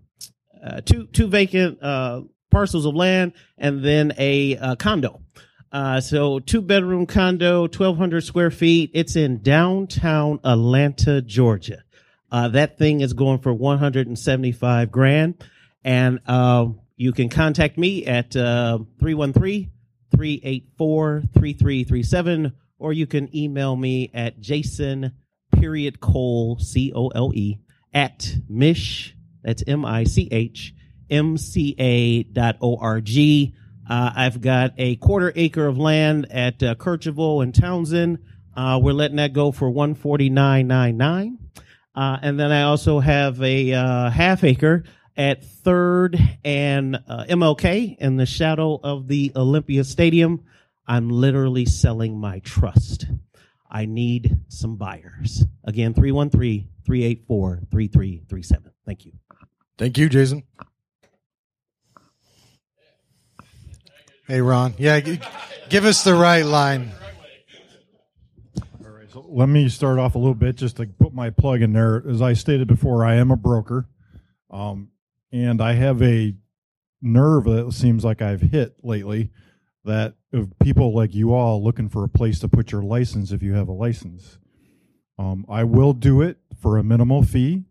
uh, 0.63 0.81
two 0.81 1.05
two 1.07 1.27
vacant 1.27 1.81
uh, 1.81 2.21
parcels 2.51 2.85
of 2.85 2.95
land 2.95 3.33
and 3.57 3.83
then 3.83 4.13
a 4.17 4.57
uh, 4.57 4.75
condo. 4.75 5.21
Uh, 5.71 6.01
so 6.01 6.39
two 6.39 6.61
bedroom 6.61 7.05
condo, 7.05 7.61
1200 7.61 8.23
square 8.23 8.51
feet. 8.51 8.91
It's 8.93 9.15
in 9.15 9.41
downtown 9.41 10.39
Atlanta, 10.43 11.21
Georgia. 11.21 11.83
Uh, 12.31 12.47
that 12.49 12.77
thing 12.77 13.01
is 13.01 13.13
going 13.13 13.39
for 13.39 13.53
175 13.53 14.91
grand. 14.91 15.43
And, 15.83 16.19
uh, 16.27 16.67
you 16.95 17.13
can 17.13 17.29
contact 17.29 17.77
me 17.77 18.05
at, 18.05 18.35
uh, 18.35 18.79
313 18.99 19.71
384 20.11 21.23
3337, 21.33 22.53
or 22.77 22.91
you 22.91 23.07
can 23.07 23.33
email 23.35 23.75
me 23.75 24.11
at 24.13 24.39
Jason 24.41 25.13
period 25.51 25.99
Cole, 25.99 26.57
C 26.59 26.91
O 26.93 27.07
L 27.09 27.31
E, 27.33 27.57
at 27.93 28.35
Mish, 28.47 29.15
that's 29.43 29.63
M 29.65 29.85
I 29.85 30.03
C 30.03 30.27
H, 30.31 30.73
M 31.09 31.37
C 31.37 31.75
A 31.77 32.23
dot 32.23 32.57
O 32.61 32.77
R 32.77 33.01
G. 33.01 33.55
Uh, 33.89 34.11
I've 34.15 34.41
got 34.41 34.73
a 34.77 34.95
quarter 34.97 35.33
acre 35.35 35.65
of 35.65 35.77
land 35.77 36.27
at 36.31 36.61
uh, 36.61 36.75
Kercheval 36.75 37.41
and 37.41 37.53
Townsend. 37.53 38.19
Uh, 38.55 38.79
we're 38.81 38.93
letting 38.93 39.17
that 39.17 39.33
go 39.33 39.51
for 39.51 39.69
one 39.69 39.95
forty 39.95 40.29
nine 40.29 40.67
nine 40.67 40.97
nine. 40.97 41.37
Uh, 41.95 42.17
and 42.21 42.39
then 42.39 42.51
I 42.51 42.63
also 42.63 42.99
have 42.99 43.41
a 43.41 43.73
uh, 43.73 44.09
half 44.09 44.43
acre 44.43 44.83
at 45.17 45.43
Third 45.43 46.17
and 46.45 46.95
uh, 46.95 47.25
MLK 47.27 47.97
in 47.97 48.15
the 48.15 48.25
shadow 48.25 48.79
of 48.81 49.07
the 49.07 49.31
Olympia 49.35 49.83
Stadium. 49.83 50.45
I'm 50.87 51.09
literally 51.09 51.65
selling 51.65 52.17
my 52.17 52.39
trust. 52.39 53.05
I 53.69 53.85
need 53.85 54.39
some 54.47 54.77
buyers. 54.77 55.43
Again, 55.63 55.93
313 55.93 56.69
384 56.85 57.63
3337. 57.69 58.71
Thank 58.85 59.05
you. 59.05 59.11
Thank 59.79 59.97
you, 59.97 60.09
Jason. 60.09 60.43
Hey, 64.27 64.41
Ron. 64.41 64.73
Yeah, 64.77 64.99
g- 64.99 65.21
give 65.69 65.85
us 65.85 66.03
the 66.03 66.13
right 66.13 66.45
line. 66.45 66.91
All 68.83 68.91
right, 68.91 69.09
so 69.09 69.25
let 69.29 69.47
me 69.47 69.69
start 69.69 69.97
off 69.97 70.15
a 70.15 70.17
little 70.17 70.33
bit 70.35 70.57
just 70.57 70.75
to 70.77 70.85
put 70.85 71.13
my 71.13 71.29
plug 71.29 71.61
in 71.61 71.71
there. 71.71 72.03
As 72.07 72.21
I 72.21 72.33
stated 72.33 72.67
before, 72.67 73.05
I 73.05 73.15
am 73.15 73.31
a 73.31 73.37
broker, 73.37 73.87
um, 74.51 74.89
and 75.31 75.61
I 75.61 75.73
have 75.75 76.01
a 76.03 76.35
nerve 77.01 77.45
that 77.45 77.71
seems 77.71 78.03
like 78.03 78.21
I've 78.21 78.41
hit 78.41 78.75
lately 78.83 79.31
that 79.85 80.15
of 80.33 80.59
people 80.59 80.93
like 80.93 81.15
you 81.15 81.33
all 81.33 81.63
looking 81.63 81.87
for 81.87 82.03
a 82.03 82.09
place 82.09 82.39
to 82.39 82.49
put 82.49 82.73
your 82.73 82.83
license 82.83 83.31
if 83.31 83.41
you 83.41 83.53
have 83.53 83.69
a 83.69 83.73
license. 83.73 84.39
Um, 85.17 85.45
I 85.47 85.63
will 85.63 85.93
do 85.93 86.21
it 86.21 86.37
for 86.61 86.77
a 86.77 86.83
minimal 86.83 87.23
fee. 87.23 87.63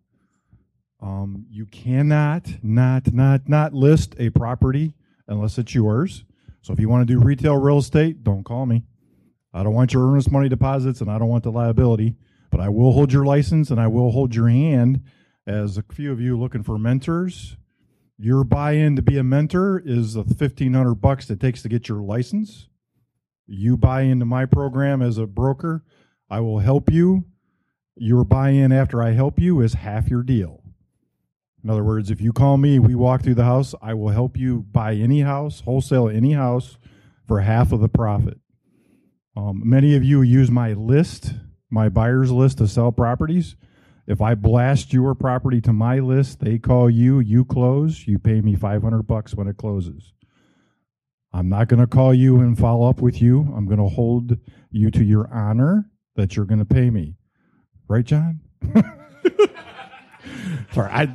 Um, 1.00 1.46
you 1.48 1.66
cannot 1.66 2.48
not 2.62 3.12
not 3.12 3.48
not 3.48 3.72
list 3.72 4.16
a 4.18 4.30
property 4.30 4.94
unless 5.28 5.58
it's 5.58 5.74
yours. 5.74 6.24
So 6.62 6.72
if 6.72 6.80
you 6.80 6.88
want 6.88 7.06
to 7.06 7.14
do 7.14 7.20
retail 7.20 7.56
real 7.56 7.78
estate, 7.78 8.24
don't 8.24 8.44
call 8.44 8.66
me. 8.66 8.84
I 9.52 9.62
don't 9.62 9.74
want 9.74 9.92
your 9.92 10.10
earnest 10.10 10.30
money 10.30 10.48
deposits 10.48 11.00
and 11.00 11.10
I 11.10 11.18
don't 11.18 11.28
want 11.28 11.44
the 11.44 11.52
liability, 11.52 12.16
but 12.50 12.60
I 12.60 12.68
will 12.68 12.92
hold 12.92 13.12
your 13.12 13.24
license 13.24 13.70
and 13.70 13.80
I 13.80 13.86
will 13.86 14.10
hold 14.10 14.34
your 14.34 14.48
hand 14.48 15.02
as 15.46 15.78
a 15.78 15.82
few 15.82 16.12
of 16.12 16.20
you 16.20 16.38
looking 16.38 16.62
for 16.62 16.78
mentors. 16.78 17.56
Your 18.18 18.42
buy-in 18.42 18.96
to 18.96 19.02
be 19.02 19.16
a 19.16 19.22
mentor 19.22 19.80
is 19.84 20.14
the 20.14 20.22
1500 20.22 20.96
bucks 20.96 21.30
it 21.30 21.40
takes 21.40 21.62
to 21.62 21.68
get 21.68 21.88
your 21.88 22.02
license. 22.02 22.68
You 23.46 23.76
buy 23.76 24.02
into 24.02 24.26
my 24.26 24.44
program 24.44 25.00
as 25.00 25.18
a 25.18 25.26
broker, 25.26 25.84
I 26.28 26.40
will 26.40 26.58
help 26.58 26.90
you. 26.90 27.24
Your 27.96 28.24
buy-in 28.24 28.72
after 28.72 29.02
I 29.02 29.12
help 29.12 29.38
you 29.38 29.60
is 29.60 29.74
half 29.74 30.10
your 30.10 30.22
deal. 30.22 30.57
In 31.64 31.70
other 31.70 31.84
words, 31.84 32.10
if 32.10 32.20
you 32.20 32.32
call 32.32 32.56
me, 32.56 32.78
we 32.78 32.94
walk 32.94 33.22
through 33.22 33.34
the 33.34 33.44
house, 33.44 33.74
I 33.82 33.94
will 33.94 34.10
help 34.10 34.36
you 34.36 34.64
buy 34.70 34.94
any 34.94 35.22
house, 35.22 35.60
wholesale 35.60 36.08
any 36.08 36.32
house 36.32 36.78
for 37.26 37.40
half 37.40 37.72
of 37.72 37.80
the 37.80 37.88
profit. 37.88 38.38
Um, 39.36 39.62
many 39.64 39.94
of 39.94 40.04
you 40.04 40.22
use 40.22 40.50
my 40.50 40.72
list, 40.72 41.34
my 41.70 41.88
buyer's 41.88 42.30
list 42.30 42.58
to 42.58 42.68
sell 42.68 42.92
properties. 42.92 43.56
If 44.06 44.22
I 44.22 44.34
blast 44.34 44.92
your 44.92 45.14
property 45.14 45.60
to 45.62 45.72
my 45.72 45.98
list, 45.98 46.40
they 46.40 46.58
call 46.58 46.88
you, 46.88 47.20
you 47.20 47.44
close, 47.44 48.06
you 48.06 48.18
pay 48.18 48.40
me 48.40 48.54
500 48.54 49.02
bucks 49.02 49.34
when 49.34 49.48
it 49.48 49.56
closes. 49.56 50.12
I'm 51.32 51.48
not 51.48 51.68
going 51.68 51.80
to 51.80 51.86
call 51.86 52.14
you 52.14 52.40
and 52.40 52.58
follow 52.58 52.88
up 52.88 53.02
with 53.02 53.20
you. 53.20 53.52
I'm 53.54 53.66
going 53.66 53.78
to 53.78 53.88
hold 53.88 54.38
you 54.70 54.90
to 54.92 55.04
your 55.04 55.28
honor 55.32 55.90
that 56.16 56.36
you're 56.36 56.46
going 56.46 56.58
to 56.60 56.64
pay 56.64 56.88
me. 56.88 57.16
Right, 57.86 58.04
John? 58.04 58.40
Sorry, 60.72 60.90
I 60.90 61.14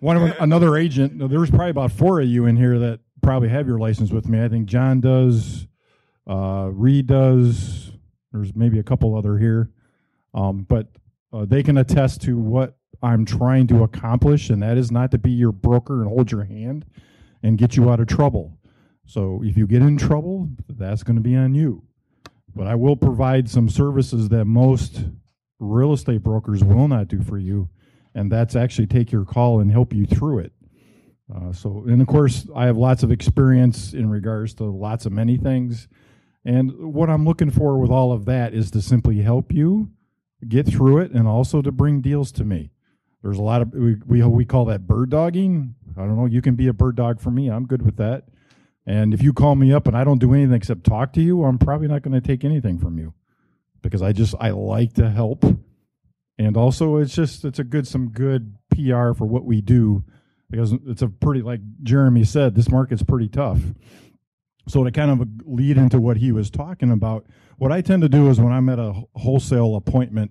one 0.00 0.16
of 0.16 0.34
another 0.40 0.76
agent. 0.76 1.18
There's 1.30 1.50
probably 1.50 1.70
about 1.70 1.92
four 1.92 2.20
of 2.20 2.26
you 2.26 2.46
in 2.46 2.56
here 2.56 2.78
that 2.78 3.00
probably 3.22 3.48
have 3.50 3.66
your 3.66 3.78
license 3.78 4.10
with 4.10 4.28
me. 4.28 4.42
I 4.42 4.48
think 4.48 4.66
John 4.66 5.00
does, 5.00 5.66
uh, 6.26 6.70
Reed 6.72 7.06
does. 7.06 7.92
There's 8.32 8.54
maybe 8.54 8.78
a 8.78 8.82
couple 8.82 9.16
other 9.16 9.38
here, 9.38 9.70
um, 10.34 10.64
but 10.68 10.88
uh, 11.32 11.44
they 11.44 11.62
can 11.62 11.76
attest 11.76 12.22
to 12.22 12.38
what 12.38 12.76
I'm 13.02 13.24
trying 13.24 13.66
to 13.68 13.82
accomplish, 13.82 14.50
and 14.50 14.62
that 14.62 14.76
is 14.76 14.90
not 14.90 15.10
to 15.12 15.18
be 15.18 15.30
your 15.30 15.52
broker 15.52 16.02
and 16.02 16.08
hold 16.08 16.30
your 16.30 16.44
hand 16.44 16.86
and 17.42 17.58
get 17.58 17.76
you 17.76 17.90
out 17.90 18.00
of 18.00 18.06
trouble. 18.06 18.58
So 19.06 19.40
if 19.44 19.56
you 19.56 19.66
get 19.66 19.82
in 19.82 19.96
trouble, 19.96 20.48
that's 20.68 21.02
going 21.02 21.16
to 21.16 21.22
be 21.22 21.34
on 21.34 21.54
you. 21.54 21.82
But 22.54 22.66
I 22.66 22.74
will 22.74 22.96
provide 22.96 23.48
some 23.48 23.68
services 23.68 24.28
that 24.28 24.44
most 24.44 25.04
real 25.58 25.92
estate 25.92 26.22
brokers 26.22 26.62
will 26.62 26.88
not 26.88 27.08
do 27.08 27.22
for 27.22 27.38
you, 27.38 27.68
and 28.14 28.30
that's 28.30 28.56
actually 28.56 28.86
take 28.86 29.12
your 29.12 29.24
call 29.24 29.60
and 29.60 29.70
help 29.70 29.92
you 29.92 30.06
through 30.06 30.40
it. 30.40 30.52
Uh, 31.34 31.52
so, 31.52 31.84
and 31.86 32.00
of 32.02 32.08
course, 32.08 32.48
I 32.54 32.66
have 32.66 32.76
lots 32.76 33.02
of 33.02 33.12
experience 33.12 33.92
in 33.92 34.10
regards 34.10 34.54
to 34.54 34.64
lots 34.64 35.06
of 35.06 35.12
many 35.12 35.36
things. 35.36 35.88
And 36.44 36.92
what 36.94 37.10
I'm 37.10 37.24
looking 37.24 37.50
for 37.50 37.78
with 37.78 37.90
all 37.90 38.12
of 38.12 38.24
that 38.24 38.54
is 38.54 38.70
to 38.72 38.82
simply 38.82 39.22
help 39.22 39.52
you 39.52 39.90
get 40.48 40.66
through 40.66 40.98
it 40.98 41.12
and 41.12 41.28
also 41.28 41.62
to 41.62 41.70
bring 41.70 42.00
deals 42.00 42.32
to 42.32 42.44
me. 42.44 42.70
There's 43.22 43.38
a 43.38 43.42
lot 43.42 43.62
of, 43.62 43.74
we, 43.74 43.96
we, 44.06 44.22
we 44.24 44.44
call 44.44 44.64
that 44.66 44.86
bird 44.86 45.10
dogging. 45.10 45.74
I 45.96 46.00
don't 46.00 46.16
know, 46.16 46.26
you 46.26 46.40
can 46.40 46.54
be 46.54 46.66
a 46.66 46.72
bird 46.72 46.96
dog 46.96 47.20
for 47.20 47.30
me. 47.30 47.48
I'm 47.48 47.66
good 47.66 47.82
with 47.82 47.96
that. 47.98 48.24
And 48.86 49.12
if 49.12 49.22
you 49.22 49.32
call 49.32 49.54
me 49.54 49.72
up 49.72 49.86
and 49.86 49.96
I 49.96 50.04
don't 50.04 50.18
do 50.18 50.32
anything 50.32 50.54
except 50.54 50.84
talk 50.84 51.12
to 51.12 51.20
you, 51.20 51.44
I'm 51.44 51.58
probably 51.58 51.86
not 51.86 52.02
going 52.02 52.18
to 52.18 52.26
take 52.26 52.44
anything 52.44 52.78
from 52.78 52.98
you 52.98 53.12
because 53.82 54.02
I 54.02 54.12
just, 54.12 54.34
I 54.40 54.50
like 54.50 54.94
to 54.94 55.10
help. 55.10 55.44
And 56.40 56.56
also, 56.56 56.96
it's 56.96 57.14
just, 57.14 57.44
it's 57.44 57.58
a 57.58 57.64
good, 57.64 57.86
some 57.86 58.08
good 58.08 58.54
PR 58.70 59.12
for 59.12 59.26
what 59.26 59.44
we 59.44 59.60
do 59.60 60.02
because 60.48 60.72
it's 60.86 61.02
a 61.02 61.08
pretty, 61.08 61.42
like 61.42 61.60
Jeremy 61.82 62.24
said, 62.24 62.54
this 62.54 62.70
market's 62.70 63.02
pretty 63.02 63.28
tough. 63.28 63.60
So 64.66 64.82
to 64.82 64.90
kind 64.90 65.10
of 65.10 65.28
lead 65.44 65.76
into 65.76 66.00
what 66.00 66.16
he 66.16 66.32
was 66.32 66.48
talking 66.48 66.90
about, 66.90 67.26
what 67.58 67.72
I 67.72 67.82
tend 67.82 68.00
to 68.02 68.08
do 68.08 68.30
is 68.30 68.40
when 68.40 68.54
I'm 68.54 68.70
at 68.70 68.78
a 68.78 69.02
wholesale 69.16 69.76
appointment, 69.76 70.30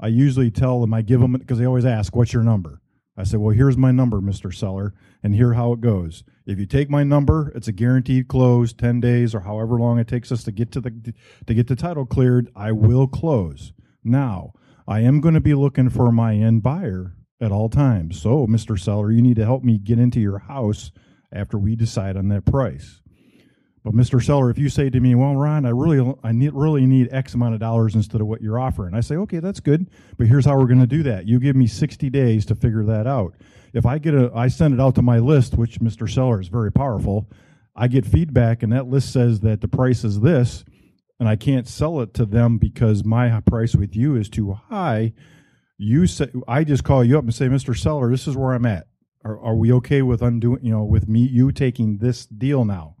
I 0.00 0.06
usually 0.06 0.50
tell 0.50 0.80
them, 0.80 0.94
I 0.94 1.02
give 1.02 1.20
them, 1.20 1.32
because 1.32 1.58
they 1.58 1.66
always 1.66 1.84
ask, 1.84 2.16
what's 2.16 2.32
your 2.32 2.42
number? 2.42 2.80
I 3.14 3.24
say, 3.24 3.36
well, 3.36 3.54
here's 3.54 3.76
my 3.76 3.90
number, 3.90 4.22
Mr. 4.22 4.54
Seller, 4.54 4.94
and 5.22 5.34
here 5.34 5.52
how 5.52 5.74
it 5.74 5.82
goes. 5.82 6.24
If 6.46 6.58
you 6.58 6.64
take 6.64 6.88
my 6.88 7.04
number, 7.04 7.52
it's 7.54 7.68
a 7.68 7.72
guaranteed 7.72 8.28
close, 8.28 8.72
10 8.72 8.98
days 8.98 9.34
or 9.34 9.40
however 9.40 9.78
long 9.78 9.98
it 9.98 10.08
takes 10.08 10.32
us 10.32 10.42
to 10.44 10.52
get 10.52 10.72
to 10.72 10.80
the 10.80 11.12
to 11.46 11.52
get 11.52 11.66
the 11.66 11.76
title 11.76 12.06
cleared, 12.06 12.48
I 12.56 12.72
will 12.72 13.06
close. 13.06 13.74
Now, 14.02 14.54
I 14.86 15.00
am 15.00 15.20
going 15.20 15.34
to 15.34 15.40
be 15.40 15.54
looking 15.54 15.90
for 15.90 16.10
my 16.10 16.34
end 16.34 16.62
buyer 16.62 17.14
at 17.40 17.52
all 17.52 17.68
times. 17.68 18.20
So, 18.20 18.46
Mr. 18.46 18.78
Seller, 18.78 19.10
you 19.10 19.22
need 19.22 19.36
to 19.36 19.44
help 19.44 19.62
me 19.62 19.78
get 19.78 19.98
into 19.98 20.20
your 20.20 20.38
house 20.38 20.90
after 21.32 21.58
we 21.58 21.76
decide 21.76 22.16
on 22.16 22.28
that 22.28 22.44
price. 22.44 23.00
But 23.82 23.94
Mr. 23.94 24.22
Seller, 24.22 24.50
if 24.50 24.58
you 24.58 24.68
say 24.68 24.90
to 24.90 25.00
me, 25.00 25.14
"Well, 25.14 25.36
Ron, 25.36 25.64
I 25.64 25.70
really 25.70 26.14
I 26.22 26.32
need 26.32 26.52
really 26.52 26.84
need 26.84 27.08
X 27.12 27.32
amount 27.32 27.54
of 27.54 27.60
dollars 27.60 27.94
instead 27.94 28.20
of 28.20 28.26
what 28.26 28.42
you're 28.42 28.58
offering," 28.58 28.94
I 28.94 29.00
say, 29.00 29.16
"Okay, 29.16 29.38
that's 29.38 29.60
good, 29.60 29.88
but 30.18 30.26
here's 30.26 30.44
how 30.44 30.58
we're 30.58 30.66
going 30.66 30.80
to 30.80 30.86
do 30.86 31.02
that. 31.04 31.26
You 31.26 31.40
give 31.40 31.56
me 31.56 31.66
60 31.66 32.10
days 32.10 32.44
to 32.46 32.54
figure 32.54 32.84
that 32.84 33.06
out. 33.06 33.34
If 33.72 33.86
I 33.86 33.98
get 33.98 34.14
a 34.14 34.30
I 34.34 34.48
send 34.48 34.74
it 34.74 34.80
out 34.80 34.96
to 34.96 35.02
my 35.02 35.18
list, 35.18 35.56
which 35.56 35.80
Mr. 35.80 36.10
Seller 36.10 36.40
is 36.40 36.48
very 36.48 36.70
powerful, 36.70 37.30
I 37.74 37.88
get 37.88 38.04
feedback 38.04 38.62
and 38.62 38.70
that 38.72 38.88
list 38.88 39.12
says 39.12 39.40
that 39.40 39.62
the 39.62 39.68
price 39.68 40.04
is 40.04 40.20
this 40.20 40.64
and 41.20 41.28
I 41.28 41.36
can't 41.36 41.68
sell 41.68 42.00
it 42.00 42.14
to 42.14 42.24
them 42.24 42.56
because 42.56 43.04
my 43.04 43.38
price 43.40 43.76
with 43.76 43.94
you 43.94 44.16
is 44.16 44.30
too 44.30 44.54
high. 44.54 45.12
You 45.76 46.06
say 46.06 46.28
I 46.48 46.64
just 46.64 46.82
call 46.82 47.04
you 47.04 47.18
up 47.18 47.24
and 47.24 47.34
say, 47.34 47.46
"Mr. 47.46 47.78
Seller, 47.78 48.10
this 48.10 48.26
is 48.26 48.36
where 48.36 48.54
I'm 48.54 48.66
at. 48.66 48.88
Are, 49.22 49.38
are 49.38 49.54
we 49.54 49.70
okay 49.74 50.00
with 50.00 50.22
undoing, 50.22 50.64
you 50.64 50.72
know, 50.72 50.82
with 50.82 51.08
me 51.08 51.20
you 51.20 51.52
taking 51.52 51.98
this 51.98 52.26
deal 52.26 52.64
now?" 52.64 52.96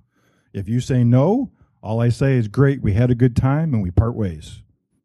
If 0.52 0.68
you 0.68 0.80
say 0.80 1.02
no, 1.02 1.52
all 1.82 2.00
I 2.00 2.10
say 2.10 2.36
is 2.36 2.48
great, 2.48 2.82
we 2.82 2.92
had 2.92 3.10
a 3.10 3.14
good 3.14 3.34
time 3.34 3.72
and 3.72 3.82
we 3.82 3.90
part 3.90 4.14
ways. 4.14 4.62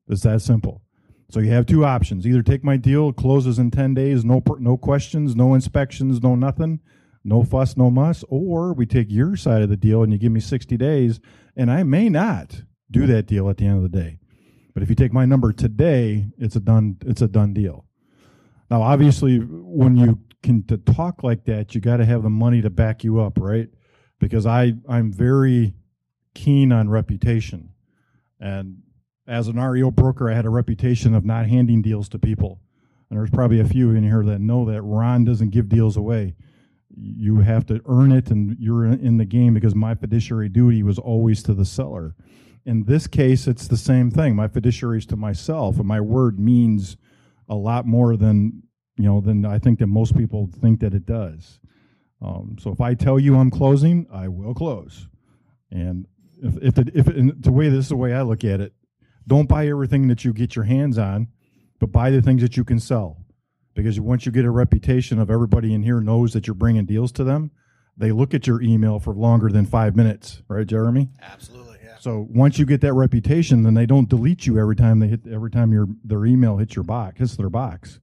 It's 0.10 0.24
that 0.24 0.42
simple. 0.42 0.82
So 1.30 1.40
you 1.40 1.52
have 1.52 1.66
two 1.66 1.86
options. 1.86 2.28
Either 2.28 2.44
take 2.44 2.64
my 2.64 2.78
deal, 2.78 3.14
closes 3.14 3.58
in 3.58 3.72
10 3.72 3.94
days, 3.94 4.26
no 4.26 4.44
no 4.60 4.78
questions, 4.78 5.36
no 5.36 5.54
inspections, 5.54 6.22
no 6.22 6.36
nothing, 6.36 6.82
no 7.24 7.44
fuss, 7.44 7.78
no 7.78 7.90
muss, 7.90 8.24
or 8.28 8.74
we 8.74 8.86
take 8.86 9.10
your 9.10 9.36
side 9.36 9.62
of 9.62 9.70
the 9.70 9.78
deal 9.78 10.04
and 10.04 10.12
you 10.12 10.20
give 10.20 10.32
me 10.32 10.40
60 10.40 10.76
days 10.78 11.20
and 11.56 11.72
I 11.72 11.84
may 11.84 12.10
not 12.10 12.64
do 12.92 13.06
that 13.08 13.26
deal 13.26 13.50
at 13.50 13.58
the 13.58 13.66
end 13.66 13.78
of 13.78 13.84
the 13.84 13.98
day. 13.98 14.20
But 14.74 14.84
if 14.84 14.90
you 14.90 14.96
take 14.96 15.14
my 15.14 15.26
number 15.26 15.52
today, 15.54 16.28
it's 16.38 16.56
a 16.56 16.60
done 16.60 16.98
it's 17.06 17.22
a 17.22 17.28
done 17.28 17.54
deal. 17.54 17.86
Now 18.70 18.82
obviously 18.82 19.40
when 19.40 19.96
you 19.96 20.20
can 20.44 20.64
to 20.64 20.78
talk 20.78 21.24
like 21.24 21.46
that, 21.46 21.74
you 21.74 21.82
got 21.82 21.98
to 21.98 22.06
have 22.06 22.24
the 22.24 22.30
money 22.30 22.62
to 22.62 22.70
back 22.70 23.04
you 23.04 23.20
up, 23.20 23.38
right? 23.40 23.70
because 24.20 24.46
I 24.46 24.74
I'm 24.88 25.12
very 25.12 25.74
keen 26.34 26.72
on 26.72 26.90
reputation. 26.90 27.70
And 28.40 28.82
as 29.28 29.48
an 29.48 29.60
REO 29.60 29.92
broker, 29.92 30.30
I 30.30 30.36
had 30.36 30.46
a 30.46 30.50
reputation 30.50 31.16
of 31.16 31.26
not 31.26 31.48
handing 31.48 31.82
deals 31.82 32.10
to 32.10 32.20
people. 32.20 32.60
And 33.10 33.20
there's 33.20 33.30
probably 33.30 33.60
a 33.60 33.68
few 33.68 33.92
in 33.92 34.04
here 34.04 34.24
that 34.24 34.42
know 34.42 34.66
that 34.66 34.82
Ron 34.82 35.26
doesn't 35.26 35.52
give 35.52 35.70
deals 35.70 35.96
away. 35.96 36.36
You 36.98 37.38
have 37.42 37.66
to 37.68 37.82
earn 37.86 38.12
it, 38.12 38.30
and 38.30 38.56
you're 38.60 38.86
in 38.86 39.18
the 39.18 39.26
game 39.26 39.54
because 39.54 39.76
my 39.76 39.96
fiduciary 39.96 40.50
duty 40.50 40.82
was 40.84 40.98
always 40.98 41.44
to 41.44 41.54
the 41.54 41.66
seller. 41.66 42.16
In 42.66 42.86
this 42.86 43.08
case, 43.08 43.48
it's 43.48 43.68
the 43.68 43.78
same 43.78 44.10
thing. 44.10 44.36
My 44.36 44.48
fiduciary 44.48 44.98
is 44.98 45.06
to 45.08 45.16
myself, 45.16 45.78
and 45.78 45.88
my 45.88 46.02
word 46.02 46.40
means 46.40 46.98
a 47.48 47.56
lot 47.56 47.86
more 47.86 48.18
than 48.18 48.64
you 48.98 49.06
know 49.06 49.22
than 49.22 49.46
I 49.46 49.60
think 49.60 49.80
that 49.80 49.88
most 49.88 50.18
people 50.18 50.50
think 50.62 50.80
that 50.80 50.94
it 50.94 51.06
does. 51.06 51.60
Um, 52.22 52.56
so 52.60 52.72
if 52.72 52.82
I 52.82 52.94
tell 52.94 53.20
you 53.20 53.36
I'm 53.36 53.52
closing, 53.52 54.08
I 54.12 54.28
will 54.30 54.54
close. 54.54 55.08
And 55.70 56.08
if 56.42 56.58
if 56.58 56.74
the, 56.76 56.92
if 56.94 57.08
and 57.08 57.34
the 57.42 57.52
way 57.52 57.70
this 57.70 57.86
is 57.86 57.90
the 57.90 57.96
way 57.96 58.14
I 58.14 58.24
look 58.24 58.44
at 58.44 58.62
it, 58.62 58.74
don't 59.28 59.50
buy 59.50 59.68
everything 59.68 60.08
that 60.08 60.26
you 60.26 60.34
get 60.34 60.56
your 60.56 60.66
hands 60.66 60.98
on, 60.98 61.28
but 61.80 61.92
buy 61.92 62.10
the 62.10 62.22
things 62.22 62.42
that 62.42 62.58
you 62.58 62.64
can 62.64 62.80
sell. 62.80 63.18
Because 63.74 64.00
once 64.00 64.26
you 64.26 64.32
get 64.32 64.46
a 64.46 64.52
reputation 64.52 65.20
of 65.20 65.30
everybody 65.30 65.74
in 65.74 65.84
here 65.84 66.00
knows 66.00 66.34
that 66.34 66.48
you're 66.48 66.54
bringing 66.54 66.86
deals 66.86 67.12
to 67.14 67.24
them, 67.26 67.52
they 67.98 68.12
look 68.12 68.34
at 68.34 68.48
your 68.48 68.62
email 68.62 69.00
for 69.00 69.14
longer 69.14 69.50
than 69.50 69.66
five 69.66 69.96
minutes, 69.96 70.42
right, 70.48 70.66
Jeremy? 70.66 71.10
Absolutely. 71.22 71.65
So 72.06 72.28
once 72.30 72.60
you 72.60 72.68
get 72.68 72.82
that 72.82 72.94
reputation, 72.94 73.64
then 73.64 73.74
they 73.74 73.88
don't 73.88 74.08
delete 74.08 74.46
you 74.46 74.60
every 74.60 74.76
time 74.76 75.00
they 75.00 75.08
hit 75.08 75.22
every 75.26 75.50
time 75.50 75.72
your 75.72 75.88
their 76.04 76.24
email 76.28 76.56
hits 76.58 76.76
your 76.76 76.84
box 76.84 77.18
hits 77.18 77.36
their 77.36 77.50
box. 77.50 78.00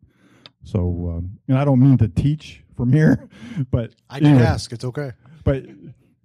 So, 0.64 0.80
um, 1.18 1.38
and 1.46 1.56
I 1.56 1.64
don't 1.64 1.78
mean 1.78 1.98
to 1.98 2.08
teach 2.08 2.64
from 2.76 2.92
here, 2.92 3.28
but 3.70 3.92
I 4.10 4.18
did 4.18 4.30
anyway. 4.30 4.42
ask. 4.42 4.72
It's 4.72 4.84
okay. 4.84 5.12
But 5.44 5.66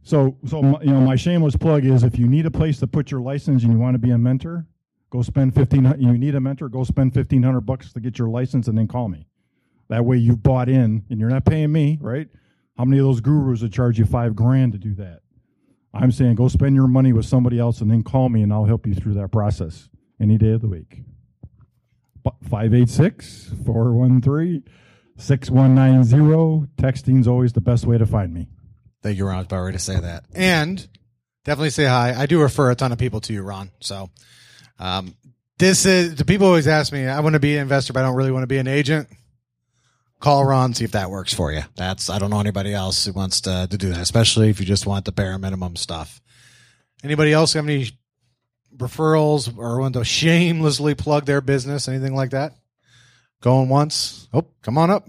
so 0.01 0.37
so 0.47 0.63
my, 0.63 0.81
you 0.81 0.89
know 0.89 1.01
my 1.01 1.15
shameless 1.15 1.55
plug 1.55 1.85
is 1.85 2.01
if 2.01 2.17
you 2.17 2.27
need 2.27 2.47
a 2.47 2.51
place 2.51 2.79
to 2.79 2.87
put 2.87 3.11
your 3.11 3.21
license 3.21 3.61
and 3.61 3.71
you 3.71 3.77
want 3.77 3.93
to 3.93 3.99
be 3.99 4.09
a 4.09 4.17
mentor, 4.17 4.65
go 5.11 5.21
spend 5.21 5.53
fifteen. 5.53 5.85
You 5.99 6.17
need 6.17 6.33
a 6.33 6.41
mentor, 6.41 6.69
go 6.69 6.83
spend 6.83 7.13
fifteen 7.13 7.43
hundred 7.43 7.61
bucks 7.61 7.93
to 7.93 7.99
get 7.99 8.17
your 8.17 8.29
license 8.29 8.67
and 8.67 8.75
then 8.75 8.87
call 8.87 9.07
me. 9.07 9.27
That 9.89 10.03
way 10.03 10.17
you've 10.17 10.41
bought 10.41 10.67
in 10.67 11.05
and 11.11 11.19
you're 11.19 11.29
not 11.29 11.45
paying 11.45 11.71
me, 11.71 11.99
right? 12.01 12.27
How 12.75 12.85
many 12.85 12.97
of 12.97 13.05
those 13.05 13.21
gurus 13.21 13.61
would 13.61 13.71
charge 13.71 13.99
you 13.99 14.05
five 14.05 14.35
grand 14.35 14.71
to 14.71 14.79
do 14.79 14.95
that? 14.95 15.19
I'm 15.93 16.11
saying 16.11 16.35
go 16.35 16.47
spend 16.47 16.75
your 16.75 16.87
money 16.87 17.13
with 17.13 17.25
somebody 17.25 17.59
else 17.59 17.81
and 17.81 17.89
then 17.89 18.03
call 18.03 18.29
me 18.29 18.41
and 18.41 18.53
I'll 18.53 18.65
help 18.65 18.85
you 18.85 18.93
through 18.93 19.15
that 19.15 19.31
process 19.31 19.89
any 20.19 20.37
day 20.37 20.51
of 20.51 20.61
the 20.61 20.67
week. 20.67 21.01
586 22.23 23.53
413 23.65 24.63
6190. 25.17 26.67
Texting's 26.81 27.27
always 27.27 27.53
the 27.53 27.61
best 27.61 27.85
way 27.85 27.97
to 27.97 28.05
find 28.05 28.33
me. 28.33 28.47
Thank 29.01 29.17
you, 29.17 29.25
Ron. 29.25 29.37
I 29.37 29.41
about 29.41 29.71
to 29.71 29.79
say 29.79 29.99
that. 29.99 30.25
And 30.33 30.85
definitely 31.43 31.69
say 31.69 31.85
hi. 31.85 32.13
I 32.15 32.25
do 32.25 32.41
refer 32.41 32.71
a 32.71 32.75
ton 32.75 32.91
of 32.91 32.97
people 32.97 33.21
to 33.21 33.33
you, 33.33 33.41
Ron. 33.41 33.71
So, 33.79 34.09
um, 34.79 35.15
this 35.57 35.85
is 35.85 36.15
the 36.15 36.25
people 36.25 36.47
always 36.47 36.67
ask 36.67 36.93
me, 36.93 37.07
I 37.07 37.19
want 37.21 37.33
to 37.33 37.39
be 37.39 37.55
an 37.55 37.63
investor, 37.63 37.93
but 37.93 38.03
I 38.03 38.07
don't 38.07 38.15
really 38.15 38.31
want 38.31 38.43
to 38.43 38.47
be 38.47 38.59
an 38.59 38.67
agent. 38.67 39.07
Call 40.19 40.45
Ron, 40.45 40.73
see 40.73 40.83
if 40.83 40.93
that 40.93 41.11
works 41.11 41.33
for 41.33 41.51
you. 41.51 41.61
That's, 41.75 42.09
I 42.09 42.17
don't 42.17 42.31
know 42.31 42.39
anybody 42.39 42.73
else 42.73 43.05
who 43.05 43.13
wants 43.13 43.41
to, 43.41 43.67
to 43.69 43.77
do 43.77 43.89
that, 43.89 43.99
especially 43.99 44.49
if 44.49 44.59
you 44.59 44.65
just 44.65 44.87
want 44.87 45.05
the 45.05 45.11
bare 45.11 45.37
minimum 45.37 45.75
stuff. 45.75 46.21
Anybody 47.03 47.33
else 47.33 47.53
have 47.53 47.65
any 47.65 47.91
referrals 48.75 49.55
or 49.57 49.79
want 49.79 49.93
to 49.93 50.03
shamelessly 50.03 50.95
plug 50.95 51.25
their 51.25 51.41
business, 51.41 51.87
anything 51.87 52.15
like 52.15 52.31
that? 52.31 52.53
Going 53.41 53.69
once? 53.69 54.27
Oh, 54.33 54.47
come 54.63 54.79
on 54.79 54.89
up. 54.89 55.07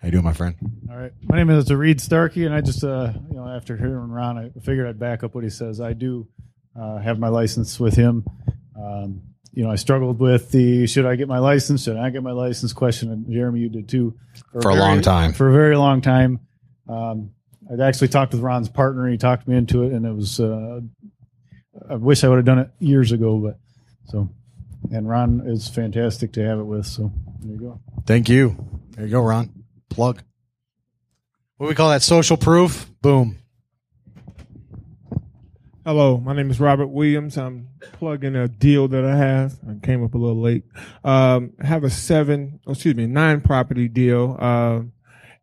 How 0.00 0.06
you 0.06 0.12
doing, 0.12 0.24
my 0.24 0.34
friend? 0.34 0.54
All 0.90 0.96
right. 0.96 1.12
My 1.22 1.36
name 1.36 1.48
is 1.50 1.72
Reed 1.72 2.00
Starkey, 2.00 2.44
and 2.44 2.54
I 2.54 2.60
just, 2.60 2.84
uh, 2.84 3.12
you 3.30 3.36
know, 3.36 3.48
after 3.48 3.76
hearing 3.76 4.10
Ron, 4.10 4.38
I 4.38 4.60
figured 4.60 4.86
I'd 4.86 4.98
back 4.98 5.24
up 5.24 5.34
what 5.34 5.42
he 5.42 5.50
says. 5.50 5.80
I 5.80 5.94
do 5.94 6.28
uh, 6.78 6.98
have 6.98 7.18
my 7.18 7.28
license 7.28 7.80
with 7.80 7.94
him. 7.94 8.24
Um, 8.78 9.22
you 9.52 9.64
know, 9.64 9.70
I 9.70 9.76
struggled 9.76 10.20
with 10.20 10.50
the 10.50 10.86
should 10.86 11.06
I 11.06 11.16
get 11.16 11.28
my 11.28 11.38
license, 11.38 11.84
should 11.84 11.96
I 11.96 12.10
get 12.10 12.22
my 12.22 12.32
license 12.32 12.72
question, 12.72 13.10
and 13.10 13.30
Jeremy, 13.30 13.60
you 13.60 13.68
did 13.68 13.88
too. 13.88 14.14
For 14.52 14.70
a 14.70 14.74
long 14.74 15.02
time. 15.02 15.32
For 15.32 15.48
a 15.48 15.52
very 15.52 15.76
long 15.76 16.00
time. 16.00 16.40
Um, 16.88 17.30
I'd 17.70 17.80
actually 17.80 18.08
talked 18.08 18.32
with 18.32 18.40
Ron's 18.40 18.68
partner. 18.68 19.08
He 19.08 19.18
talked 19.18 19.46
me 19.46 19.56
into 19.56 19.82
it, 19.82 19.92
and 19.92 20.06
it 20.06 20.14
was. 20.14 20.40
Uh, 20.40 20.80
I 21.88 21.94
wish 21.94 22.24
I 22.24 22.28
would 22.28 22.36
have 22.36 22.44
done 22.44 22.58
it 22.58 22.70
years 22.78 23.12
ago, 23.12 23.38
but 23.38 23.58
so. 24.06 24.28
And 24.90 25.08
Ron 25.08 25.42
is 25.46 25.68
fantastic 25.68 26.32
to 26.34 26.44
have 26.46 26.58
it 26.58 26.64
with. 26.64 26.86
So 26.86 27.12
there 27.40 27.52
you 27.52 27.60
go. 27.60 27.80
Thank 28.06 28.28
you. 28.28 28.56
There 28.92 29.04
you 29.04 29.10
go, 29.10 29.20
Ron. 29.20 29.64
Plug. 29.90 30.22
What 31.56 31.66
do 31.66 31.68
we 31.68 31.74
call 31.74 31.90
that? 31.90 32.02
Social 32.02 32.36
proof? 32.36 32.88
Boom. 33.02 33.38
Hello, 35.84 36.18
my 36.18 36.34
name 36.34 36.50
is 36.50 36.60
Robert 36.60 36.88
Williams. 36.88 37.38
I'm 37.38 37.68
plugging 37.92 38.36
a 38.36 38.46
deal 38.48 38.88
that 38.88 39.04
I 39.04 39.16
have. 39.16 39.54
I 39.66 39.74
came 39.84 40.04
up 40.04 40.12
a 40.14 40.18
little 40.18 40.40
late. 40.40 40.64
Um, 41.02 41.52
I 41.62 41.66
have 41.66 41.84
a 41.84 41.88
seven, 41.88 42.60
oh, 42.66 42.72
excuse 42.72 42.94
me, 42.94 43.06
nine 43.06 43.40
property 43.40 43.88
deal. 43.88 44.36
Uh, 44.38 44.80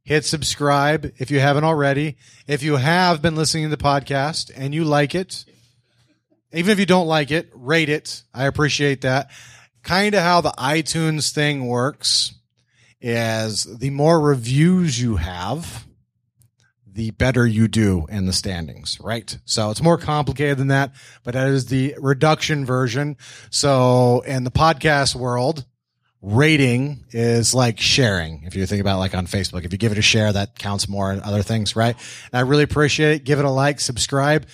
hit 0.04 0.24
subscribe 0.24 1.12
if 1.18 1.32
you 1.32 1.40
haven't 1.40 1.64
already. 1.64 2.16
If 2.46 2.62
you 2.62 2.76
have 2.76 3.20
been 3.20 3.34
listening 3.34 3.64
to 3.64 3.76
the 3.76 3.82
podcast 3.82 4.52
and 4.54 4.72
you 4.72 4.84
like 4.84 5.16
it, 5.16 5.44
even 6.52 6.70
if 6.70 6.78
you 6.78 6.86
don't 6.86 7.08
like 7.08 7.32
it, 7.32 7.50
rate 7.52 7.88
it. 7.88 8.22
I 8.32 8.46
appreciate 8.46 9.00
that. 9.00 9.32
Kind 9.82 10.14
of 10.14 10.22
how 10.22 10.40
the 10.40 10.54
iTunes 10.56 11.32
thing 11.32 11.66
works 11.66 12.34
is 13.00 13.64
the 13.64 13.90
more 13.90 14.20
reviews 14.20 15.00
you 15.02 15.16
have, 15.16 15.84
the 16.92 17.10
better 17.12 17.46
you 17.46 17.68
do 17.68 18.06
in 18.10 18.26
the 18.26 18.32
standings, 18.32 18.98
right? 19.00 19.38
So 19.44 19.70
it's 19.70 19.82
more 19.82 19.98
complicated 19.98 20.58
than 20.58 20.68
that, 20.68 20.92
but 21.24 21.34
that 21.34 21.48
is 21.48 21.66
the 21.66 21.94
reduction 21.98 22.64
version. 22.64 23.16
So 23.50 24.20
in 24.26 24.44
the 24.44 24.50
podcast 24.50 25.14
world, 25.14 25.64
rating 26.22 27.04
is 27.12 27.54
like 27.54 27.80
sharing. 27.80 28.42
If 28.44 28.54
you 28.54 28.66
think 28.66 28.80
about 28.80 28.98
like 28.98 29.14
on 29.14 29.26
Facebook, 29.26 29.64
if 29.64 29.72
you 29.72 29.78
give 29.78 29.92
it 29.92 29.98
a 29.98 30.02
share, 30.02 30.32
that 30.32 30.58
counts 30.58 30.88
more 30.88 31.10
and 31.10 31.22
other 31.22 31.42
things, 31.42 31.74
right? 31.74 31.96
And 32.32 32.38
I 32.38 32.40
really 32.40 32.64
appreciate 32.64 33.14
it. 33.14 33.24
Give 33.24 33.38
it 33.38 33.44
a 33.44 33.50
like, 33.50 33.80
subscribe. 33.80 34.46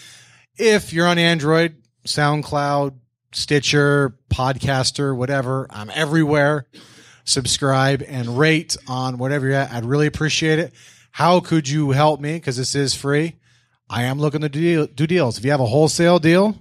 If 0.57 0.93
you're 0.93 1.07
on 1.07 1.19
Android, 1.19 1.83
SoundCloud, 2.07 2.95
Stitcher, 3.33 4.17
Podcaster, 4.31 5.17
whatever, 5.17 5.67
I'm 5.71 5.91
everywhere. 5.93 6.67
Subscribe 7.25 8.05
and 8.07 8.39
rate 8.39 8.77
on 8.87 9.19
whatever 9.19 9.47
you're 9.47 9.57
at. 9.57 9.73
I'd 9.73 9.85
really 9.85 10.07
appreciate 10.07 10.61
it. 10.61 10.73
How 11.17 11.41
could 11.41 11.67
you 11.67 11.93
help 11.93 12.21
me? 12.21 12.35
Because 12.35 12.59
this 12.59 12.75
is 12.75 12.95
free. 12.95 13.37
I 13.89 14.03
am 14.03 14.19
looking 14.19 14.43
to 14.43 14.51
do, 14.51 14.87
deals. 14.87 15.39
If 15.39 15.47
you 15.47 15.51
have 15.51 15.61
a 15.61 15.65
wholesale 15.65 16.19
deal, 16.19 16.59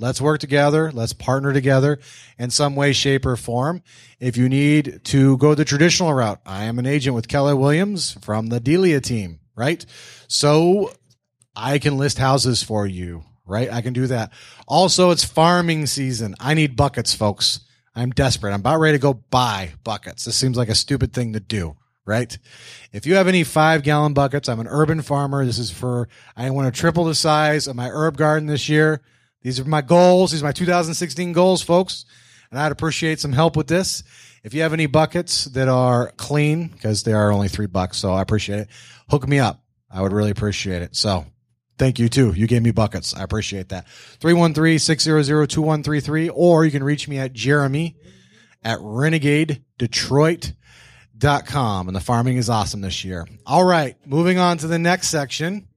let's 0.00 0.20
work 0.20 0.40
together. 0.40 0.90
Let's 0.90 1.12
partner 1.12 1.52
together 1.52 2.00
in 2.36 2.50
some 2.50 2.74
way, 2.74 2.92
shape, 2.92 3.24
or 3.24 3.36
form. 3.36 3.84
If 4.18 4.36
you 4.36 4.48
need 4.48 5.02
to 5.04 5.36
go 5.36 5.54
the 5.54 5.64
traditional 5.64 6.12
route, 6.12 6.40
I 6.44 6.64
am 6.64 6.80
an 6.80 6.86
agent 6.86 7.14
with 7.14 7.28
Keller 7.28 7.54
Williams 7.54 8.18
from 8.20 8.48
the 8.48 8.58
Delia 8.58 9.00
team, 9.00 9.38
right? 9.54 9.86
So 10.26 10.92
I 11.54 11.78
can 11.78 11.96
list 11.96 12.18
houses 12.18 12.64
for 12.64 12.88
you, 12.88 13.22
right? 13.46 13.72
I 13.72 13.80
can 13.80 13.92
do 13.92 14.08
that. 14.08 14.32
Also, 14.66 15.12
it's 15.12 15.22
farming 15.22 15.86
season. 15.86 16.34
I 16.40 16.54
need 16.54 16.74
buckets, 16.74 17.14
folks. 17.14 17.60
I'm 17.94 18.10
desperate. 18.10 18.54
I'm 18.54 18.58
about 18.58 18.80
ready 18.80 18.98
to 18.98 19.02
go 19.02 19.14
buy 19.14 19.74
buckets. 19.84 20.24
This 20.24 20.34
seems 20.34 20.56
like 20.56 20.68
a 20.68 20.74
stupid 20.74 21.12
thing 21.12 21.34
to 21.34 21.38
do, 21.38 21.76
right? 22.06 22.36
If 22.92 23.06
you 23.06 23.14
have 23.14 23.28
any 23.28 23.44
five 23.44 23.82
gallon 23.82 24.14
buckets, 24.14 24.48
I'm 24.48 24.60
an 24.60 24.68
urban 24.68 25.02
farmer. 25.02 25.44
This 25.44 25.58
is 25.58 25.70
for, 25.70 26.08
I 26.36 26.50
want 26.50 26.72
to 26.72 26.80
triple 26.80 27.04
the 27.04 27.14
size 27.14 27.66
of 27.66 27.76
my 27.76 27.88
herb 27.88 28.16
garden 28.16 28.46
this 28.46 28.68
year. 28.68 29.02
These 29.42 29.60
are 29.60 29.64
my 29.64 29.82
goals. 29.82 30.32
These 30.32 30.42
are 30.42 30.46
my 30.46 30.52
2016 30.52 31.32
goals, 31.32 31.62
folks. 31.62 32.04
And 32.50 32.58
I'd 32.58 32.72
appreciate 32.72 33.20
some 33.20 33.32
help 33.32 33.56
with 33.56 33.66
this. 33.66 34.02
If 34.42 34.54
you 34.54 34.62
have 34.62 34.72
any 34.72 34.86
buckets 34.86 35.46
that 35.46 35.68
are 35.68 36.12
clean, 36.16 36.68
because 36.68 37.02
they 37.02 37.12
are 37.12 37.32
only 37.32 37.48
three 37.48 37.66
bucks, 37.66 37.98
so 37.98 38.12
I 38.12 38.22
appreciate 38.22 38.60
it. 38.60 38.68
Hook 39.08 39.26
me 39.26 39.38
up. 39.38 39.62
I 39.90 40.02
would 40.02 40.12
really 40.12 40.30
appreciate 40.30 40.82
it. 40.82 40.96
So 40.96 41.26
thank 41.78 41.98
you 41.98 42.08
too. 42.08 42.32
You 42.34 42.46
gave 42.46 42.62
me 42.62 42.70
buckets. 42.70 43.14
I 43.14 43.22
appreciate 43.22 43.70
that. 43.70 43.86
313-600-2133, 44.20 46.30
or 46.34 46.64
you 46.64 46.70
can 46.70 46.84
reach 46.84 47.08
me 47.08 47.18
at 47.18 47.32
Jeremy 47.32 47.96
at 48.62 48.78
renegadedetroit.com. 51.24 51.88
And 51.88 51.96
the 51.96 52.00
farming 52.00 52.36
is 52.36 52.48
awesome 52.48 52.80
this 52.80 53.04
year. 53.04 53.26
All 53.46 53.64
right. 53.64 53.96
Moving 54.06 54.38
on 54.38 54.58
to 54.58 54.66
the 54.66 54.78
next 54.78 55.08
section. 55.08 55.68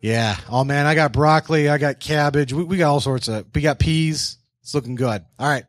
Yeah. 0.00 0.36
Oh 0.48 0.64
man, 0.64 0.86
I 0.86 0.94
got 0.94 1.12
broccoli. 1.12 1.68
I 1.68 1.78
got 1.78 2.00
cabbage. 2.00 2.52
We, 2.52 2.64
we 2.64 2.76
got 2.76 2.90
all 2.90 3.00
sorts 3.00 3.28
of, 3.28 3.46
we 3.54 3.62
got 3.62 3.78
peas. 3.78 4.38
It's 4.62 4.74
looking 4.74 4.94
good. 4.94 5.24
All 5.38 5.48
right. 5.48 5.64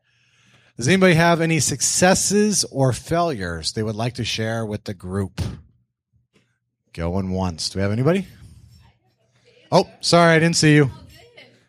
Does 0.77 0.87
anybody 0.87 1.15
have 1.15 1.41
any 1.41 1.59
successes 1.59 2.63
or 2.65 2.93
failures 2.93 3.73
they 3.73 3.83
would 3.83 3.95
like 3.95 4.15
to 4.15 4.23
share 4.23 4.65
with 4.65 4.83
the 4.85 4.93
group? 4.93 5.41
Going 6.93 7.31
once. 7.31 7.69
Do 7.69 7.79
we 7.79 7.83
have 7.83 7.91
anybody? 7.91 8.27
Oh, 9.71 9.89
sorry, 9.99 10.33
I 10.33 10.39
didn't 10.39 10.55
see 10.55 10.75
you. 10.75 10.89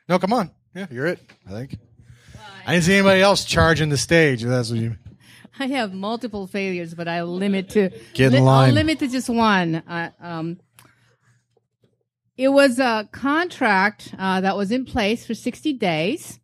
No, 0.08 0.18
come 0.18 0.32
on. 0.32 0.50
Yeah, 0.74 0.86
you're 0.90 1.06
it. 1.06 1.20
I 1.46 1.50
think. 1.50 1.76
I 2.66 2.72
didn't 2.72 2.84
see 2.84 2.94
anybody 2.94 3.20
else 3.20 3.44
charging 3.44 3.88
the 3.88 3.98
stage. 3.98 4.44
If 4.44 4.48
that's 4.48 4.70
what 4.70 4.78
you. 4.78 4.96
I 5.61 5.66
have 5.66 5.92
multiple 5.92 6.46
failures, 6.46 6.94
but 6.94 7.06
I'll 7.06 7.26
limit 7.26 7.68
to 7.70 7.90
Get 8.14 8.32
in 8.32 8.48
I'll 8.48 8.72
limit 8.72 8.98
to 9.00 9.08
just 9.08 9.28
one. 9.28 9.76
Uh, 9.76 10.11
um, 10.18 10.58
it 12.36 12.48
was 12.48 12.78
a 12.78 13.06
contract 13.12 14.14
uh, 14.18 14.40
that 14.40 14.56
was 14.56 14.72
in 14.72 14.86
place 14.86 15.26
for 15.26 15.34
60 15.34 15.74
days, 15.74 16.40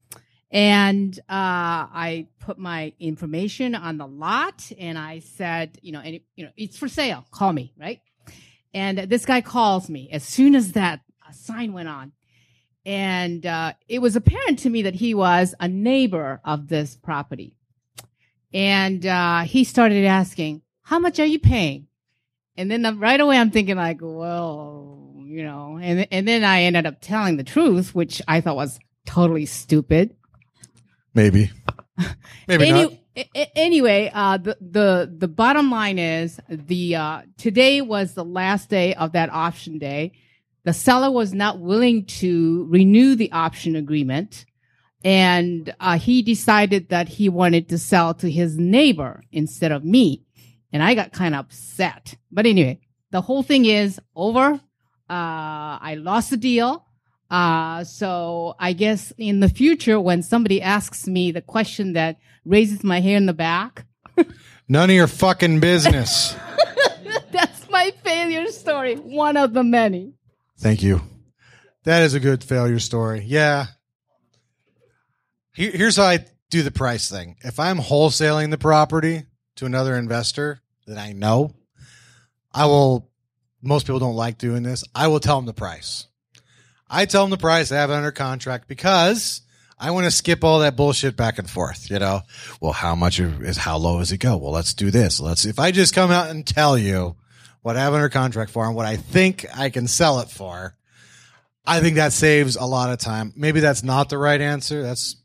and 0.51 1.19
uh, 1.21 1.89
I 1.89 2.29
put 2.41 2.59
my 2.59 2.93
information 3.01 3.75
on 3.75 3.97
the 3.97 4.07
lot, 4.07 4.71
and 4.79 4.99
I 4.99 5.21
said, 5.21 5.79
you 5.81 5.93
know, 5.93 6.01
and 6.01 6.17
it, 6.17 6.23
you 6.37 6.45
know, 6.45 6.51
it's 6.59 6.77
for 6.77 6.87
sale. 6.87 7.25
Call 7.31 7.55
me, 7.55 7.73
right? 7.81 8.01
And 8.75 8.99
this 8.99 9.25
guy 9.25 9.41
calls 9.41 9.89
me 9.89 10.11
as 10.13 10.25
soon 10.25 10.55
as 10.55 10.73
that 10.73 11.01
uh, 11.27 11.33
sign 11.33 11.73
went 11.73 11.89
on. 11.89 12.13
And 12.85 13.45
uh, 13.47 13.73
it 13.89 14.01
was 14.01 14.15
apparent 14.15 14.61
to 14.61 14.71
me 14.71 14.83
that 14.83 14.95
he 14.95 15.15
was 15.15 15.55
a 15.59 15.67
neighbor 15.67 16.41
of 16.45 16.69
this 16.69 16.95
property. 16.95 17.56
And 18.53 19.05
uh, 19.05 19.41
he 19.43 19.65
started 19.65 20.05
asking, 20.05 20.63
How 20.83 20.99
much 20.99 21.19
are 21.21 21.27
you 21.27 21.39
paying? 21.39 21.87
And 22.57 22.71
then 22.71 22.99
right 22.99 23.21
away 23.21 23.37
I'm 23.39 23.51
thinking, 23.51 23.77
like, 23.77 23.99
well, 24.01 25.13
you 25.19 25.43
know, 25.45 25.79
and, 25.81 26.09
and 26.11 26.27
then 26.27 26.43
I 26.43 26.63
ended 26.63 26.87
up 26.87 27.01
telling 27.03 27.37
the 27.37 27.45
truth, 27.45 27.95
which 27.95 28.23
I 28.27 28.41
thought 28.41 28.57
was 28.57 28.79
totally 29.05 29.45
stupid. 29.47 30.17
Maybe. 31.15 31.51
Maybe 32.49 32.69
Any- 32.69 32.83
not. 32.83 32.93
a- 33.35 33.59
Anyway, 33.59 34.11
uh, 34.13 34.37
the, 34.37 34.57
the 34.61 35.15
the 35.19 35.29
bottom 35.29 35.71
line 35.71 35.99
is 35.99 36.39
the 36.51 36.97
uh, 36.97 37.23
today 37.39 37.81
was 37.81 38.13
the 38.13 38.25
last 38.25 38.69
day 38.69 38.95
of 38.95 39.13
that 39.13 39.31
option 39.33 39.79
day. 39.79 40.13
The 40.65 40.75
seller 40.75 41.11
was 41.11 41.33
not 41.33 41.59
willing 41.59 42.05
to 42.07 42.67
renew 42.69 43.15
the 43.15 43.33
option 43.33 43.75
agreement, 43.77 44.45
and 45.07 45.73
uh, 45.79 45.99
he 45.99 46.21
decided 46.23 46.89
that 46.89 47.09
he 47.09 47.29
wanted 47.29 47.69
to 47.69 47.79
sell 47.79 48.13
to 48.15 48.29
his 48.29 48.59
neighbor 48.59 49.23
instead 49.31 49.71
of 49.71 49.85
me, 49.85 50.25
and 50.73 50.83
I 50.83 50.95
got 50.95 51.13
kind 51.13 51.35
of 51.35 51.47
upset. 51.47 52.17
But 52.33 52.45
anyway, 52.45 52.81
the 53.13 53.21
whole 53.21 53.45
thing 53.45 53.67
is 53.67 54.01
over. 54.17 54.55
Uh, 55.09 55.79
I 55.89 55.97
lost 55.97 56.31
the 56.31 56.37
deal. 56.37 56.85
Uh, 57.31 57.85
so 57.85 58.57
I 58.59 58.73
guess 58.73 59.13
in 59.17 59.39
the 59.39 59.49
future, 59.49 60.01
when 60.01 60.25
somebody 60.25 60.61
asks 60.61 61.07
me 61.07 61.31
the 61.31 61.41
question 61.41 61.93
that 61.93 62.19
raises 62.45 62.83
my 62.83 63.01
hair 63.01 63.17
in 63.17 63.27
the 63.27 63.33
back, 63.33 63.87
None 64.69 64.91
of 64.91 64.97
your 64.97 65.07
fucking 65.07 65.61
business. 65.61 66.35
that's 67.31 67.71
my 67.71 67.93
failure 68.03 68.51
story. 68.51 68.97
One 68.97 69.37
of 69.37 69.53
the 69.53 69.63
many. 69.63 70.15
Thank 70.59 70.83
you. 70.83 71.03
That 71.85 72.03
is 72.03 72.15
a 72.15 72.21
good 72.21 72.43
failure 72.43 72.81
story. 72.81 73.23
Yeah. 73.25 73.67
Here- 75.57 75.73
Here's 75.73 75.97
how 75.97 76.05
I 76.05 76.25
do 76.51 76.63
the 76.63 76.71
price 76.71 77.09
thing. 77.09 77.37
If 77.41 77.59
I'm 77.59 77.79
wholesaling 77.79 78.51
the 78.51 78.59
property 78.59 79.25
to 79.57 79.67
another 79.67 79.97
investor 79.97 80.61
that 80.87 80.99
I 80.99 81.13
know, 81.13 81.55
I 82.53 82.67
will, 82.67 83.11
most 83.63 83.87
people 83.87 83.99
don't 83.99 84.15
like 84.17 84.37
doing 84.39 84.63
this. 84.63 84.85
I 84.95 85.09
will 85.09 85.19
tell 85.19 85.37
them 85.37 85.47
the 85.47 85.55
price. 85.55 86.07
I 86.89 87.07
tell 87.07 87.23
them 87.25 87.31
the 87.31 87.39
price. 87.39 87.73
I 87.73 87.77
have 87.77 87.91
it 87.91 87.95
under 87.95 88.13
contract 88.13 88.69
because 88.69 89.41
I 89.79 89.91
want 89.91 90.05
to 90.05 90.11
skip 90.11 90.45
all 90.45 90.61
that 90.61 90.77
bullshit 90.77 91.17
back 91.17 91.39
and 91.39 91.49
forth. 91.49 91.91
You 91.91 91.99
know, 91.99 92.21
well, 92.61 92.73
how 92.73 92.95
much 92.95 93.19
is 93.19 93.57
how 93.57 93.79
low 93.79 93.99
does 93.99 94.13
it 94.13 94.19
go? 94.19 94.37
Well, 94.37 94.53
let's 94.53 94.75
do 94.75 94.91
this. 94.91 95.21
Let's. 95.21 95.47
If 95.47 95.59
I 95.59 95.71
just 95.73 95.95
come 95.95 96.11
out 96.11 96.31
and 96.31 96.47
tell 96.47 96.79
you 96.79 97.17
what 97.63 97.77
I 97.77 97.81
have 97.81 97.95
under 97.95 98.09
contract 98.09 98.53
for 98.53 98.65
and 98.67 98.77
what 98.77 98.87
I 98.87 98.97
think 98.97 99.47
I 99.57 99.71
can 99.71 99.89
sell 99.89 100.21
it 100.21 100.29
for, 100.31 100.77
I 101.67 101.81
think 101.81 101.97
that 101.97 102.13
saves 102.13 102.55
a 102.57 102.65
lot 102.65 102.93
of 102.93 102.99
time. 102.99 103.33
Maybe 103.35 103.59
that's 103.61 103.83
not 103.83 104.09
the 104.09 104.19
right 104.19 104.41
answer. 104.41 104.83
That's, 104.83 105.17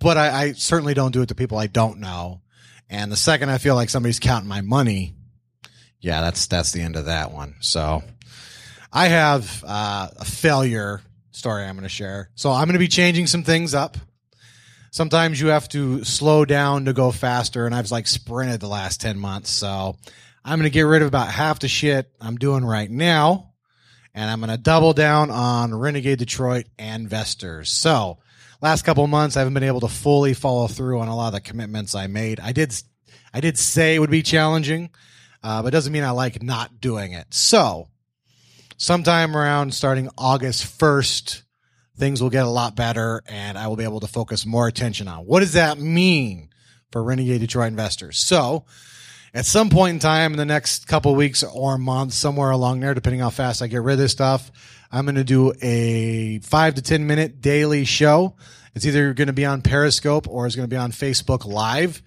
but 0.00 0.16
I, 0.16 0.42
I 0.42 0.52
certainly 0.52 0.94
don't 0.94 1.12
do 1.12 1.22
it 1.22 1.28
to 1.28 1.34
people 1.34 1.58
I 1.58 1.66
don't 1.66 2.00
know. 2.00 2.42
And 2.88 3.10
the 3.10 3.16
second 3.16 3.50
I 3.50 3.58
feel 3.58 3.74
like 3.74 3.90
somebody's 3.90 4.20
counting 4.20 4.48
my 4.48 4.60
money, 4.60 5.14
yeah, 6.00 6.20
that's 6.20 6.46
that's 6.46 6.72
the 6.72 6.82
end 6.82 6.96
of 6.96 7.06
that 7.06 7.32
one. 7.32 7.56
So 7.60 8.02
I 8.92 9.08
have 9.08 9.64
uh, 9.66 10.08
a 10.16 10.24
failure 10.24 11.00
story 11.32 11.64
I'm 11.64 11.74
going 11.74 11.82
to 11.82 11.88
share. 11.88 12.30
So 12.34 12.50
I'm 12.50 12.64
going 12.64 12.74
to 12.74 12.78
be 12.78 12.88
changing 12.88 13.26
some 13.26 13.42
things 13.42 13.74
up. 13.74 13.96
Sometimes 14.90 15.40
you 15.40 15.48
have 15.48 15.68
to 15.70 16.04
slow 16.04 16.46
down 16.46 16.86
to 16.86 16.94
go 16.94 17.10
faster, 17.10 17.66
and 17.66 17.74
I've 17.74 17.90
like 17.90 18.06
sprinted 18.06 18.60
the 18.60 18.68
last 18.68 19.00
10 19.02 19.18
months. 19.18 19.50
So 19.50 19.96
I'm 20.44 20.58
going 20.58 20.70
to 20.70 20.74
get 20.74 20.82
rid 20.82 21.02
of 21.02 21.08
about 21.08 21.28
half 21.28 21.58
the 21.58 21.68
shit 21.68 22.10
I'm 22.20 22.36
doing 22.36 22.64
right 22.64 22.90
now, 22.90 23.52
and 24.14 24.30
I'm 24.30 24.40
going 24.40 24.50
to 24.50 24.56
double 24.56 24.94
down 24.94 25.30
on 25.30 25.74
Renegade 25.74 26.18
Detroit 26.18 26.66
and 26.78 27.02
investors. 27.02 27.70
So 27.70 28.18
last 28.60 28.82
couple 28.82 29.06
months, 29.06 29.36
I 29.36 29.40
haven't 29.40 29.54
been 29.54 29.62
able 29.62 29.80
to 29.80 29.88
fully 29.88 30.34
follow 30.34 30.66
through 30.66 31.00
on 31.00 31.08
a 31.08 31.16
lot 31.16 31.28
of 31.28 31.34
the 31.34 31.40
commitments 31.40 31.94
I 31.94 32.06
made. 32.06 32.40
I 32.40 32.52
did, 32.52 32.74
I 33.32 33.40
did 33.40 33.58
say 33.58 33.94
it 33.94 33.98
would 33.98 34.10
be 34.10 34.22
challenging, 34.22 34.90
uh, 35.42 35.62
but 35.62 35.70
doesn't 35.70 35.92
mean 35.92 36.04
I 36.04 36.10
like 36.10 36.42
not 36.42 36.80
doing 36.80 37.12
it. 37.12 37.32
So 37.32 37.88
sometime 38.76 39.36
around 39.36 39.74
starting 39.74 40.08
August 40.18 40.78
1st, 40.78 41.42
things 41.96 42.22
will 42.22 42.30
get 42.30 42.44
a 42.44 42.50
lot 42.50 42.76
better 42.76 43.22
and 43.26 43.56
I 43.56 43.68
will 43.68 43.76
be 43.76 43.84
able 43.84 44.00
to 44.00 44.06
focus 44.06 44.44
more 44.44 44.68
attention 44.68 45.08
on 45.08 45.20
what 45.20 45.40
does 45.40 45.54
that 45.54 45.78
mean 45.78 46.50
for 46.92 47.02
Renegade 47.02 47.40
Detroit 47.40 47.68
investors? 47.68 48.18
So 48.18 48.64
at 49.36 49.44
some 49.44 49.68
point 49.68 49.92
in 49.92 49.98
time 49.98 50.32
in 50.32 50.38
the 50.38 50.46
next 50.46 50.88
couple 50.88 51.14
weeks 51.14 51.42
or 51.42 51.76
months, 51.76 52.16
somewhere 52.16 52.50
along 52.50 52.80
there, 52.80 52.94
depending 52.94 53.20
how 53.20 53.28
fast 53.28 53.60
I 53.60 53.66
get 53.66 53.82
rid 53.82 53.92
of 53.92 53.98
this 53.98 54.12
stuff, 54.12 54.50
I'm 54.90 55.04
going 55.04 55.16
to 55.16 55.24
do 55.24 55.52
a 55.60 56.38
five 56.38 56.74
to 56.76 56.82
10 56.82 57.06
minute 57.06 57.42
daily 57.42 57.84
show. 57.84 58.34
It's 58.74 58.86
either 58.86 59.12
going 59.12 59.26
to 59.26 59.34
be 59.34 59.44
on 59.44 59.60
Periscope 59.60 60.26
or 60.26 60.46
it's 60.46 60.56
going 60.56 60.68
to 60.68 60.74
be 60.74 60.78
on 60.78 60.90
Facebook 60.90 61.44
Live. 61.44 62.02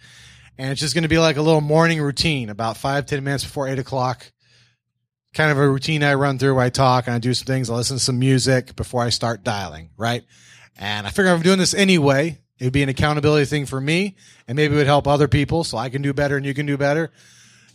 And 0.57 0.71
it's 0.71 0.81
just 0.81 0.95
going 0.95 1.03
to 1.03 1.07
be 1.07 1.19
like 1.19 1.37
a 1.37 1.41
little 1.43 1.61
morning 1.61 2.01
routine 2.01 2.49
about 2.49 2.77
five, 2.77 3.05
10 3.05 3.23
minutes 3.23 3.43
before 3.43 3.67
eight 3.67 3.79
o'clock 3.79 4.31
kind 5.35 5.51
of 5.51 5.59
a 5.59 5.69
routine 5.69 6.01
I 6.01 6.15
run 6.15 6.39
through 6.39 6.57
I 6.57 6.69
talk 6.69 7.05
and 7.05 7.15
I 7.15 7.19
do 7.19 7.35
some 7.35 7.45
things. 7.45 7.69
I 7.69 7.75
listen 7.75 7.97
to 7.97 8.03
some 8.03 8.17
music 8.17 8.75
before 8.75 9.03
I 9.03 9.09
start 9.09 9.43
dialing, 9.43 9.91
right? 9.97 10.23
And 10.79 11.05
I 11.05 11.11
figure 11.11 11.31
I'm 11.31 11.43
doing 11.43 11.59
this 11.59 11.75
anyway, 11.75 12.39
it 12.59 12.65
would 12.65 12.73
be 12.73 12.83
an 12.83 12.89
accountability 12.89 13.45
thing 13.45 13.65
for 13.65 13.79
me 13.79 14.15
and 14.47 14.55
maybe 14.55 14.75
it 14.75 14.77
would 14.77 14.87
help 14.87 15.07
other 15.07 15.27
people 15.27 15.63
so 15.63 15.77
I 15.77 15.89
can 15.89 16.01
do 16.01 16.13
better 16.13 16.37
and 16.37 16.45
you 16.45 16.53
can 16.53 16.65
do 16.65 16.77
better. 16.77 17.11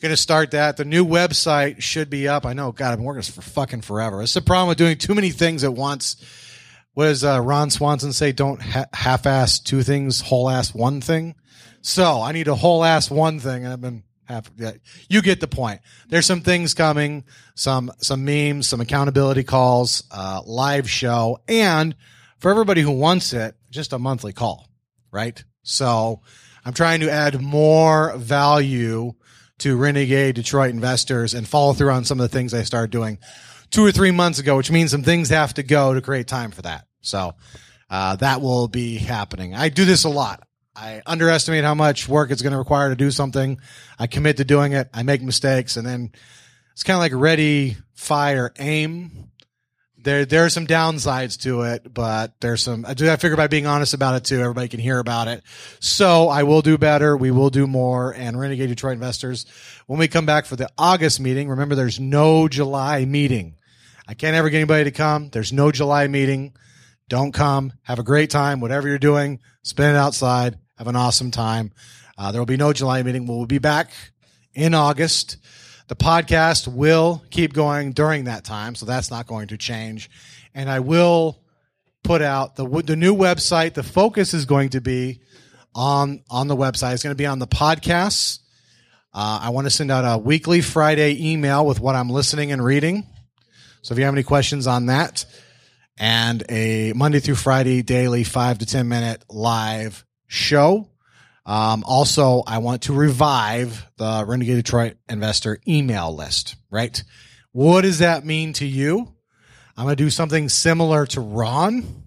Going 0.01 0.13
to 0.13 0.17
start 0.17 0.51
that. 0.51 0.77
The 0.77 0.85
new 0.85 1.07
website 1.07 1.81
should 1.81 2.11
be 2.11 2.29
up. 2.29 2.45
I 2.45 2.53
know, 2.53 2.73
God, 2.73 2.93
I've 2.93 2.99
been 2.99 3.07
working 3.07 3.23
for 3.23 3.41
fucking 3.41 3.81
forever. 3.81 4.23
It's 4.23 4.35
the 4.35 4.43
problem 4.43 4.69
with 4.69 4.77
doing 4.77 4.99
too 4.99 5.15
many 5.15 5.31
things 5.31 5.65
at 5.65 5.73
once. 5.73 6.17
What 6.93 7.07
does 7.07 7.25
uh, 7.25 7.41
Ron 7.41 7.71
Swanson 7.71 8.13
say? 8.13 8.33
Don't 8.33 8.61
ha- 8.61 8.87
half-ass 8.93 9.61
two 9.61 9.83
things, 9.83 10.21
whole-ass 10.21 10.75
one 10.75 11.01
thing. 11.01 11.35
So 11.81 12.21
I 12.21 12.33
need 12.33 12.49
a 12.49 12.55
whole-ass 12.55 13.11
one 13.11 13.41
thing, 13.41 13.65
and 13.65 13.73
I've 13.73 13.81
been 13.81 14.03
half. 14.27 14.51
Yeah, 14.57 14.73
you 15.09 15.23
get 15.23 15.41
the 15.41 15.49
point. 15.49 15.81
There's 16.09 16.27
some 16.27 16.41
things 16.41 16.75
coming, 16.75 17.25
some 17.55 17.91
some 17.99 18.25
memes, 18.25 18.69
some 18.69 18.81
accountability 18.81 19.45
calls, 19.45 20.05
uh, 20.11 20.43
live 20.45 20.89
show, 20.89 21.41
and 21.49 21.97
for 22.39 22.51
everybody 22.51 22.81
who 22.81 22.93
wants 22.93 23.33
it, 23.33 23.57
just 23.71 23.93
a 23.93 23.99
monthly 23.99 24.33
call, 24.33 24.69
right? 25.15 25.43
So 25.63 26.21
I'm 26.65 26.75
trying 26.75 27.01
to 27.01 27.11
add 27.11 27.41
more 27.41 28.15
value 28.17 29.13
to 29.59 29.77
Renegade 29.77 30.35
Detroit 30.35 30.71
investors 30.71 31.33
and 31.33 31.49
follow 31.49 31.73
through 31.73 31.91
on 31.91 32.05
some 32.05 32.21
of 32.21 32.29
the 32.31 32.37
things 32.37 32.53
I 32.53 32.65
started 32.65 32.91
doing 32.91 33.19
two 33.71 33.85
or 33.85 33.93
three 33.93 34.11
months 34.11 34.39
ago, 34.39 34.57
which 34.57 34.71
means 34.71 34.91
some 34.91 35.03
things 35.03 35.31
have 35.31 35.55
to 35.55 35.63
go 35.63 35.95
to 35.95 36.03
create 36.03 36.27
time 36.27 36.51
for 36.51 36.63
that. 36.63 36.87
So 37.01 37.35
uh, 37.89 38.17
that 38.17 38.41
will 38.41 38.69
be 38.69 38.97
happening. 38.97 39.55
I 39.55 39.69
do 39.69 39.85
this 39.85 40.05
a 40.05 40.09
lot. 40.09 40.47
I 40.77 41.03
underestimate 41.07 41.63
how 41.63 41.75
much 41.75 42.09
work 42.09 42.31
it's 42.31 42.43
going 42.43 42.53
to 42.53 42.59
require 42.59 42.89
to 42.89 42.97
do 42.97 43.11
something. 43.11 43.59
I 43.99 44.09
commit 44.09 44.39
to 44.39 44.45
doing 44.45 44.73
it. 44.73 44.89
I 44.93 45.05
make 45.05 45.23
mistakes, 45.23 45.77
and 45.77 45.87
then 45.87 46.11
it's 46.73 46.83
kind 46.83 46.97
of 46.97 47.01
like 47.01 47.13
ready, 47.15 47.77
fire, 47.95 48.53
aim. 48.59 49.31
There, 50.05 50.27
there 50.27 50.45
are 50.45 50.51
some 50.51 50.67
downsides 50.67 51.41
to 51.43 51.63
it, 51.63 51.93
but 51.93 52.39
there's 52.41 52.63
some. 52.63 52.85
I 52.87 52.93
do. 52.93 53.11
I 53.11 53.17
figure 53.17 53.39
by 53.39 53.47
being 53.47 53.67
honest 53.67 53.95
about 53.95 54.17
it 54.17 54.25
too, 54.25 54.39
everybody 54.39 54.69
can 54.69 54.79
hear 54.79 54.99
about 54.99 55.29
it. 55.29 55.43
So 55.81 56.29
I 56.29 56.43
will 56.43 56.61
do 56.61 56.77
better. 56.77 57.17
We 57.17 57.31
will 57.31 57.49
do 57.49 57.67
more. 57.67 58.13
And 58.13 58.39
Renegade 58.39 58.69
Detroit 58.69 58.93
investors, 58.93 59.47
when 59.87 59.99
we 59.99 60.07
come 60.07 60.27
back 60.27 60.45
for 60.45 60.57
the 60.57 60.69
August 60.77 61.21
meeting, 61.21 61.49
remember 61.49 61.75
there's 61.75 61.99
no 61.99 62.49
July 62.49 63.07
meeting. 63.07 63.57
I 64.07 64.13
can't 64.13 64.37
ever 64.37 64.51
get 64.51 64.59
anybody 64.59 64.85
to 64.85 64.91
come. 64.91 65.31
There's 65.31 65.55
no 65.55 65.73
July 65.73 66.07
meeting. 66.07 66.55
Don't 67.09 67.33
come. 67.33 67.73
Have 67.83 67.99
a 67.99 68.03
great 68.03 68.29
time. 68.29 68.61
Whatever 68.61 68.89
you're 68.89 68.99
doing, 68.99 69.41
spend 69.63 69.97
it 69.97 69.99
outside. 69.99 70.59
Have 70.77 70.89
an 70.89 70.97
awesome 70.97 71.31
time. 71.31 71.73
Uh, 72.19 72.31
there 72.31 72.43
will 72.43 72.47
be 72.47 72.59
no 72.59 72.75
July 72.75 73.03
meeting. 73.03 73.27
We'll 73.27 73.47
be 73.47 73.59
back 73.59 73.91
in 74.53 74.75
August. 74.75 75.39
The 75.87 75.97
podcast 75.97 76.67
will 76.67 77.23
keep 77.31 77.53
going 77.53 77.93
during 77.93 78.25
that 78.25 78.45
time, 78.45 78.75
so 78.75 78.87
that's 78.87 79.11
not 79.11 79.27
going 79.27 79.49
to 79.49 79.59
change. 79.59 80.11
And 80.55 80.71
I 80.71 80.81
will 80.81 81.43
put 82.03 82.23
out 82.23 82.57
the 82.57 82.67
the 82.67 82.97
new 82.97 83.15
website. 83.15 83.75
The 83.75 83.83
focus 83.83 84.33
is 84.33 84.47
going 84.47 84.71
to 84.71 84.81
be 84.81 85.21
on 85.75 86.23
on 86.31 86.49
the 86.49 86.57
website. 86.57 86.95
It's 86.95 87.03
going 87.03 87.15
to 87.15 87.21
be 87.21 87.27
on 87.27 87.39
the 87.39 87.47
podcasts. 87.47 88.39
Uh, 89.13 89.41
I 89.43 89.51
want 89.51 89.67
to 89.67 89.71
send 89.71 89.91
out 89.91 90.03
a 90.03 90.19
weekly 90.19 90.61
Friday 90.61 91.31
email 91.33 91.67
with 91.67 91.81
what 91.81 91.95
I'm 91.95 92.11
listening 92.11 92.51
and 92.51 92.65
reading. 92.65 93.07
So 93.83 93.93
if 93.93 93.99
you 93.99 94.05
have 94.07 94.15
any 94.15 94.23
questions 94.23 94.67
on 94.67 94.87
that, 94.87 95.27
and 95.99 96.43
a 96.49 96.93
Monday 96.95 97.21
through 97.21 97.37
Friday 97.37 97.83
daily 97.83 98.25
five 98.25 98.59
to 98.59 98.67
ten 98.67 98.89
minute 98.89 99.23
live 99.29 100.05
show. 100.27 100.89
Um, 101.47 101.85
also, 101.87 102.43
I 102.47 102.59
want 102.59 102.83
to 102.83 102.93
revive 102.93 103.87
the 103.97 104.25
Renegade 104.27 104.57
Detroit 104.57 104.97
investor 105.09 105.59
email 105.69 106.15
list, 106.15 106.57
right? 106.71 107.03
What 107.53 107.83
does 107.83 107.99
that 107.99 108.25
mean 108.25 108.55
to 108.55 108.67
you? 108.67 109.15
I'm 109.77 109.85
going 109.85 109.97
to 109.97 110.03
do 110.03 110.11
something 110.11 110.49
similar 110.49 111.07
to 111.07 111.21
Ron, 111.21 112.05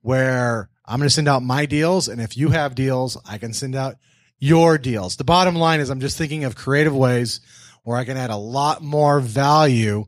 where 0.00 0.68
I'm 0.84 0.98
going 0.98 1.08
to 1.08 1.14
send 1.14 1.28
out 1.28 1.42
my 1.42 1.66
deals. 1.66 2.08
And 2.08 2.20
if 2.20 2.36
you 2.36 2.48
have 2.50 2.74
deals, 2.74 3.16
I 3.28 3.38
can 3.38 3.52
send 3.52 3.74
out 3.74 3.96
your 4.38 4.78
deals. 4.78 5.16
The 5.16 5.24
bottom 5.24 5.54
line 5.54 5.80
is 5.80 5.90
I'm 5.90 6.00
just 6.00 6.18
thinking 6.18 6.44
of 6.44 6.56
creative 6.56 6.94
ways 6.94 7.40
where 7.84 7.96
I 7.96 8.04
can 8.04 8.16
add 8.16 8.30
a 8.30 8.36
lot 8.36 8.82
more 8.82 9.20
value 9.20 10.06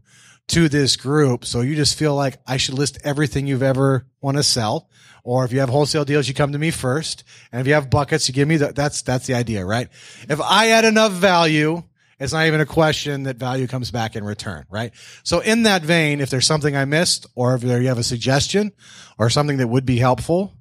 to 0.48 0.68
this 0.68 0.96
group. 0.96 1.44
So 1.44 1.60
you 1.60 1.76
just 1.76 1.98
feel 1.98 2.14
like 2.14 2.38
I 2.46 2.56
should 2.56 2.74
list 2.74 2.98
everything 3.04 3.46
you've 3.46 3.62
ever 3.62 4.06
want 4.20 4.36
to 4.36 4.42
sell. 4.42 4.88
Or 5.28 5.44
if 5.44 5.52
you 5.52 5.60
have 5.60 5.68
wholesale 5.68 6.06
deals, 6.06 6.26
you 6.26 6.32
come 6.32 6.52
to 6.52 6.58
me 6.58 6.70
first. 6.70 7.22
And 7.52 7.60
if 7.60 7.66
you 7.66 7.74
have 7.74 7.90
buckets, 7.90 8.28
you 8.28 8.34
give 8.34 8.48
me 8.48 8.56
that. 8.56 8.74
That's, 8.74 9.02
that's 9.02 9.26
the 9.26 9.34
idea, 9.34 9.62
right? 9.62 9.90
If 10.26 10.40
I 10.40 10.70
add 10.70 10.86
enough 10.86 11.12
value, 11.12 11.82
it's 12.18 12.32
not 12.32 12.46
even 12.46 12.62
a 12.62 12.66
question 12.66 13.24
that 13.24 13.36
value 13.36 13.66
comes 13.66 13.90
back 13.90 14.16
in 14.16 14.24
return, 14.24 14.64
right? 14.70 14.90
So 15.24 15.40
in 15.40 15.64
that 15.64 15.82
vein, 15.82 16.22
if 16.22 16.30
there's 16.30 16.46
something 16.46 16.74
I 16.74 16.86
missed 16.86 17.26
or 17.34 17.54
if 17.54 17.62
you 17.62 17.68
have 17.68 17.98
a 17.98 18.02
suggestion 18.02 18.72
or 19.18 19.28
something 19.28 19.58
that 19.58 19.68
would 19.68 19.84
be 19.84 19.98
helpful, 19.98 20.54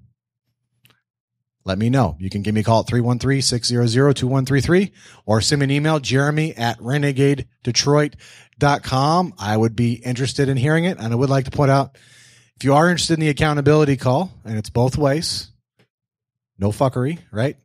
let 1.63 1.78
me 1.78 1.89
know. 1.89 2.18
You 2.20 2.30
can 2.30 2.41
give 2.41 2.53
me 2.53 2.59
a 2.59 2.65
call 2.65 2.82
at 2.82 2.88
313-600-2133 2.88 4.91
or 5.26 5.39
send 5.39 5.61
me 5.61 5.63
an 5.63 5.72
email, 5.72 6.01
jeremy 6.01 6.53
at 6.57 6.78
renegadedetroit.com. 6.80 9.34
I 9.39 9.55
would 9.55 9.78
be 9.78 9.93
interested 9.93 10.49
in 10.49 10.57
hearing 10.57 10.84
it. 10.84 10.97
And 10.97 11.13
I 11.13 11.15
would 11.15 11.30
like 11.30 11.45
to 11.45 11.51
point 11.51 11.72
out, 11.72 11.97
if 12.57 12.63
you 12.63 12.73
are 12.73 12.89
interested 12.89 13.13
in 13.13 13.19
the 13.19 13.29
accountability 13.29 13.97
call, 13.97 14.31
and 14.43 14.57
it's 14.57 14.71
both 14.71 14.97
ways, 14.97 15.51
no 16.57 16.69
fuckery, 16.69 17.19
right? 17.31 17.55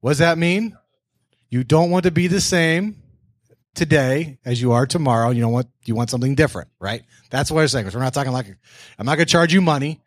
What 0.00 0.12
does 0.12 0.18
that 0.18 0.38
mean? 0.38 0.76
You 1.48 1.64
don't 1.64 1.90
want 1.90 2.04
to 2.04 2.12
be 2.12 2.28
the 2.28 2.40
same 2.40 3.02
today 3.74 4.38
as 4.44 4.62
you 4.62 4.72
are 4.72 4.86
tomorrow. 4.86 5.30
You 5.30 5.42
don't 5.42 5.52
want, 5.52 5.66
you 5.84 5.96
want 5.96 6.08
something 6.08 6.36
different, 6.36 6.68
right? 6.78 7.02
That's 7.30 7.50
what 7.50 7.62
I'm 7.62 7.68
saying. 7.68 7.90
We're 7.92 8.00
not 8.00 8.14
talking 8.14 8.32
like, 8.32 8.46
I'm 8.96 9.06
not 9.06 9.16
going 9.16 9.26
to 9.26 9.32
charge 9.32 9.52
you 9.52 9.60
money. 9.60 10.00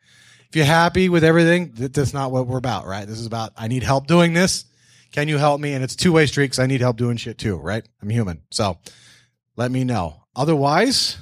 If 0.49 0.55
you're 0.55 0.66
happy 0.66 1.09
with 1.09 1.26
everything, 1.26 1.74
that's 1.76 2.13
not 2.13 2.32
what 2.32 2.47
we're 2.47 2.57
about, 2.57 2.86
right? 2.86 3.05
This 3.05 3.20
is 3.20 3.26
about, 3.26 3.51
I 3.57 3.68
need 3.68 3.84
help 3.84 4.07
doing 4.07 4.34
this. 4.34 4.63
Can 5.11 5.28
you 5.28 5.38
help 5.38 5.59
me? 5.59 5.74
And 5.74 5.84
it's 5.84 5.95
two 5.95 6.13
way 6.13 6.26
street 6.26 6.45
because 6.45 6.59
I 6.59 6.68
need 6.68 6.82
help 6.82 6.95
doing 6.95 7.18
shit 7.18 7.38
too, 7.38 7.57
right? 7.57 7.86
I'm 8.01 8.09
human. 8.09 8.41
So 8.51 8.78
let 9.57 9.72
me 9.72 9.84
know. 9.84 10.24
Otherwise, 10.36 11.18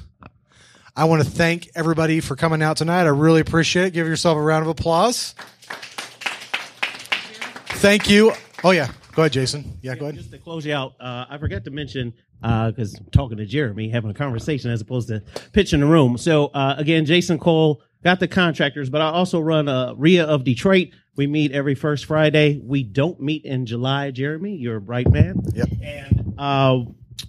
I 0.95 1.05
want 1.05 1.23
to 1.23 1.29
thank 1.29 1.69
everybody 1.73 2.19
for 2.19 2.35
coming 2.35 2.61
out 2.61 2.77
tonight. 2.77 3.03
I 3.03 3.07
really 3.07 3.41
appreciate 3.41 3.87
it. 3.87 3.93
Give 3.93 4.05
yourself 4.07 4.37
a 4.37 4.41
round 4.41 4.61
of 4.61 4.69
applause. 4.69 5.33
Thank 7.79 8.09
you. 8.09 8.31
Oh 8.63 8.71
yeah. 8.71 8.91
Go 9.13 9.23
ahead, 9.23 9.33
Jason. 9.33 9.79
Yeah, 9.81 9.95
go 9.95 10.05
ahead. 10.05 10.15
Just 10.15 10.31
to 10.31 10.37
close 10.37 10.65
you 10.65 10.73
out, 10.73 10.93
uh, 10.99 11.25
I 11.29 11.37
forgot 11.39 11.63
to 11.65 11.71
mention 11.71 12.13
because 12.41 12.95
I'm 12.95 13.05
talking 13.11 13.37
to 13.37 13.45
Jeremy, 13.45 13.89
having 13.89 14.11
a 14.11 14.13
conversation 14.13 14.69
as 14.69 14.81
opposed 14.81 15.07
to 15.07 15.23
pitching 15.51 15.79
the 15.79 15.87
room. 15.87 16.15
So 16.17 16.47
uh, 16.47 16.75
again, 16.77 17.05
Jason 17.05 17.39
Cole 17.39 17.81
got 18.03 18.19
the 18.19 18.27
contractors, 18.27 18.91
but 18.91 19.01
I 19.01 19.05
also 19.05 19.39
run 19.39 19.67
a 19.67 19.95
RIA 19.97 20.25
of 20.25 20.43
Detroit. 20.43 20.89
We 21.15 21.25
meet 21.25 21.53
every 21.53 21.73
first 21.73 22.05
Friday. 22.05 22.61
We 22.63 22.83
don't 22.83 23.19
meet 23.19 23.45
in 23.45 23.65
July, 23.65 24.11
Jeremy. 24.11 24.55
You're 24.55 24.77
a 24.77 24.81
bright 24.81 25.09
man. 25.11 25.41
Yep. 25.53 25.69
And 25.81 26.33
uh, 26.37 26.79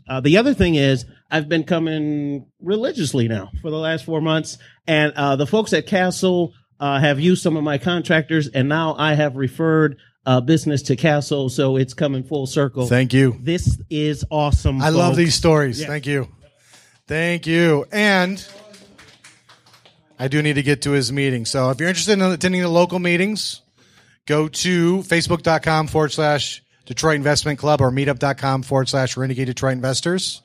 uh, 0.08 0.20
the 0.20 0.36
other 0.36 0.52
thing 0.52 0.74
is, 0.74 1.06
I've 1.30 1.48
been 1.48 1.64
coming 1.64 2.46
religiously 2.60 3.28
now 3.28 3.50
for 3.62 3.70
the 3.70 3.78
last 3.78 4.04
four 4.04 4.20
months, 4.20 4.58
and 4.86 5.12
uh, 5.16 5.36
the 5.36 5.46
folks 5.46 5.72
at 5.72 5.86
Castle 5.86 6.52
uh, 6.78 7.00
have 7.00 7.18
used 7.18 7.42
some 7.42 7.56
of 7.56 7.64
my 7.64 7.78
contractors, 7.78 8.48
and 8.48 8.68
now 8.68 8.94
I 8.98 9.14
have 9.14 9.36
referred 9.36 9.96
uh, 10.26 10.40
business 10.40 10.82
to 10.82 10.96
Castle, 10.96 11.48
so 11.48 11.76
it's 11.76 11.94
coming 11.94 12.24
full 12.24 12.46
circle. 12.46 12.86
Thank 12.86 13.12
you. 13.12 13.36
This 13.40 13.78
is 13.90 14.24
awesome. 14.30 14.80
I 14.80 14.90
love 14.90 15.16
these 15.16 15.34
stories. 15.34 15.80
Yeah. 15.80 15.86
Thank 15.86 16.06
you. 16.06 16.28
Thank 17.06 17.46
you. 17.46 17.84
And 17.92 18.46
I 20.18 20.28
do 20.28 20.42
need 20.42 20.54
to 20.54 20.62
get 20.62 20.82
to 20.82 20.92
his 20.92 21.12
meeting. 21.12 21.44
So 21.44 21.70
if 21.70 21.80
you're 21.80 21.88
interested 21.88 22.12
in 22.12 22.22
attending 22.22 22.62
the 22.62 22.68
local 22.68 22.98
meetings, 22.98 23.60
go 24.26 24.48
to 24.48 24.98
facebook.com 24.98 25.88
forward 25.88 26.12
slash 26.12 26.62
Detroit 26.86 27.16
Investment 27.16 27.58
Club 27.58 27.80
or 27.80 27.90
meetup.com 27.90 28.62
forward 28.62 28.88
slash 28.88 29.16
Renegade 29.16 29.46
Detroit 29.46 29.72
Investors. 29.72 30.42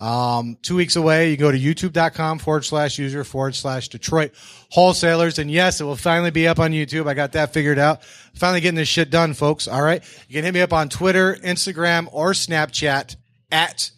Um, 0.00 0.56
two 0.62 0.76
weeks 0.76 0.96
away, 0.96 1.30
you 1.30 1.36
go 1.36 1.52
to 1.52 1.58
youtube.com 1.58 2.38
forward 2.38 2.64
slash 2.64 2.98
user 2.98 3.22
forward 3.22 3.54
slash 3.54 3.88
Detroit 3.88 4.32
wholesalers. 4.70 5.38
And 5.38 5.50
yes, 5.50 5.78
it 5.80 5.84
will 5.84 5.96
finally 5.96 6.30
be 6.30 6.48
up 6.48 6.58
on 6.58 6.72
YouTube. 6.72 7.06
I 7.06 7.12
got 7.12 7.32
that 7.32 7.52
figured 7.52 7.78
out. 7.78 8.02
Finally 8.34 8.62
getting 8.62 8.76
this 8.76 8.88
shit 8.88 9.10
done, 9.10 9.34
folks. 9.34 9.68
All 9.68 9.82
right. 9.82 10.02
You 10.26 10.36
can 10.36 10.44
hit 10.44 10.54
me 10.54 10.62
up 10.62 10.72
on 10.72 10.88
Twitter, 10.88 11.36
Instagram, 11.36 12.08
or 12.12 12.32
Snapchat 12.32 13.16
at 13.52 13.90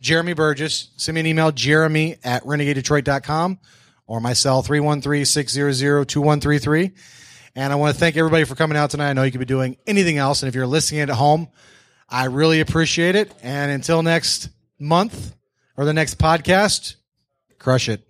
Jeremy 0.00 0.32
Burgess. 0.32 0.90
Send 0.96 1.14
me 1.14 1.20
an 1.20 1.28
email, 1.28 1.52
jeremy 1.52 2.16
at 2.24 2.42
renegadedetroit.com 2.42 3.60
or 4.08 4.20
my 4.20 4.32
cell 4.32 4.64
313-600-2133. 4.64 6.92
And 7.54 7.72
I 7.72 7.76
want 7.76 7.94
to 7.94 8.00
thank 8.00 8.16
everybody 8.16 8.42
for 8.42 8.56
coming 8.56 8.76
out 8.76 8.90
tonight. 8.90 9.10
I 9.10 9.12
know 9.12 9.22
you 9.22 9.30
could 9.30 9.38
be 9.38 9.44
doing 9.44 9.76
anything 9.86 10.18
else. 10.18 10.42
And 10.42 10.48
if 10.48 10.56
you're 10.56 10.66
listening 10.66 11.02
at 11.02 11.10
home, 11.10 11.46
I 12.08 12.24
really 12.24 12.58
appreciate 12.58 13.14
it. 13.14 13.32
And 13.40 13.70
until 13.70 14.02
next 14.02 14.48
month 14.80 15.36
or 15.76 15.84
the 15.84 15.94
next 15.94 16.18
podcast, 16.18 16.96
crush 17.58 17.88
it. 17.88 18.06